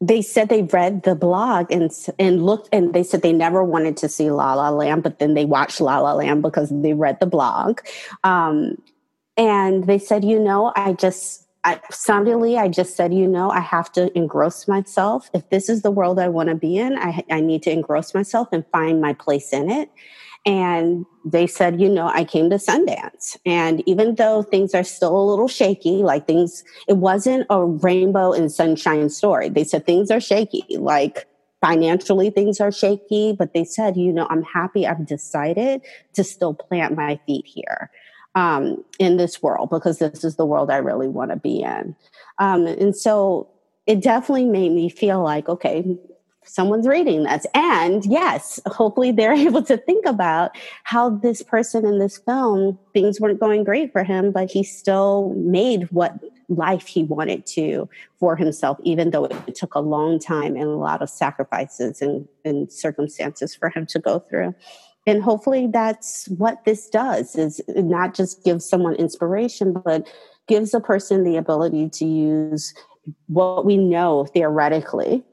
they 0.00 0.22
said 0.22 0.48
they 0.48 0.62
read 0.62 1.02
the 1.02 1.14
blog 1.14 1.70
and 1.70 1.90
and 2.18 2.44
looked 2.44 2.68
and 2.72 2.94
they 2.94 3.02
said 3.02 3.22
they 3.22 3.32
never 3.32 3.62
wanted 3.62 3.96
to 3.98 4.08
see 4.08 4.30
La 4.30 4.54
La 4.54 4.70
Land, 4.70 5.02
but 5.02 5.18
then 5.18 5.34
they 5.34 5.44
watched 5.44 5.80
La 5.80 5.98
La 5.98 6.14
Land 6.14 6.42
because 6.42 6.70
they 6.70 6.94
read 6.94 7.20
the 7.20 7.26
blog. 7.26 7.80
Um, 8.24 8.80
and 9.36 9.86
they 9.86 9.98
said, 9.98 10.24
you 10.24 10.38
know, 10.38 10.72
I 10.74 10.94
just 10.94 11.46
I, 11.64 11.80
suddenly 11.90 12.56
I 12.56 12.68
just 12.68 12.96
said, 12.96 13.12
you 13.12 13.28
know, 13.28 13.50
I 13.50 13.60
have 13.60 13.92
to 13.92 14.16
engross 14.16 14.66
myself. 14.66 15.28
If 15.34 15.50
this 15.50 15.68
is 15.68 15.82
the 15.82 15.90
world 15.90 16.18
I 16.18 16.28
want 16.28 16.48
to 16.48 16.54
be 16.54 16.78
in, 16.78 16.96
I, 16.98 17.22
I 17.30 17.40
need 17.40 17.62
to 17.64 17.70
engross 17.70 18.14
myself 18.14 18.48
and 18.52 18.64
find 18.72 19.00
my 19.00 19.12
place 19.12 19.52
in 19.52 19.70
it. 19.70 19.90
And 20.46 21.04
they 21.24 21.46
said, 21.46 21.80
you 21.80 21.88
know, 21.88 22.08
I 22.08 22.24
came 22.24 22.48
to 22.50 22.56
Sundance. 22.56 23.36
And 23.44 23.86
even 23.86 24.14
though 24.14 24.42
things 24.42 24.74
are 24.74 24.84
still 24.84 25.14
a 25.14 25.28
little 25.28 25.48
shaky, 25.48 26.02
like 26.02 26.26
things, 26.26 26.64
it 26.88 26.96
wasn't 26.96 27.46
a 27.50 27.64
rainbow 27.64 28.32
and 28.32 28.50
sunshine 28.50 29.10
story. 29.10 29.50
They 29.50 29.64
said 29.64 29.84
things 29.84 30.10
are 30.10 30.20
shaky, 30.20 30.64
like 30.78 31.26
financially 31.60 32.30
things 32.30 32.60
are 32.60 32.72
shaky, 32.72 33.34
but 33.38 33.52
they 33.52 33.64
said, 33.64 33.96
you 33.96 34.12
know, 34.12 34.26
I'm 34.30 34.42
happy 34.42 34.86
I've 34.86 35.06
decided 35.06 35.82
to 36.14 36.24
still 36.24 36.54
plant 36.54 36.96
my 36.96 37.20
feet 37.26 37.44
here 37.46 37.90
um, 38.34 38.82
in 38.98 39.18
this 39.18 39.42
world 39.42 39.70
because 39.70 39.98
this 39.98 40.24
is 40.24 40.36
the 40.36 40.46
world 40.46 40.70
I 40.70 40.78
really 40.78 41.08
want 41.08 41.30
to 41.32 41.36
be 41.36 41.60
in. 41.60 41.94
Um, 42.38 42.66
and 42.66 42.96
so 42.96 43.48
it 43.86 44.02
definitely 44.02 44.46
made 44.46 44.72
me 44.72 44.88
feel 44.88 45.22
like, 45.22 45.48
okay, 45.48 45.98
someone's 46.44 46.86
reading 46.86 47.24
this. 47.24 47.46
And 47.54 48.04
yes, 48.04 48.60
hopefully 48.66 49.12
they're 49.12 49.32
able 49.48 49.62
to 49.64 49.76
think 49.76 50.06
about 50.06 50.56
how 50.84 51.10
this 51.10 51.42
person 51.42 51.84
in 51.84 51.98
this 51.98 52.18
film, 52.18 52.78
things 52.92 53.20
weren't 53.20 53.40
going 53.40 53.64
great 53.64 53.92
for 53.92 54.04
him, 54.04 54.32
but 54.32 54.50
he 54.50 54.62
still 54.62 55.34
made 55.36 55.90
what 55.90 56.14
life 56.48 56.86
he 56.86 57.04
wanted 57.04 57.46
to 57.46 57.88
for 58.18 58.36
himself, 58.36 58.78
even 58.82 59.10
though 59.10 59.24
it 59.24 59.54
took 59.54 59.74
a 59.74 59.80
long 59.80 60.18
time 60.18 60.56
and 60.56 60.64
a 60.64 60.76
lot 60.76 61.00
of 61.00 61.08
sacrifices 61.08 62.02
and, 62.02 62.26
and 62.44 62.72
circumstances 62.72 63.54
for 63.54 63.70
him 63.70 63.86
to 63.86 63.98
go 63.98 64.18
through. 64.18 64.54
And 65.06 65.22
hopefully 65.22 65.66
that's 65.66 66.28
what 66.28 66.64
this 66.64 66.88
does 66.88 67.34
is 67.36 67.60
not 67.68 68.14
just 68.14 68.44
give 68.44 68.62
someone 68.62 68.94
inspiration, 68.94 69.72
but 69.72 70.06
gives 70.46 70.74
a 70.74 70.80
person 70.80 71.24
the 71.24 71.36
ability 71.36 71.88
to 71.88 72.04
use 72.04 72.74
what 73.28 73.64
we 73.64 73.76
know 73.76 74.26
theoretically 74.26 75.24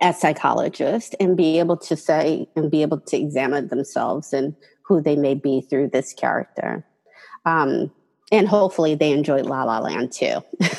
as 0.00 0.20
psychologists 0.20 1.14
and 1.20 1.36
be 1.36 1.58
able 1.58 1.76
to 1.76 1.96
say 1.96 2.48
and 2.56 2.70
be 2.70 2.82
able 2.82 3.00
to 3.00 3.16
examine 3.16 3.68
themselves 3.68 4.32
and 4.32 4.54
who 4.82 5.00
they 5.00 5.16
may 5.16 5.34
be 5.34 5.60
through 5.60 5.88
this 5.88 6.12
character. 6.12 6.86
Um, 7.44 7.90
and 8.32 8.48
hopefully 8.48 8.94
they 8.94 9.12
enjoyed 9.12 9.46
La 9.46 9.64
La 9.64 9.78
Land 9.78 10.12
too. 10.12 10.42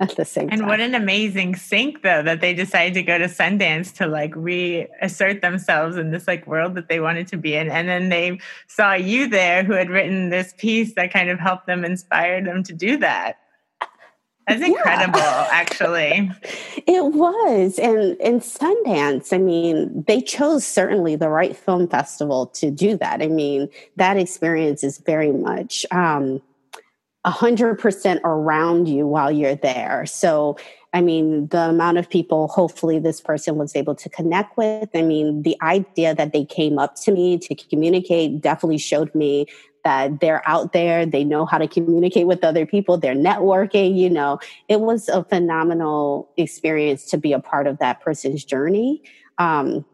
at 0.00 0.16
the 0.16 0.24
same 0.24 0.48
and 0.50 0.60
time. 0.60 0.68
what 0.68 0.80
an 0.80 0.94
amazing 0.94 1.54
sync 1.54 2.02
though 2.02 2.22
that 2.22 2.40
they 2.40 2.52
decided 2.52 2.94
to 2.94 3.02
go 3.02 3.16
to 3.16 3.26
Sundance 3.26 3.94
to 3.94 4.06
like 4.06 4.34
reassert 4.34 5.40
themselves 5.40 5.96
in 5.96 6.10
this 6.10 6.26
like 6.26 6.46
world 6.46 6.74
that 6.74 6.88
they 6.88 7.00
wanted 7.00 7.28
to 7.28 7.36
be 7.36 7.54
in. 7.54 7.70
And 7.70 7.88
then 7.88 8.08
they 8.08 8.40
saw 8.66 8.94
you 8.94 9.28
there 9.28 9.62
who 9.62 9.72
had 9.72 9.90
written 9.90 10.30
this 10.30 10.52
piece 10.58 10.94
that 10.94 11.12
kind 11.12 11.30
of 11.30 11.38
helped 11.38 11.66
them 11.66 11.84
inspire 11.84 12.42
them 12.42 12.62
to 12.64 12.72
do 12.72 12.96
that. 12.98 13.38
That's 14.46 14.62
incredible, 14.62 15.18
yeah. 15.18 15.48
actually. 15.50 16.30
It 16.86 17.14
was. 17.14 17.78
And 17.78 18.14
in 18.20 18.40
Sundance, 18.40 19.32
I 19.32 19.38
mean, 19.38 20.04
they 20.06 20.20
chose 20.20 20.66
certainly 20.66 21.16
the 21.16 21.30
right 21.30 21.56
film 21.56 21.88
festival 21.88 22.48
to 22.48 22.70
do 22.70 22.98
that. 22.98 23.22
I 23.22 23.28
mean, 23.28 23.70
that 23.96 24.18
experience 24.18 24.84
is 24.84 24.98
very 24.98 25.32
much 25.32 25.86
um, 25.90 26.42
100% 27.24 28.20
around 28.22 28.86
you 28.86 29.06
while 29.06 29.30
you're 29.30 29.54
there. 29.54 30.04
So, 30.04 30.58
I 30.92 31.00
mean, 31.00 31.46
the 31.48 31.70
amount 31.70 31.96
of 31.96 32.10
people 32.10 32.48
hopefully 32.48 32.98
this 32.98 33.20
person 33.20 33.56
was 33.56 33.74
able 33.74 33.94
to 33.94 34.10
connect 34.10 34.58
with. 34.58 34.90
I 34.94 35.00
mean, 35.00 35.42
the 35.42 35.56
idea 35.62 36.14
that 36.14 36.34
they 36.34 36.44
came 36.44 36.78
up 36.78 36.96
to 36.96 37.12
me 37.12 37.38
to 37.38 37.54
communicate 37.54 38.42
definitely 38.42 38.78
showed 38.78 39.14
me 39.14 39.46
that 39.84 40.20
they're 40.20 40.46
out 40.48 40.72
there, 40.72 41.06
they 41.06 41.24
know 41.24 41.44
how 41.44 41.58
to 41.58 41.68
communicate 41.68 42.26
with 42.26 42.42
other 42.42 42.66
people, 42.66 42.96
they're 42.96 43.14
networking, 43.14 43.96
you 43.96 44.10
know. 44.10 44.38
It 44.68 44.80
was 44.80 45.08
a 45.08 45.24
phenomenal 45.24 46.30
experience 46.36 47.06
to 47.06 47.18
be 47.18 47.32
a 47.32 47.40
part 47.40 47.66
of 47.66 47.78
that 47.78 48.00
person's 48.00 48.44
journey. 48.44 49.02
Um, 49.38 49.84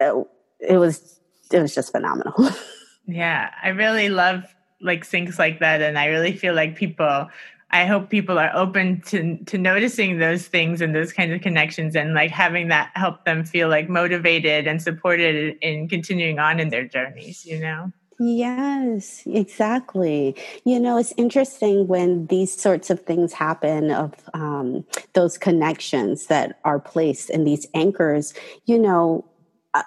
it, 0.00 0.26
it 0.60 0.76
was 0.78 1.20
it 1.52 1.60
was 1.60 1.74
just 1.74 1.92
phenomenal. 1.92 2.34
yeah, 3.06 3.50
I 3.62 3.68
really 3.68 4.08
love 4.08 4.44
like 4.80 5.04
things 5.04 5.38
like 5.38 5.58
that 5.60 5.82
and 5.82 5.98
I 5.98 6.06
really 6.06 6.32
feel 6.32 6.54
like 6.54 6.76
people 6.76 7.28
I 7.70 7.84
hope 7.84 8.08
people 8.08 8.38
are 8.38 8.50
open 8.54 9.02
to 9.06 9.36
to 9.44 9.58
noticing 9.58 10.18
those 10.18 10.46
things 10.46 10.80
and 10.80 10.94
those 10.94 11.12
kinds 11.12 11.34
of 11.34 11.42
connections 11.42 11.94
and 11.94 12.14
like 12.14 12.30
having 12.30 12.68
that 12.68 12.90
help 12.94 13.24
them 13.24 13.44
feel 13.44 13.68
like 13.68 13.88
motivated 13.88 14.66
and 14.66 14.80
supported 14.80 15.58
in 15.60 15.88
continuing 15.88 16.38
on 16.38 16.60
in 16.60 16.70
their 16.70 16.86
journeys, 16.86 17.44
you 17.44 17.58
know. 17.58 17.92
Yes, 18.20 19.22
exactly. 19.26 20.34
You 20.64 20.80
know, 20.80 20.98
it's 20.98 21.14
interesting 21.16 21.86
when 21.86 22.26
these 22.26 22.52
sorts 22.52 22.90
of 22.90 23.00
things 23.02 23.32
happen 23.32 23.92
of 23.92 24.12
um, 24.34 24.84
those 25.12 25.38
connections 25.38 26.26
that 26.26 26.58
are 26.64 26.80
placed 26.80 27.30
in 27.30 27.44
these 27.44 27.66
anchors. 27.74 28.34
You 28.66 28.80
know, 28.80 29.24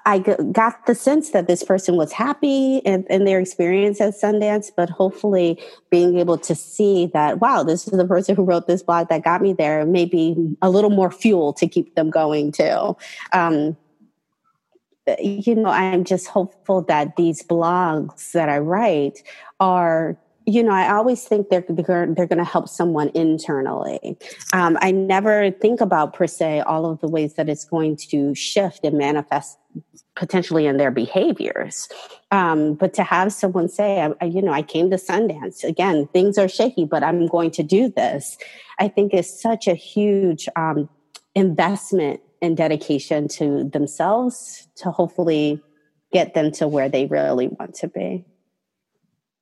I 0.06 0.20
got 0.20 0.86
the 0.86 0.96
sense 0.96 1.32
that 1.32 1.48
this 1.48 1.64
person 1.64 1.98
was 1.98 2.14
happy 2.14 2.78
in, 2.78 3.06
in, 3.10 3.26
their 3.26 3.40
experience 3.42 4.00
at 4.00 4.14
Sundance, 4.14 4.72
but 4.78 4.90
hopefully 4.90 5.60
being 5.90 6.18
able 6.20 6.38
to 6.38 6.56
see 6.56 7.08
that, 7.08 7.42
wow, 7.42 7.64
this 7.64 7.88
is 7.88 7.98
the 7.98 8.06
person 8.06 8.36
who 8.36 8.44
wrote 8.44 8.68
this 8.68 8.84
blog 8.84 9.10
that 9.10 9.24
got 9.24 9.42
me 9.42 9.52
there, 9.54 9.86
maybe 9.86 10.56
a 10.62 10.70
little 10.70 10.92
more 10.92 11.12
fuel 11.12 11.52
to 11.54 11.68
keep 11.68 11.96
them 11.96 12.10
going 12.10 12.52
too. 12.52 12.96
Um, 13.34 13.76
you 15.20 15.56
know, 15.56 15.70
I'm 15.70 16.04
just 16.04 16.28
hopeful 16.28 16.84
that 16.84 17.16
these 17.16 17.44
blogs 17.44 18.32
that 18.32 18.50
I 18.50 18.60
write 18.60 19.24
are 19.60 20.18
you 20.48 20.64
know, 20.64 20.72
I 20.72 20.92
always 20.92 21.24
think 21.24 21.50
they're 21.50 21.64
they're, 21.70 22.06
going 22.06 22.38
to 22.38 22.44
help 22.44 22.68
someone 22.68 23.12
internally. 23.14 24.18
Um, 24.54 24.78
I 24.82 24.92
never 24.92 25.52
think 25.52 25.82
about 25.82 26.14
per 26.14 26.26
se 26.26 26.62
all 26.62 26.86
of 26.88 27.00
the 27.00 27.08
ways 27.08 27.36
that 27.36 27.48
it's 27.48 27.64
going 27.64 27.96
to 28.10 28.34
shift 28.34 28.84
and 28.84 28.98
manifest 28.98 29.60
potentially 30.16 30.66
in 30.66 30.78
their 30.78 30.92
behaviors. 30.92 31.88
Um, 32.32 32.74
but 32.74 32.94
to 32.96 33.04
have 33.04 33.32
someone 33.32 33.70
say, 33.70 34.12
I, 34.20 34.26
you 34.26 34.42
know, 34.42 34.52
I 34.52 34.64
came 34.64 34.90
to 34.90 34.98
Sundance 34.98 35.64
again, 35.64 36.08
things 36.12 36.38
are 36.38 36.50
shaky, 36.50 36.86
but 36.86 37.04
I'm 37.04 37.28
going 37.28 37.52
to 37.52 37.64
do 37.64 37.90
this. 37.90 38.38
I 38.80 38.88
think 38.88 39.14
is 39.14 39.42
such 39.42 39.68
a 39.68 39.76
huge 39.76 40.50
um, 40.56 40.90
investment 41.36 42.20
and 42.42 42.58
dedication 42.58 43.28
to 43.28 43.64
themselves 43.66 44.68
to 44.76 44.92
hopefully 44.92 45.62
get 46.12 46.34
them 46.34 46.52
to 46.52 46.68
where 46.68 46.90
they 46.90 47.06
really 47.06 47.48
want 47.48 47.76
to 47.76 47.88
be. 47.88 48.26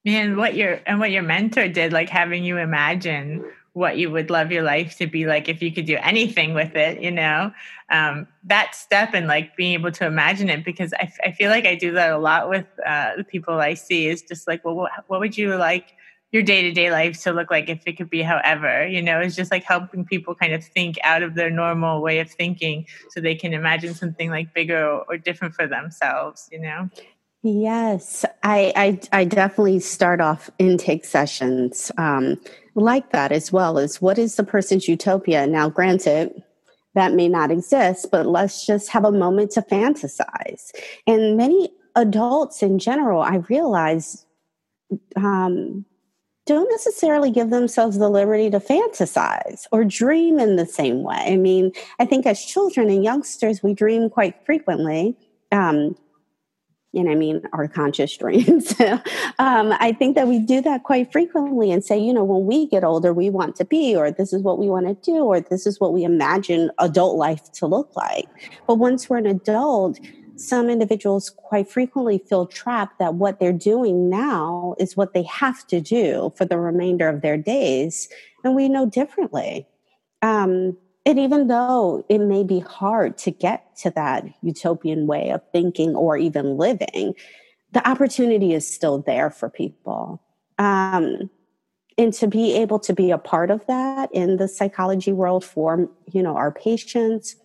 And 0.06 0.38
what 0.38 0.56
your 0.56 0.80
and 0.86 1.00
what 1.00 1.12
your 1.12 1.24
mentor 1.24 1.68
did 1.68 1.92
like 1.92 2.10
having 2.10 2.44
you 2.44 2.58
imagine 2.58 3.44
what 3.74 3.98
you 3.98 4.10
would 4.10 4.30
love 4.30 4.52
your 4.52 4.64
life 4.64 4.98
to 4.98 5.08
be 5.08 5.26
like 5.26 5.48
if 5.48 5.62
you 5.62 5.72
could 5.72 5.86
do 5.86 5.98
anything 6.02 6.54
with 6.54 6.76
it 6.76 7.02
you 7.02 7.12
know? 7.12 7.52
Um, 7.92 8.28
that 8.46 8.76
step 8.76 9.14
and 9.14 9.28
like 9.28 9.56
being 9.56 9.74
able 9.74 9.92
to 9.92 10.06
imagine 10.06 10.50
it 10.50 10.64
because 10.64 10.94
I, 10.94 11.12
I 11.26 11.32
feel 11.32 11.50
like 11.50 11.66
i 11.66 11.76
do 11.76 11.92
that 11.94 12.12
a 12.12 12.18
lot 12.18 12.50
with 12.50 12.66
uh, 12.86 13.18
the 13.18 13.24
people 13.24 13.56
i 13.56 13.74
see 13.74 14.08
is 14.08 14.22
just 14.22 14.48
like 14.48 14.64
well 14.64 14.88
what 15.08 15.20
would 15.20 15.38
you 15.38 15.56
like 15.56 15.96
your 16.32 16.44
day-to-day 16.44 16.92
life 16.92 17.22
to 17.24 17.32
look 17.32 17.50
like 17.50 17.70
if 17.70 17.82
it 17.86 17.94
could 17.98 18.10
be 18.10 18.22
however 18.22 18.88
you 18.88 19.02
know 19.02 19.20
it's 19.20 19.36
just 19.36 19.52
like 19.52 19.64
helping 19.64 20.06
people 20.06 20.36
kind 20.36 20.54
of 20.54 20.64
think 20.64 20.98
out 21.04 21.24
of 21.24 21.36
their 21.36 21.50
normal 21.50 22.02
way 22.02 22.20
of 22.20 22.30
thinking 22.30 22.86
so 23.10 23.20
they 23.20 23.36
can 23.36 23.54
imagine 23.54 23.94
something 23.94 24.30
like 24.30 24.54
bigger 24.54 25.02
or, 25.08 25.18
different 25.18 25.54
for 25.54 25.68
themselves 25.68 26.48
you 26.52 26.60
know 26.60 26.90
Yes, 27.42 28.26
I, 28.44 28.74
I, 28.76 29.22
I 29.22 29.24
definitely 29.24 29.80
start 29.80 30.20
off 30.20 30.50
intake 30.60 31.06
sessions 31.06 31.90
um, 31.98 32.38
like 32.76 33.12
that 33.12 33.32
as 33.32 33.50
well 33.50 33.78
as 33.78 34.02
what 34.02 34.18
is 34.18 34.36
the 34.36 34.44
person's 34.44 34.90
utopia. 34.90 35.48
Now, 35.48 35.70
granted, 35.70 36.44
that 36.96 37.14
may 37.14 37.30
not 37.30 37.50
exist, 37.50 38.08
but 38.12 38.26
let's 38.26 38.66
just 38.66 38.90
have 38.90 39.06
a 39.06 39.12
moment 39.12 39.52
to 39.52 39.62
fantasize. 39.62 40.72
And 41.08 41.38
many 41.38 41.70
adults 41.96 42.62
in 42.62 42.78
general, 42.78 43.22
I 43.22 43.38
realize, 43.50 44.26
um, 45.16 45.86
don't 46.50 46.72
necessarily 46.72 47.30
give 47.30 47.52
themselves 47.52 48.00
the 48.00 48.10
liberty 48.10 48.50
to 48.50 48.60
fantasize 48.60 49.68
or 49.72 49.86
dream 49.86 50.40
in 50.40 50.56
the 50.56 50.66
same 50.66 51.04
way. 51.04 51.24
I 51.28 51.36
mean, 51.36 51.72
I 52.00 52.06
think 52.06 52.26
as 52.26 52.44
children 52.44 52.90
and 52.90 53.04
youngsters, 53.04 53.62
we 53.62 53.76
dream 53.76 54.10
quite 54.10 54.34
frequently. 54.48 55.16
Um, 55.52 55.96
and 56.96 57.08
I 57.08 57.14
mean 57.14 57.44
our 57.54 57.68
conscious 57.68 58.18
dreams. 58.22 58.74
um, 59.38 59.76
I 59.80 59.96
think 60.00 60.16
that 60.16 60.28
we 60.28 60.40
do 60.40 60.60
that 60.62 60.86
quite 60.86 61.12
frequently 61.12 61.72
and 61.72 61.86
say, 61.86 62.00
you 62.00 62.12
know, 62.12 62.24
when 62.24 62.48
we 62.48 62.66
get 62.66 62.84
older, 62.84 63.14
we 63.14 63.30
want 63.30 63.56
to 63.58 63.66
be, 63.66 63.96
or 63.96 64.10
this 64.10 64.34
is 64.34 64.42
what 64.42 64.58
we 64.58 64.70
want 64.70 64.88
to 64.88 64.96
do, 65.12 65.26
or 65.26 65.40
this 65.40 65.68
is 65.68 65.80
what 65.80 65.94
we 65.94 66.04
imagine 66.04 66.72
adult 66.80 67.16
life 67.16 67.52
to 67.54 67.68
look 67.68 67.96
like. 67.96 68.26
But 68.66 68.80
once 68.80 69.08
we're 69.08 69.18
an 69.18 69.28
adult, 69.28 70.00
some 70.40 70.70
individuals 70.70 71.30
quite 71.30 71.70
frequently 71.70 72.18
feel 72.18 72.46
trapped 72.46 73.00
that 73.00 73.16
what 73.16 73.40
they're 73.40 73.52
doing 73.52 74.10
now 74.10 74.76
is 74.80 74.96
what 74.96 75.14
they 75.14 75.24
have 75.24 75.66
to 75.68 75.82
do 75.82 76.32
for 76.36 76.46
the 76.46 76.58
remainder 76.58 77.10
of 77.10 77.22
their 77.22 77.38
days. 77.38 78.08
And 78.44 78.56
we 78.56 78.70
know 78.70 78.86
differently. 78.86 79.68
Um, 80.22 80.78
and 81.06 81.20
even 81.20 81.48
though 81.48 82.06
it 82.10 82.20
may 82.20 82.44
be 82.44 82.60
hard 82.60 83.18
to 83.20 83.32
get 83.32 83.76
to 83.78 83.90
that 83.92 84.26
utopian 84.42 85.08
way 85.08 85.30
of 85.30 85.42
thinking 85.52 85.96
or 85.96 86.18
even 86.18 86.58
living, 86.58 87.14
the 87.72 87.88
opportunity 87.88 88.54
is 88.54 88.72
still 88.72 89.00
there 89.00 89.30
for 89.30 89.50
people. 89.50 90.22
Um, 90.58 91.30
and 91.98 92.14
to 92.14 92.28
be 92.28 92.56
able 92.56 92.80
to 92.80 92.94
be 92.94 93.12
a 93.12 93.18
part 93.18 93.52
of 93.52 93.66
that 93.68 94.10
in 94.14 94.38
the 94.38 94.48
psychology 94.48 95.12
world 95.12 95.44
for 95.44 95.90
you 96.12 96.24
know 96.24 96.36
our 96.36 96.52
patients 96.52 97.36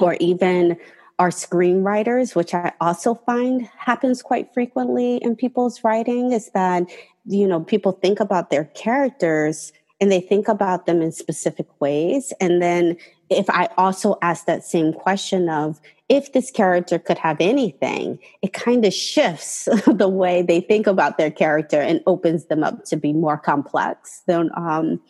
or 0.00 0.16
even 0.20 0.76
our 1.18 1.30
screenwriters 1.30 2.34
which 2.34 2.54
i 2.54 2.72
also 2.80 3.14
find 3.26 3.68
happens 3.76 4.22
quite 4.22 4.52
frequently 4.52 5.16
in 5.18 5.36
people's 5.36 5.84
writing 5.84 6.32
is 6.32 6.50
that 6.50 6.84
you 7.26 7.46
know 7.46 7.60
people 7.60 7.92
think 7.92 8.20
about 8.20 8.50
their 8.50 8.64
characters 8.64 9.72
and 10.00 10.10
they 10.10 10.20
think 10.20 10.48
about 10.48 10.86
them 10.86 11.00
in 11.00 11.12
specific 11.12 11.66
ways. 11.80 12.32
And 12.40 12.60
then 12.60 12.96
if 13.30 13.48
I 13.48 13.68
also 13.78 14.18
ask 14.22 14.46
that 14.46 14.64
same 14.64 14.92
question 14.92 15.48
of 15.48 15.80
if 16.08 16.32
this 16.32 16.50
character 16.50 16.98
could 16.98 17.18
have 17.18 17.38
anything, 17.40 18.18
it 18.42 18.52
kind 18.52 18.84
of 18.84 18.92
shifts 18.92 19.64
the 19.86 20.08
way 20.08 20.42
they 20.42 20.60
think 20.60 20.86
about 20.86 21.16
their 21.16 21.30
character 21.30 21.80
and 21.80 22.02
opens 22.06 22.46
them 22.46 22.62
up 22.62 22.84
to 22.86 22.96
be 22.96 23.12
more 23.12 23.38
complex 23.38 24.22
than 24.26 24.50
um, 24.56 25.00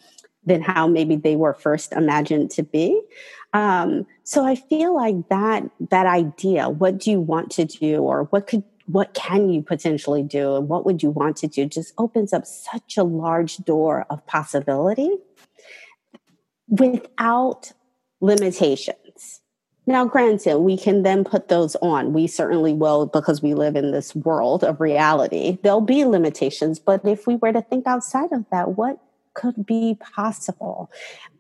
than 0.47 0.61
how 0.61 0.87
maybe 0.87 1.17
they 1.17 1.37
were 1.37 1.55
first 1.55 1.93
imagined 1.93 2.51
to 2.51 2.63
be. 2.63 3.01
Um, 3.55 4.07
so 4.25 4.45
I 4.45 4.57
feel 4.57 4.95
like 4.95 5.29
that 5.31 5.63
that 5.91 6.07
idea, 6.07 6.69
what 6.69 6.99
do 6.99 7.11
you 7.11 7.21
want 7.21 7.51
to 7.53 7.65
do, 7.65 8.03
or 8.03 8.25
what 8.25 8.47
could 8.47 8.65
what 8.87 9.15
can 9.15 9.49
you 9.49 9.63
potentially 9.63 10.23
do 10.23 10.57
and 10.57 10.69
what 10.69 10.85
would 10.85 11.03
you 11.03 11.11
want 11.11 11.37
to 11.39 11.47
do 11.47 11.65
just 11.65 11.95
opens 11.97 12.33
up 12.35 12.45
such 12.45 12.99
a 12.99 13.03
large 13.03 13.57
door 13.59 14.05
of 14.11 14.27
possibility 14.27 15.11
without 16.69 17.73
limitations. 18.21 19.41
Now, 19.87 20.07
granted, 20.07 20.59
we 20.59 20.79
can 20.79 21.03
then 21.03 21.25
put 21.25 21.49
those 21.49 21.77
on. 21.77 22.15
We 22.15 22.27
certainly 22.27 22.73
will 22.73 23.07
because 23.07 23.43
we 23.43 23.53
live 23.53 23.77
in 23.77 23.93
this 23.93 24.15
world 24.15 24.65
of 24.65 24.81
reality. 24.81 25.59
There'll 25.63 25.83
be 25.83 26.05
limitations, 26.05 26.79
but 26.79 27.07
if 27.07 27.27
we 27.27 27.37
were 27.37 27.53
to 27.53 27.61
think 27.61 27.87
outside 27.87 28.33
of 28.33 28.47
that, 28.51 28.77
what 28.77 28.99
could 29.35 29.67
be 29.67 29.99
possible? 30.01 30.91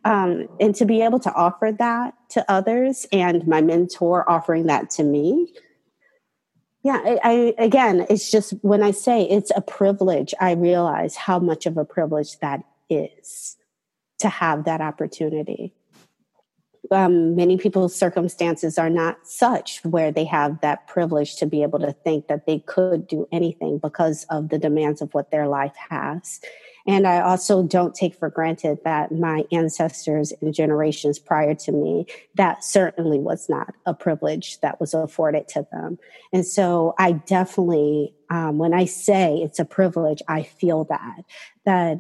Um, 0.05 0.49
and 0.61 0.75
to 0.77 0.85
be 0.85 1.03
able 1.03 1.21
to 1.21 1.33
offer 1.33 1.73
that 1.79 2.15
to 2.31 2.45
others 2.51 3.07
and 3.13 3.47
my 3.47 3.63
mentor 3.63 4.29
offering 4.29 4.67
that 4.67 4.91
to 4.91 5.05
me 5.05 5.53
yeah, 6.85 7.01
I, 7.03 7.19
I, 7.25 7.55
again, 7.65 8.07
it's 8.11 8.31
just 8.31 8.53
when 8.61 8.83
I 8.83 8.91
say 8.91 9.23
it's 9.23 9.51
a 9.57 9.63
privilege, 9.63 10.35
I 10.39 10.53
realize 10.53 11.17
how 11.17 11.39
much 11.39 11.65
of 11.65 11.79
a 11.79 11.85
privilege 11.85 12.39
that 12.41 12.63
is 12.91 13.57
to 14.19 14.29
have 14.29 14.65
that 14.65 14.83
opportunity. 14.83 15.73
Um, 16.91 17.35
many 17.35 17.57
people's 17.57 17.97
circumstances 17.97 18.77
are 18.77 18.91
not 18.91 19.27
such 19.27 19.83
where 19.83 20.13
they 20.13 20.27
have 20.27 20.61
that 20.61 20.87
privilege 20.87 21.37
to 21.37 21.47
be 21.47 21.63
able 21.63 21.79
to 21.79 21.93
think 21.93 22.29
that 22.29 22.45
they 22.45 22.59
could 22.59 23.07
do 23.09 23.27
anything 23.33 23.79
because 23.79 24.27
of 24.29 24.51
the 24.51 24.59
demands 24.59 25.01
of 25.01 25.15
what 25.15 25.31
their 25.31 25.49
life 25.49 25.75
has. 25.89 26.41
And 26.87 27.07
I 27.07 27.21
also 27.21 27.63
don't 27.63 27.95
take 27.95 28.15
for 28.15 28.29
granted 28.29 28.79
that 28.85 29.11
my 29.11 29.45
ancestors 29.51 30.33
and 30.43 30.53
generations 30.53 31.19
prior 31.19 31.55
to 31.55 31.73
me, 31.73 32.07
that 32.35 32.63
certainly 32.63 33.19
was 33.19 33.49
not 33.49 33.75
a 33.87 33.95
privilege 33.95 34.61
that 34.61 34.81
was 34.81 34.93
afforded 34.93 35.49
to 35.49 35.67
them. 35.73 35.99
And 36.33 36.47
so 36.47 36.95
I 36.99 37.13
definitely, 37.13 38.15
um, 38.29 38.59
when 38.59 38.75
I 38.75 38.85
say 38.85 39.37
it's 39.37 39.59
a 39.59 39.65
privilege, 39.65 40.21
I 40.29 40.43
feel 40.43 40.85
that, 40.85 41.25
that 41.65 41.99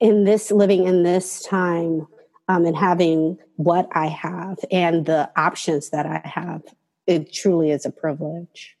in 0.00 0.24
this 0.24 0.50
living 0.50 0.86
in 0.86 1.02
this 1.02 1.42
time 1.42 2.06
um, 2.48 2.64
and 2.64 2.76
having 2.76 3.38
what 3.56 3.88
I 3.92 4.06
have 4.06 4.58
and 4.70 5.04
the 5.04 5.30
options 5.36 5.90
that 5.90 6.06
I 6.06 6.26
have, 6.26 6.62
it 7.06 7.32
truly 7.32 7.70
is 7.70 7.84
a 7.84 7.90
privilege. 7.90 8.76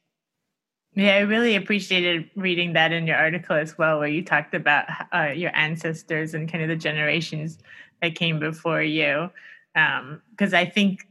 Yeah, 0.94 1.14
I 1.14 1.20
really 1.20 1.56
appreciated 1.56 2.28
reading 2.36 2.74
that 2.74 2.92
in 2.92 3.06
your 3.06 3.16
article 3.16 3.56
as 3.56 3.78
well, 3.78 3.98
where 3.98 4.08
you 4.08 4.22
talked 4.22 4.54
about 4.54 4.84
uh, 5.12 5.32
your 5.34 5.54
ancestors 5.56 6.34
and 6.34 6.50
kind 6.50 6.62
of 6.62 6.68
the 6.68 6.76
generations 6.76 7.58
that 8.02 8.14
came 8.14 8.38
before 8.38 8.82
you. 8.82 9.30
Because 9.74 10.52
um, 10.52 10.58
I 10.58 10.66
think 10.66 11.08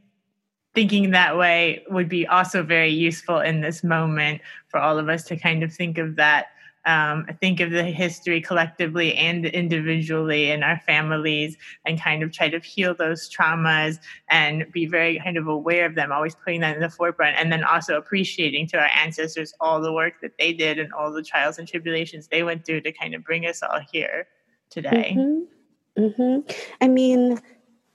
thinking 0.76 1.12
that 1.12 1.36
way 1.36 1.84
would 1.90 2.08
be 2.08 2.28
also 2.28 2.62
very 2.62 2.92
useful 2.92 3.40
in 3.40 3.62
this 3.62 3.84
moment 3.84 4.42
for 4.68 4.80
all 4.80 5.00
of 5.00 5.10
us 5.10 5.24
to 5.26 5.36
kind 5.36 5.64
of 5.64 5.74
think 5.74 5.98
of 5.98 6.16
that 6.16 6.48
um, 6.86 7.28
think 7.40 7.60
of 7.60 7.72
the 7.72 7.84
history 7.84 8.42
collectively 8.42 9.16
and 9.16 9.46
individually 9.46 10.52
in 10.52 10.64
our 10.64 10.80
families 10.80 11.58
and 11.86 12.02
kind 12.02 12.24
of 12.24 12.32
try 12.32 12.50
to 12.50 12.60
heal 12.60 12.96
those 12.96 13.30
traumas 13.30 14.00
and 14.30 14.66
be 14.72 14.86
very 14.86 15.20
kind 15.20 15.38
of 15.38 15.48
aware 15.48 15.86
of 15.86 15.96
them, 15.96 16.12
always 16.12 16.36
putting 16.36 16.62
that 16.62 16.76
in 16.76 16.82
the 16.82 16.90
forefront, 16.90 17.38
and 17.38 17.52
then 17.52 17.64
also 17.64 17.98
appreciating 17.98 18.68
to 18.68 18.78
our 18.78 18.90
ancestors 18.98 19.54
all 19.60 19.82
the 19.82 19.94
work 19.94 20.14
that 20.22 20.38
they 20.40 20.54
did 20.54 20.80
and 20.80 20.92
all 20.94 21.12
the 21.12 21.24
trials 21.24 21.60
and 21.60 21.68
tribulations 21.68 22.28
they 22.28 22.44
went 22.44 22.66
through 22.66 22.82
to 22.82 22.92
kind 22.92 23.14
of 23.14 23.24
bring 23.24 23.46
us 23.46 23.62
all 23.62 23.80
here 23.92 24.28
today. 24.70 25.16
Mm-hmm. 25.18 26.04
Mm-hmm. 26.04 26.52
I 26.80 26.88
mean, 26.88 27.40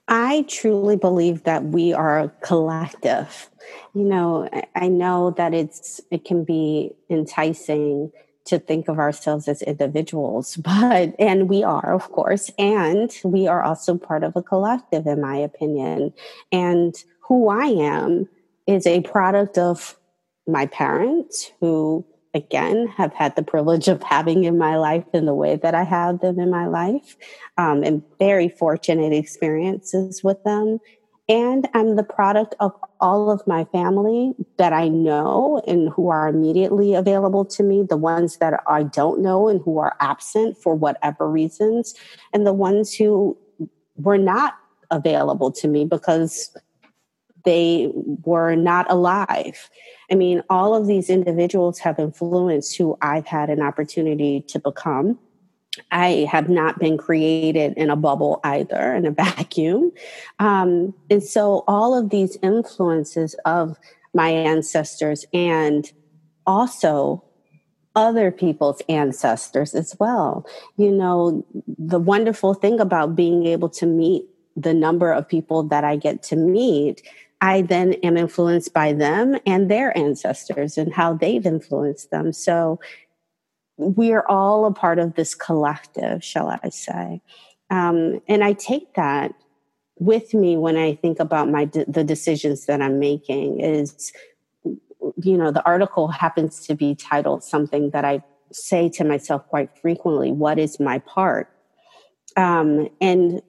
I 0.07 0.45
truly 0.47 0.95
believe 0.95 1.43
that 1.43 1.65
we 1.65 1.93
are 1.93 2.29
collective. 2.41 3.49
You 3.93 4.03
know, 4.03 4.49
I 4.75 4.87
know 4.87 5.31
that 5.31 5.53
it's 5.53 5.99
it 6.11 6.23
can 6.23 6.45
be 6.45 6.91
enticing 7.09 8.11
to 8.47 8.59
think 8.59 8.87
of 8.87 8.99
ourselves 8.99 9.47
as 9.47 9.61
individuals, 9.61 10.55
but 10.63 11.13
and 11.19 11.49
we 11.49 11.63
are, 11.63 11.93
of 11.93 12.11
course, 12.11 12.49
and 12.57 13.15
we 13.23 13.47
are 13.47 13.63
also 13.63 13.97
part 13.97 14.23
of 14.23 14.35
a 14.35 14.41
collective, 14.41 15.05
in 15.05 15.21
my 15.21 15.37
opinion. 15.37 16.13
And 16.51 16.95
who 17.21 17.49
I 17.49 17.65
am 17.65 18.27
is 18.65 18.87
a 18.87 19.01
product 19.01 19.57
of 19.57 19.97
my 20.47 20.65
parents 20.65 21.51
who 21.59 22.05
again 22.33 22.87
have 22.87 23.13
had 23.13 23.35
the 23.35 23.43
privilege 23.43 23.87
of 23.87 24.03
having 24.03 24.43
in 24.43 24.57
my 24.57 24.77
life 24.77 25.05
in 25.13 25.25
the 25.25 25.33
way 25.33 25.55
that 25.55 25.73
I 25.73 25.83
have 25.83 26.19
them 26.19 26.39
in 26.39 26.49
my 26.49 26.67
life, 26.67 27.17
um, 27.57 27.83
and 27.83 28.03
very 28.19 28.49
fortunate 28.49 29.13
experiences 29.13 30.23
with 30.23 30.43
them. 30.43 30.79
And 31.29 31.67
I'm 31.73 31.95
the 31.97 32.03
product 32.03 32.55
of 32.59 32.71
all 32.99 33.31
of 33.31 33.45
my 33.47 33.65
family 33.65 34.33
that 34.57 34.73
I 34.73 34.87
know 34.87 35.61
and 35.67 35.89
who 35.89 36.09
are 36.09 36.27
immediately 36.27 36.93
available 36.93 37.45
to 37.45 37.63
me, 37.63 37.83
the 37.83 37.97
ones 37.97 38.37
that 38.37 38.61
I 38.67 38.83
don't 38.83 39.21
know 39.21 39.47
and 39.47 39.61
who 39.61 39.77
are 39.79 39.95
absent 39.99 40.57
for 40.57 40.75
whatever 40.75 41.29
reasons, 41.29 41.95
and 42.33 42.45
the 42.45 42.53
ones 42.53 42.93
who 42.93 43.37
were 43.95 44.17
not 44.17 44.55
available 44.91 45.51
to 45.51 45.67
me 45.67 45.85
because 45.85 46.55
they 47.45 47.89
were 48.23 48.55
not 48.55 48.89
alive. 48.89 49.69
I 50.11 50.15
mean, 50.15 50.43
all 50.49 50.75
of 50.75 50.87
these 50.87 51.09
individuals 51.09 51.79
have 51.79 51.99
influenced 51.99 52.77
who 52.77 52.97
I've 53.01 53.25
had 53.25 53.49
an 53.49 53.61
opportunity 53.61 54.41
to 54.47 54.59
become. 54.59 55.17
I 55.91 56.27
have 56.31 56.49
not 56.49 56.79
been 56.79 56.97
created 56.97 57.73
in 57.77 57.89
a 57.89 57.95
bubble 57.95 58.39
either, 58.43 58.93
in 58.95 59.05
a 59.05 59.11
vacuum. 59.25 59.91
Um, 60.39 60.93
and 61.09 61.23
so, 61.23 61.63
all 61.67 61.97
of 61.97 62.09
these 62.09 62.37
influences 62.41 63.35
of 63.45 63.77
my 64.13 64.29
ancestors 64.29 65.25
and 65.33 65.91
also 66.45 67.23
other 67.95 68.31
people's 68.31 68.81
ancestors 68.89 69.73
as 69.73 69.95
well. 69.99 70.45
You 70.77 70.91
know, 70.91 71.45
the 71.77 71.99
wonderful 71.99 72.53
thing 72.53 72.79
about 72.79 73.15
being 73.15 73.45
able 73.47 73.69
to 73.69 73.85
meet 73.85 74.25
the 74.55 74.73
number 74.73 75.11
of 75.11 75.27
people 75.27 75.63
that 75.63 75.83
I 75.83 75.95
get 75.95 76.23
to 76.23 76.35
meet 76.35 77.01
I 77.41 77.61
then 77.61 77.93
am 78.03 78.17
influenced 78.17 78.73
by 78.73 78.93
them 78.93 79.37
and 79.45 79.69
their 79.69 79.95
ancestors 79.97 80.77
and 80.77 80.93
how 80.93 81.13
they've 81.13 81.45
influenced 81.45 82.09
them. 82.09 82.33
So 82.33 82.79
we're 83.77 84.25
all 84.27 84.65
a 84.65 84.73
part 84.73 84.99
of 84.99 85.15
this 85.15 85.35
collective, 85.35 86.23
shall 86.23 86.49
I 86.49 86.69
say. 86.69 87.21
Um, 87.69 88.21
and 88.27 88.43
I 88.43 88.53
take 88.53 88.95
that 88.95 89.33
with 89.99 90.33
me 90.33 90.57
when 90.57 90.77
I 90.77 90.95
think 90.95 91.19
about 91.19 91.49
my 91.49 91.65
de- 91.65 91.85
the 91.85 92.03
decisions 92.03 92.65
that 92.65 92.81
I'm 92.81 92.99
making. 92.99 93.59
Is 93.59 94.11
you 95.17 95.37
know 95.37 95.51
the 95.51 95.63
article 95.65 96.07
happens 96.07 96.65
to 96.67 96.75
be 96.75 96.95
titled 96.95 97.43
something 97.43 97.91
that 97.91 98.05
I 98.05 98.23
say 98.51 98.89
to 98.89 99.03
myself 99.03 99.47
quite 99.47 99.77
frequently: 99.77 100.31
"What 100.31 100.59
is 100.59 100.79
my 100.79 100.99
part?" 100.99 101.49
Um, 102.35 102.89
and 103.01 103.41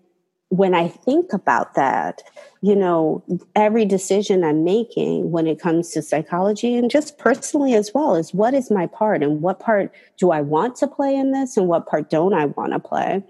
when 0.51 0.75
I 0.75 0.89
think 0.89 1.33
about 1.33 1.75
that, 1.75 2.23
you 2.63 2.75
know, 2.75 3.23
every 3.55 3.85
decision 3.85 4.43
I'm 4.43 4.65
making 4.65 5.31
when 5.31 5.47
it 5.47 5.61
comes 5.61 5.91
to 5.91 6.03
psychology 6.03 6.75
and 6.75 6.91
just 6.91 7.19
personally 7.19 7.75
as 7.75 7.93
well 7.95 8.15
is 8.15 8.33
what 8.33 8.55
is 8.55 8.71
my 8.71 8.87
part 8.87 9.23
and 9.23 9.43
what 9.43 9.61
part 9.61 9.93
do 10.17 10.31
I 10.31 10.41
want 10.41 10.77
to 10.77 10.87
play 10.87 11.15
in 11.15 11.33
this 11.33 11.57
and 11.57 11.69
what 11.69 11.87
part 11.87 12.09
don't 12.09 12.33
I 12.33 12.47
want 12.47 12.73
to 12.73 12.79
play? 12.79 13.23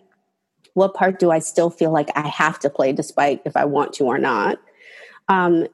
What 0.74 0.94
part 0.94 1.18
do 1.18 1.32
I 1.32 1.40
still 1.40 1.70
feel 1.70 1.90
like 1.90 2.08
I 2.14 2.28
have 2.28 2.60
to 2.60 2.70
play 2.70 2.92
despite 2.92 3.42
if 3.44 3.56
I 3.56 3.64
want 3.64 3.94
to 3.94 4.04
or 4.04 4.18
not? 4.18 4.58
Um, 5.28 5.66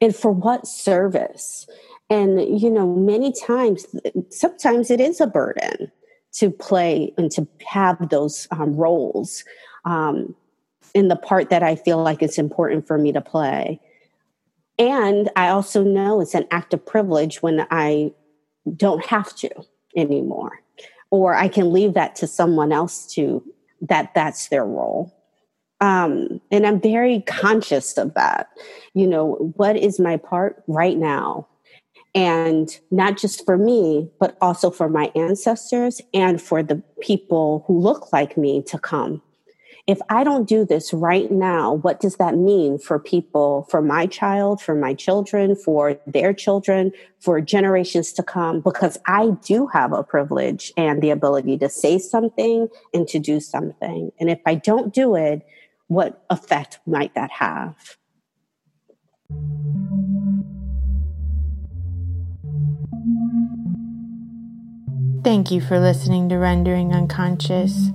and 0.00 0.16
for 0.16 0.32
what 0.32 0.66
service? 0.66 1.66
And, 2.08 2.58
you 2.58 2.70
know, 2.70 2.86
many 2.86 3.32
times, 3.32 3.84
sometimes 4.30 4.90
it 4.90 5.00
is 5.00 5.20
a 5.20 5.26
burden 5.26 5.92
to 6.32 6.50
play 6.50 7.12
and 7.18 7.30
to 7.32 7.46
have 7.66 8.08
those 8.08 8.48
um, 8.50 8.74
roles. 8.74 9.44
Um, 9.84 10.34
in 10.98 11.06
the 11.06 11.14
part 11.14 11.48
that 11.48 11.62
I 11.62 11.76
feel 11.76 12.02
like 12.02 12.24
it's 12.24 12.38
important 12.38 12.88
for 12.88 12.98
me 12.98 13.12
to 13.12 13.20
play. 13.20 13.80
And 14.80 15.30
I 15.36 15.48
also 15.48 15.84
know 15.84 16.20
it's 16.20 16.34
an 16.34 16.48
act 16.50 16.74
of 16.74 16.84
privilege 16.84 17.40
when 17.40 17.68
I 17.70 18.10
don't 18.76 19.06
have 19.06 19.32
to 19.36 19.48
anymore, 19.96 20.60
or 21.12 21.36
I 21.36 21.46
can 21.46 21.72
leave 21.72 21.94
that 21.94 22.16
to 22.16 22.26
someone 22.26 22.72
else 22.72 23.06
to 23.14 23.44
that 23.80 24.12
that's 24.12 24.48
their 24.48 24.64
role. 24.64 25.14
Um, 25.80 26.40
and 26.50 26.66
I'm 26.66 26.80
very 26.80 27.20
conscious 27.28 27.96
of 27.96 28.14
that. 28.14 28.48
You 28.94 29.06
know, 29.06 29.52
what 29.56 29.76
is 29.76 30.00
my 30.00 30.16
part 30.16 30.64
right 30.66 30.98
now? 30.98 31.46
And 32.16 32.76
not 32.90 33.18
just 33.18 33.44
for 33.44 33.56
me, 33.56 34.10
but 34.18 34.36
also 34.40 34.72
for 34.72 34.88
my 34.88 35.12
ancestors 35.14 36.00
and 36.12 36.42
for 36.42 36.64
the 36.64 36.82
people 37.00 37.62
who 37.68 37.78
look 37.78 38.12
like 38.12 38.36
me 38.36 38.62
to 38.64 38.80
come 38.80 39.22
if 39.88 40.00
I 40.10 40.22
don't 40.22 40.46
do 40.46 40.66
this 40.66 40.92
right 40.92 41.30
now, 41.30 41.72
what 41.72 41.98
does 41.98 42.16
that 42.16 42.36
mean 42.36 42.78
for 42.78 42.98
people, 42.98 43.66
for 43.70 43.80
my 43.80 44.04
child, 44.04 44.60
for 44.60 44.74
my 44.74 44.92
children, 44.92 45.56
for 45.56 45.98
their 46.06 46.34
children, 46.34 46.92
for 47.20 47.40
generations 47.40 48.12
to 48.12 48.22
come? 48.22 48.60
Because 48.60 48.98
I 49.06 49.30
do 49.42 49.66
have 49.68 49.94
a 49.94 50.04
privilege 50.04 50.74
and 50.76 51.00
the 51.00 51.08
ability 51.08 51.56
to 51.58 51.70
say 51.70 51.98
something 51.98 52.68
and 52.92 53.08
to 53.08 53.18
do 53.18 53.40
something. 53.40 54.12
And 54.20 54.28
if 54.28 54.40
I 54.44 54.56
don't 54.56 54.92
do 54.92 55.16
it, 55.16 55.40
what 55.86 56.22
effect 56.28 56.80
might 56.86 57.14
that 57.14 57.30
have? 57.30 57.96
Thank 65.24 65.50
you 65.50 65.62
for 65.62 65.80
listening 65.80 66.28
to 66.28 66.36
Rendering 66.36 66.92
Unconscious. 66.92 67.88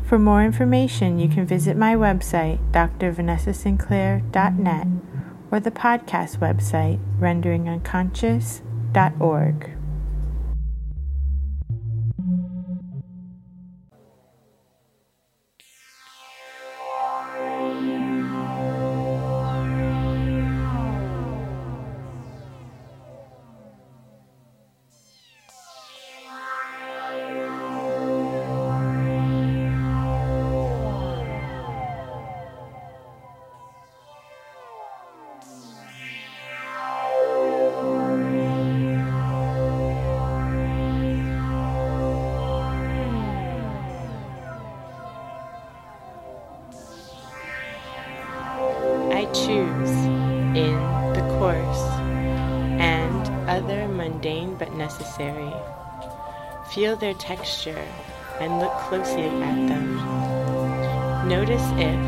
For 0.09 0.19
more 0.19 0.43
information, 0.43 1.19
you 1.19 1.29
can 1.29 1.47
visit 1.47 1.77
my 1.77 1.95
website, 1.95 2.59
drvanessasinclair.net, 2.73 4.87
or 5.51 5.61
the 5.61 5.71
podcast 5.71 6.39
website, 6.39 6.99
renderingunconscious.org. 7.21 9.78
their 57.09 57.15
texture 57.15 57.89
and 58.39 58.59
look 58.59 58.73
closely 58.81 59.23
at 59.23 59.67
them. 59.67 59.97
Notice 61.27 61.65
if, 61.77 62.05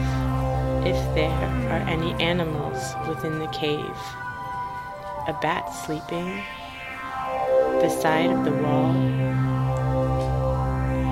if 0.86 1.14
there 1.14 1.30
are 1.72 1.88
any 1.88 2.12
animals 2.22 2.94
within 3.08 3.38
the 3.38 3.46
cave. 3.46 3.96
A 5.26 5.38
bat 5.40 5.72
sleeping, 5.72 6.44
the 7.80 7.88
side 7.88 8.28
of 8.28 8.44
the 8.44 8.52
wall. 8.52 8.92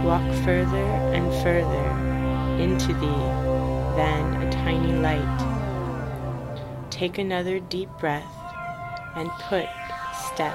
Walk 0.05 0.35
further 0.45 0.85
and 1.17 1.33
further 1.43 1.89
into 2.63 2.93
thee, 2.93 3.25
then 3.97 4.43
a 4.43 4.53
tiny 4.53 4.93
light. 4.93 6.91
Take 6.91 7.17
another 7.17 7.59
deep 7.59 7.89
breath 7.99 8.37
and 9.17 9.31
put 9.49 9.67
step. 10.35 10.55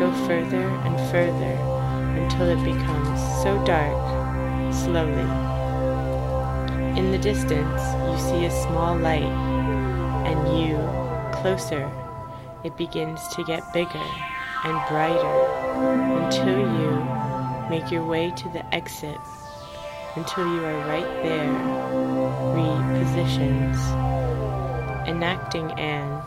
Go 0.00 0.12
further 0.26 0.66
and 0.68 0.98
further 1.12 1.73
until 2.16 2.48
it 2.48 2.64
becomes 2.64 3.20
so 3.42 3.62
dark, 3.64 3.94
slowly. 4.72 5.28
In 6.98 7.10
the 7.10 7.18
distance, 7.18 7.82
you 8.08 8.18
see 8.18 8.44
a 8.44 8.50
small 8.50 8.96
light, 8.96 9.22
and 9.22 10.38
you, 10.58 10.76
closer, 11.40 11.90
it 12.64 12.76
begins 12.76 13.26
to 13.28 13.44
get 13.44 13.72
bigger 13.72 14.06
and 14.64 14.88
brighter 14.88 15.36
until 16.24 16.58
you 16.58 17.70
make 17.70 17.90
your 17.90 18.04
way 18.06 18.30
to 18.30 18.48
the 18.50 18.64
exit 18.74 19.18
until 20.16 20.46
you 20.46 20.64
are 20.64 20.86
right 20.86 21.22
there, 21.22 21.52
repositions, 22.54 23.76
enacting 25.08 25.72
an 25.72 26.22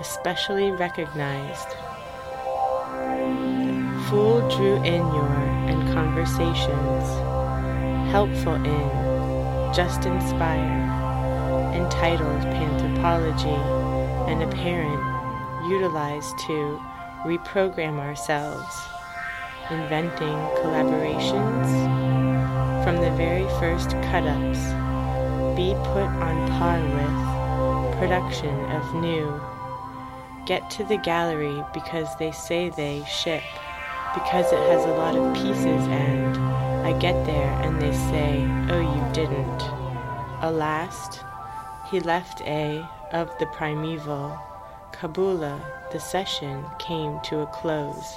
especially 0.00 0.70
recognized. 0.70 1.68
Fool 4.08 4.48
drew 4.56 4.76
in 4.84 5.02
your 5.14 5.34
and 5.66 5.92
conversations, 5.92 7.04
helpful 8.12 8.54
in, 8.54 9.74
just 9.74 10.06
inspire, 10.06 11.74
entitled 11.74 12.42
Panthropology, 12.42 13.48
and 14.30 14.44
apparent, 14.44 15.02
utilized 15.68 16.38
to 16.46 16.80
reprogram 17.24 17.98
ourselves, 17.98 18.78
inventing 19.72 20.38
collaborations 20.62 21.66
from 22.84 22.96
the 22.98 23.10
very 23.16 23.48
first 23.58 23.90
cut 23.90 24.22
ups, 24.22 24.60
be 25.56 25.74
put 25.90 26.06
on 26.22 26.48
par 26.52 26.78
with 26.80 27.98
production 27.98 28.54
of 28.70 28.94
new. 28.94 29.40
Get 30.46 30.70
to 30.70 30.84
the 30.84 30.98
gallery 30.98 31.60
because 31.74 32.14
they 32.18 32.30
say 32.30 32.68
they 32.68 33.02
ship, 33.08 33.42
because 34.16 34.50
it 34.50 34.58
has 34.70 34.82
a 34.84 34.94
lot 34.94 35.14
of 35.14 35.34
pieces, 35.34 35.82
and 35.88 36.36
I 36.86 36.98
get 36.98 37.26
there 37.26 37.52
and 37.62 37.80
they 37.80 37.92
say, 37.92 38.42
Oh, 38.70 38.80
you 38.80 39.12
didn't. 39.12 39.62
Alas, 40.40 41.20
he 41.90 42.00
left 42.00 42.40
a 42.42 42.82
of 43.12 43.30
the 43.38 43.46
primeval 43.46 44.38
Kabula 44.92 45.60
the 45.92 46.00
session 46.00 46.64
came 46.78 47.20
to 47.24 47.40
a 47.40 47.46
close. 47.48 48.16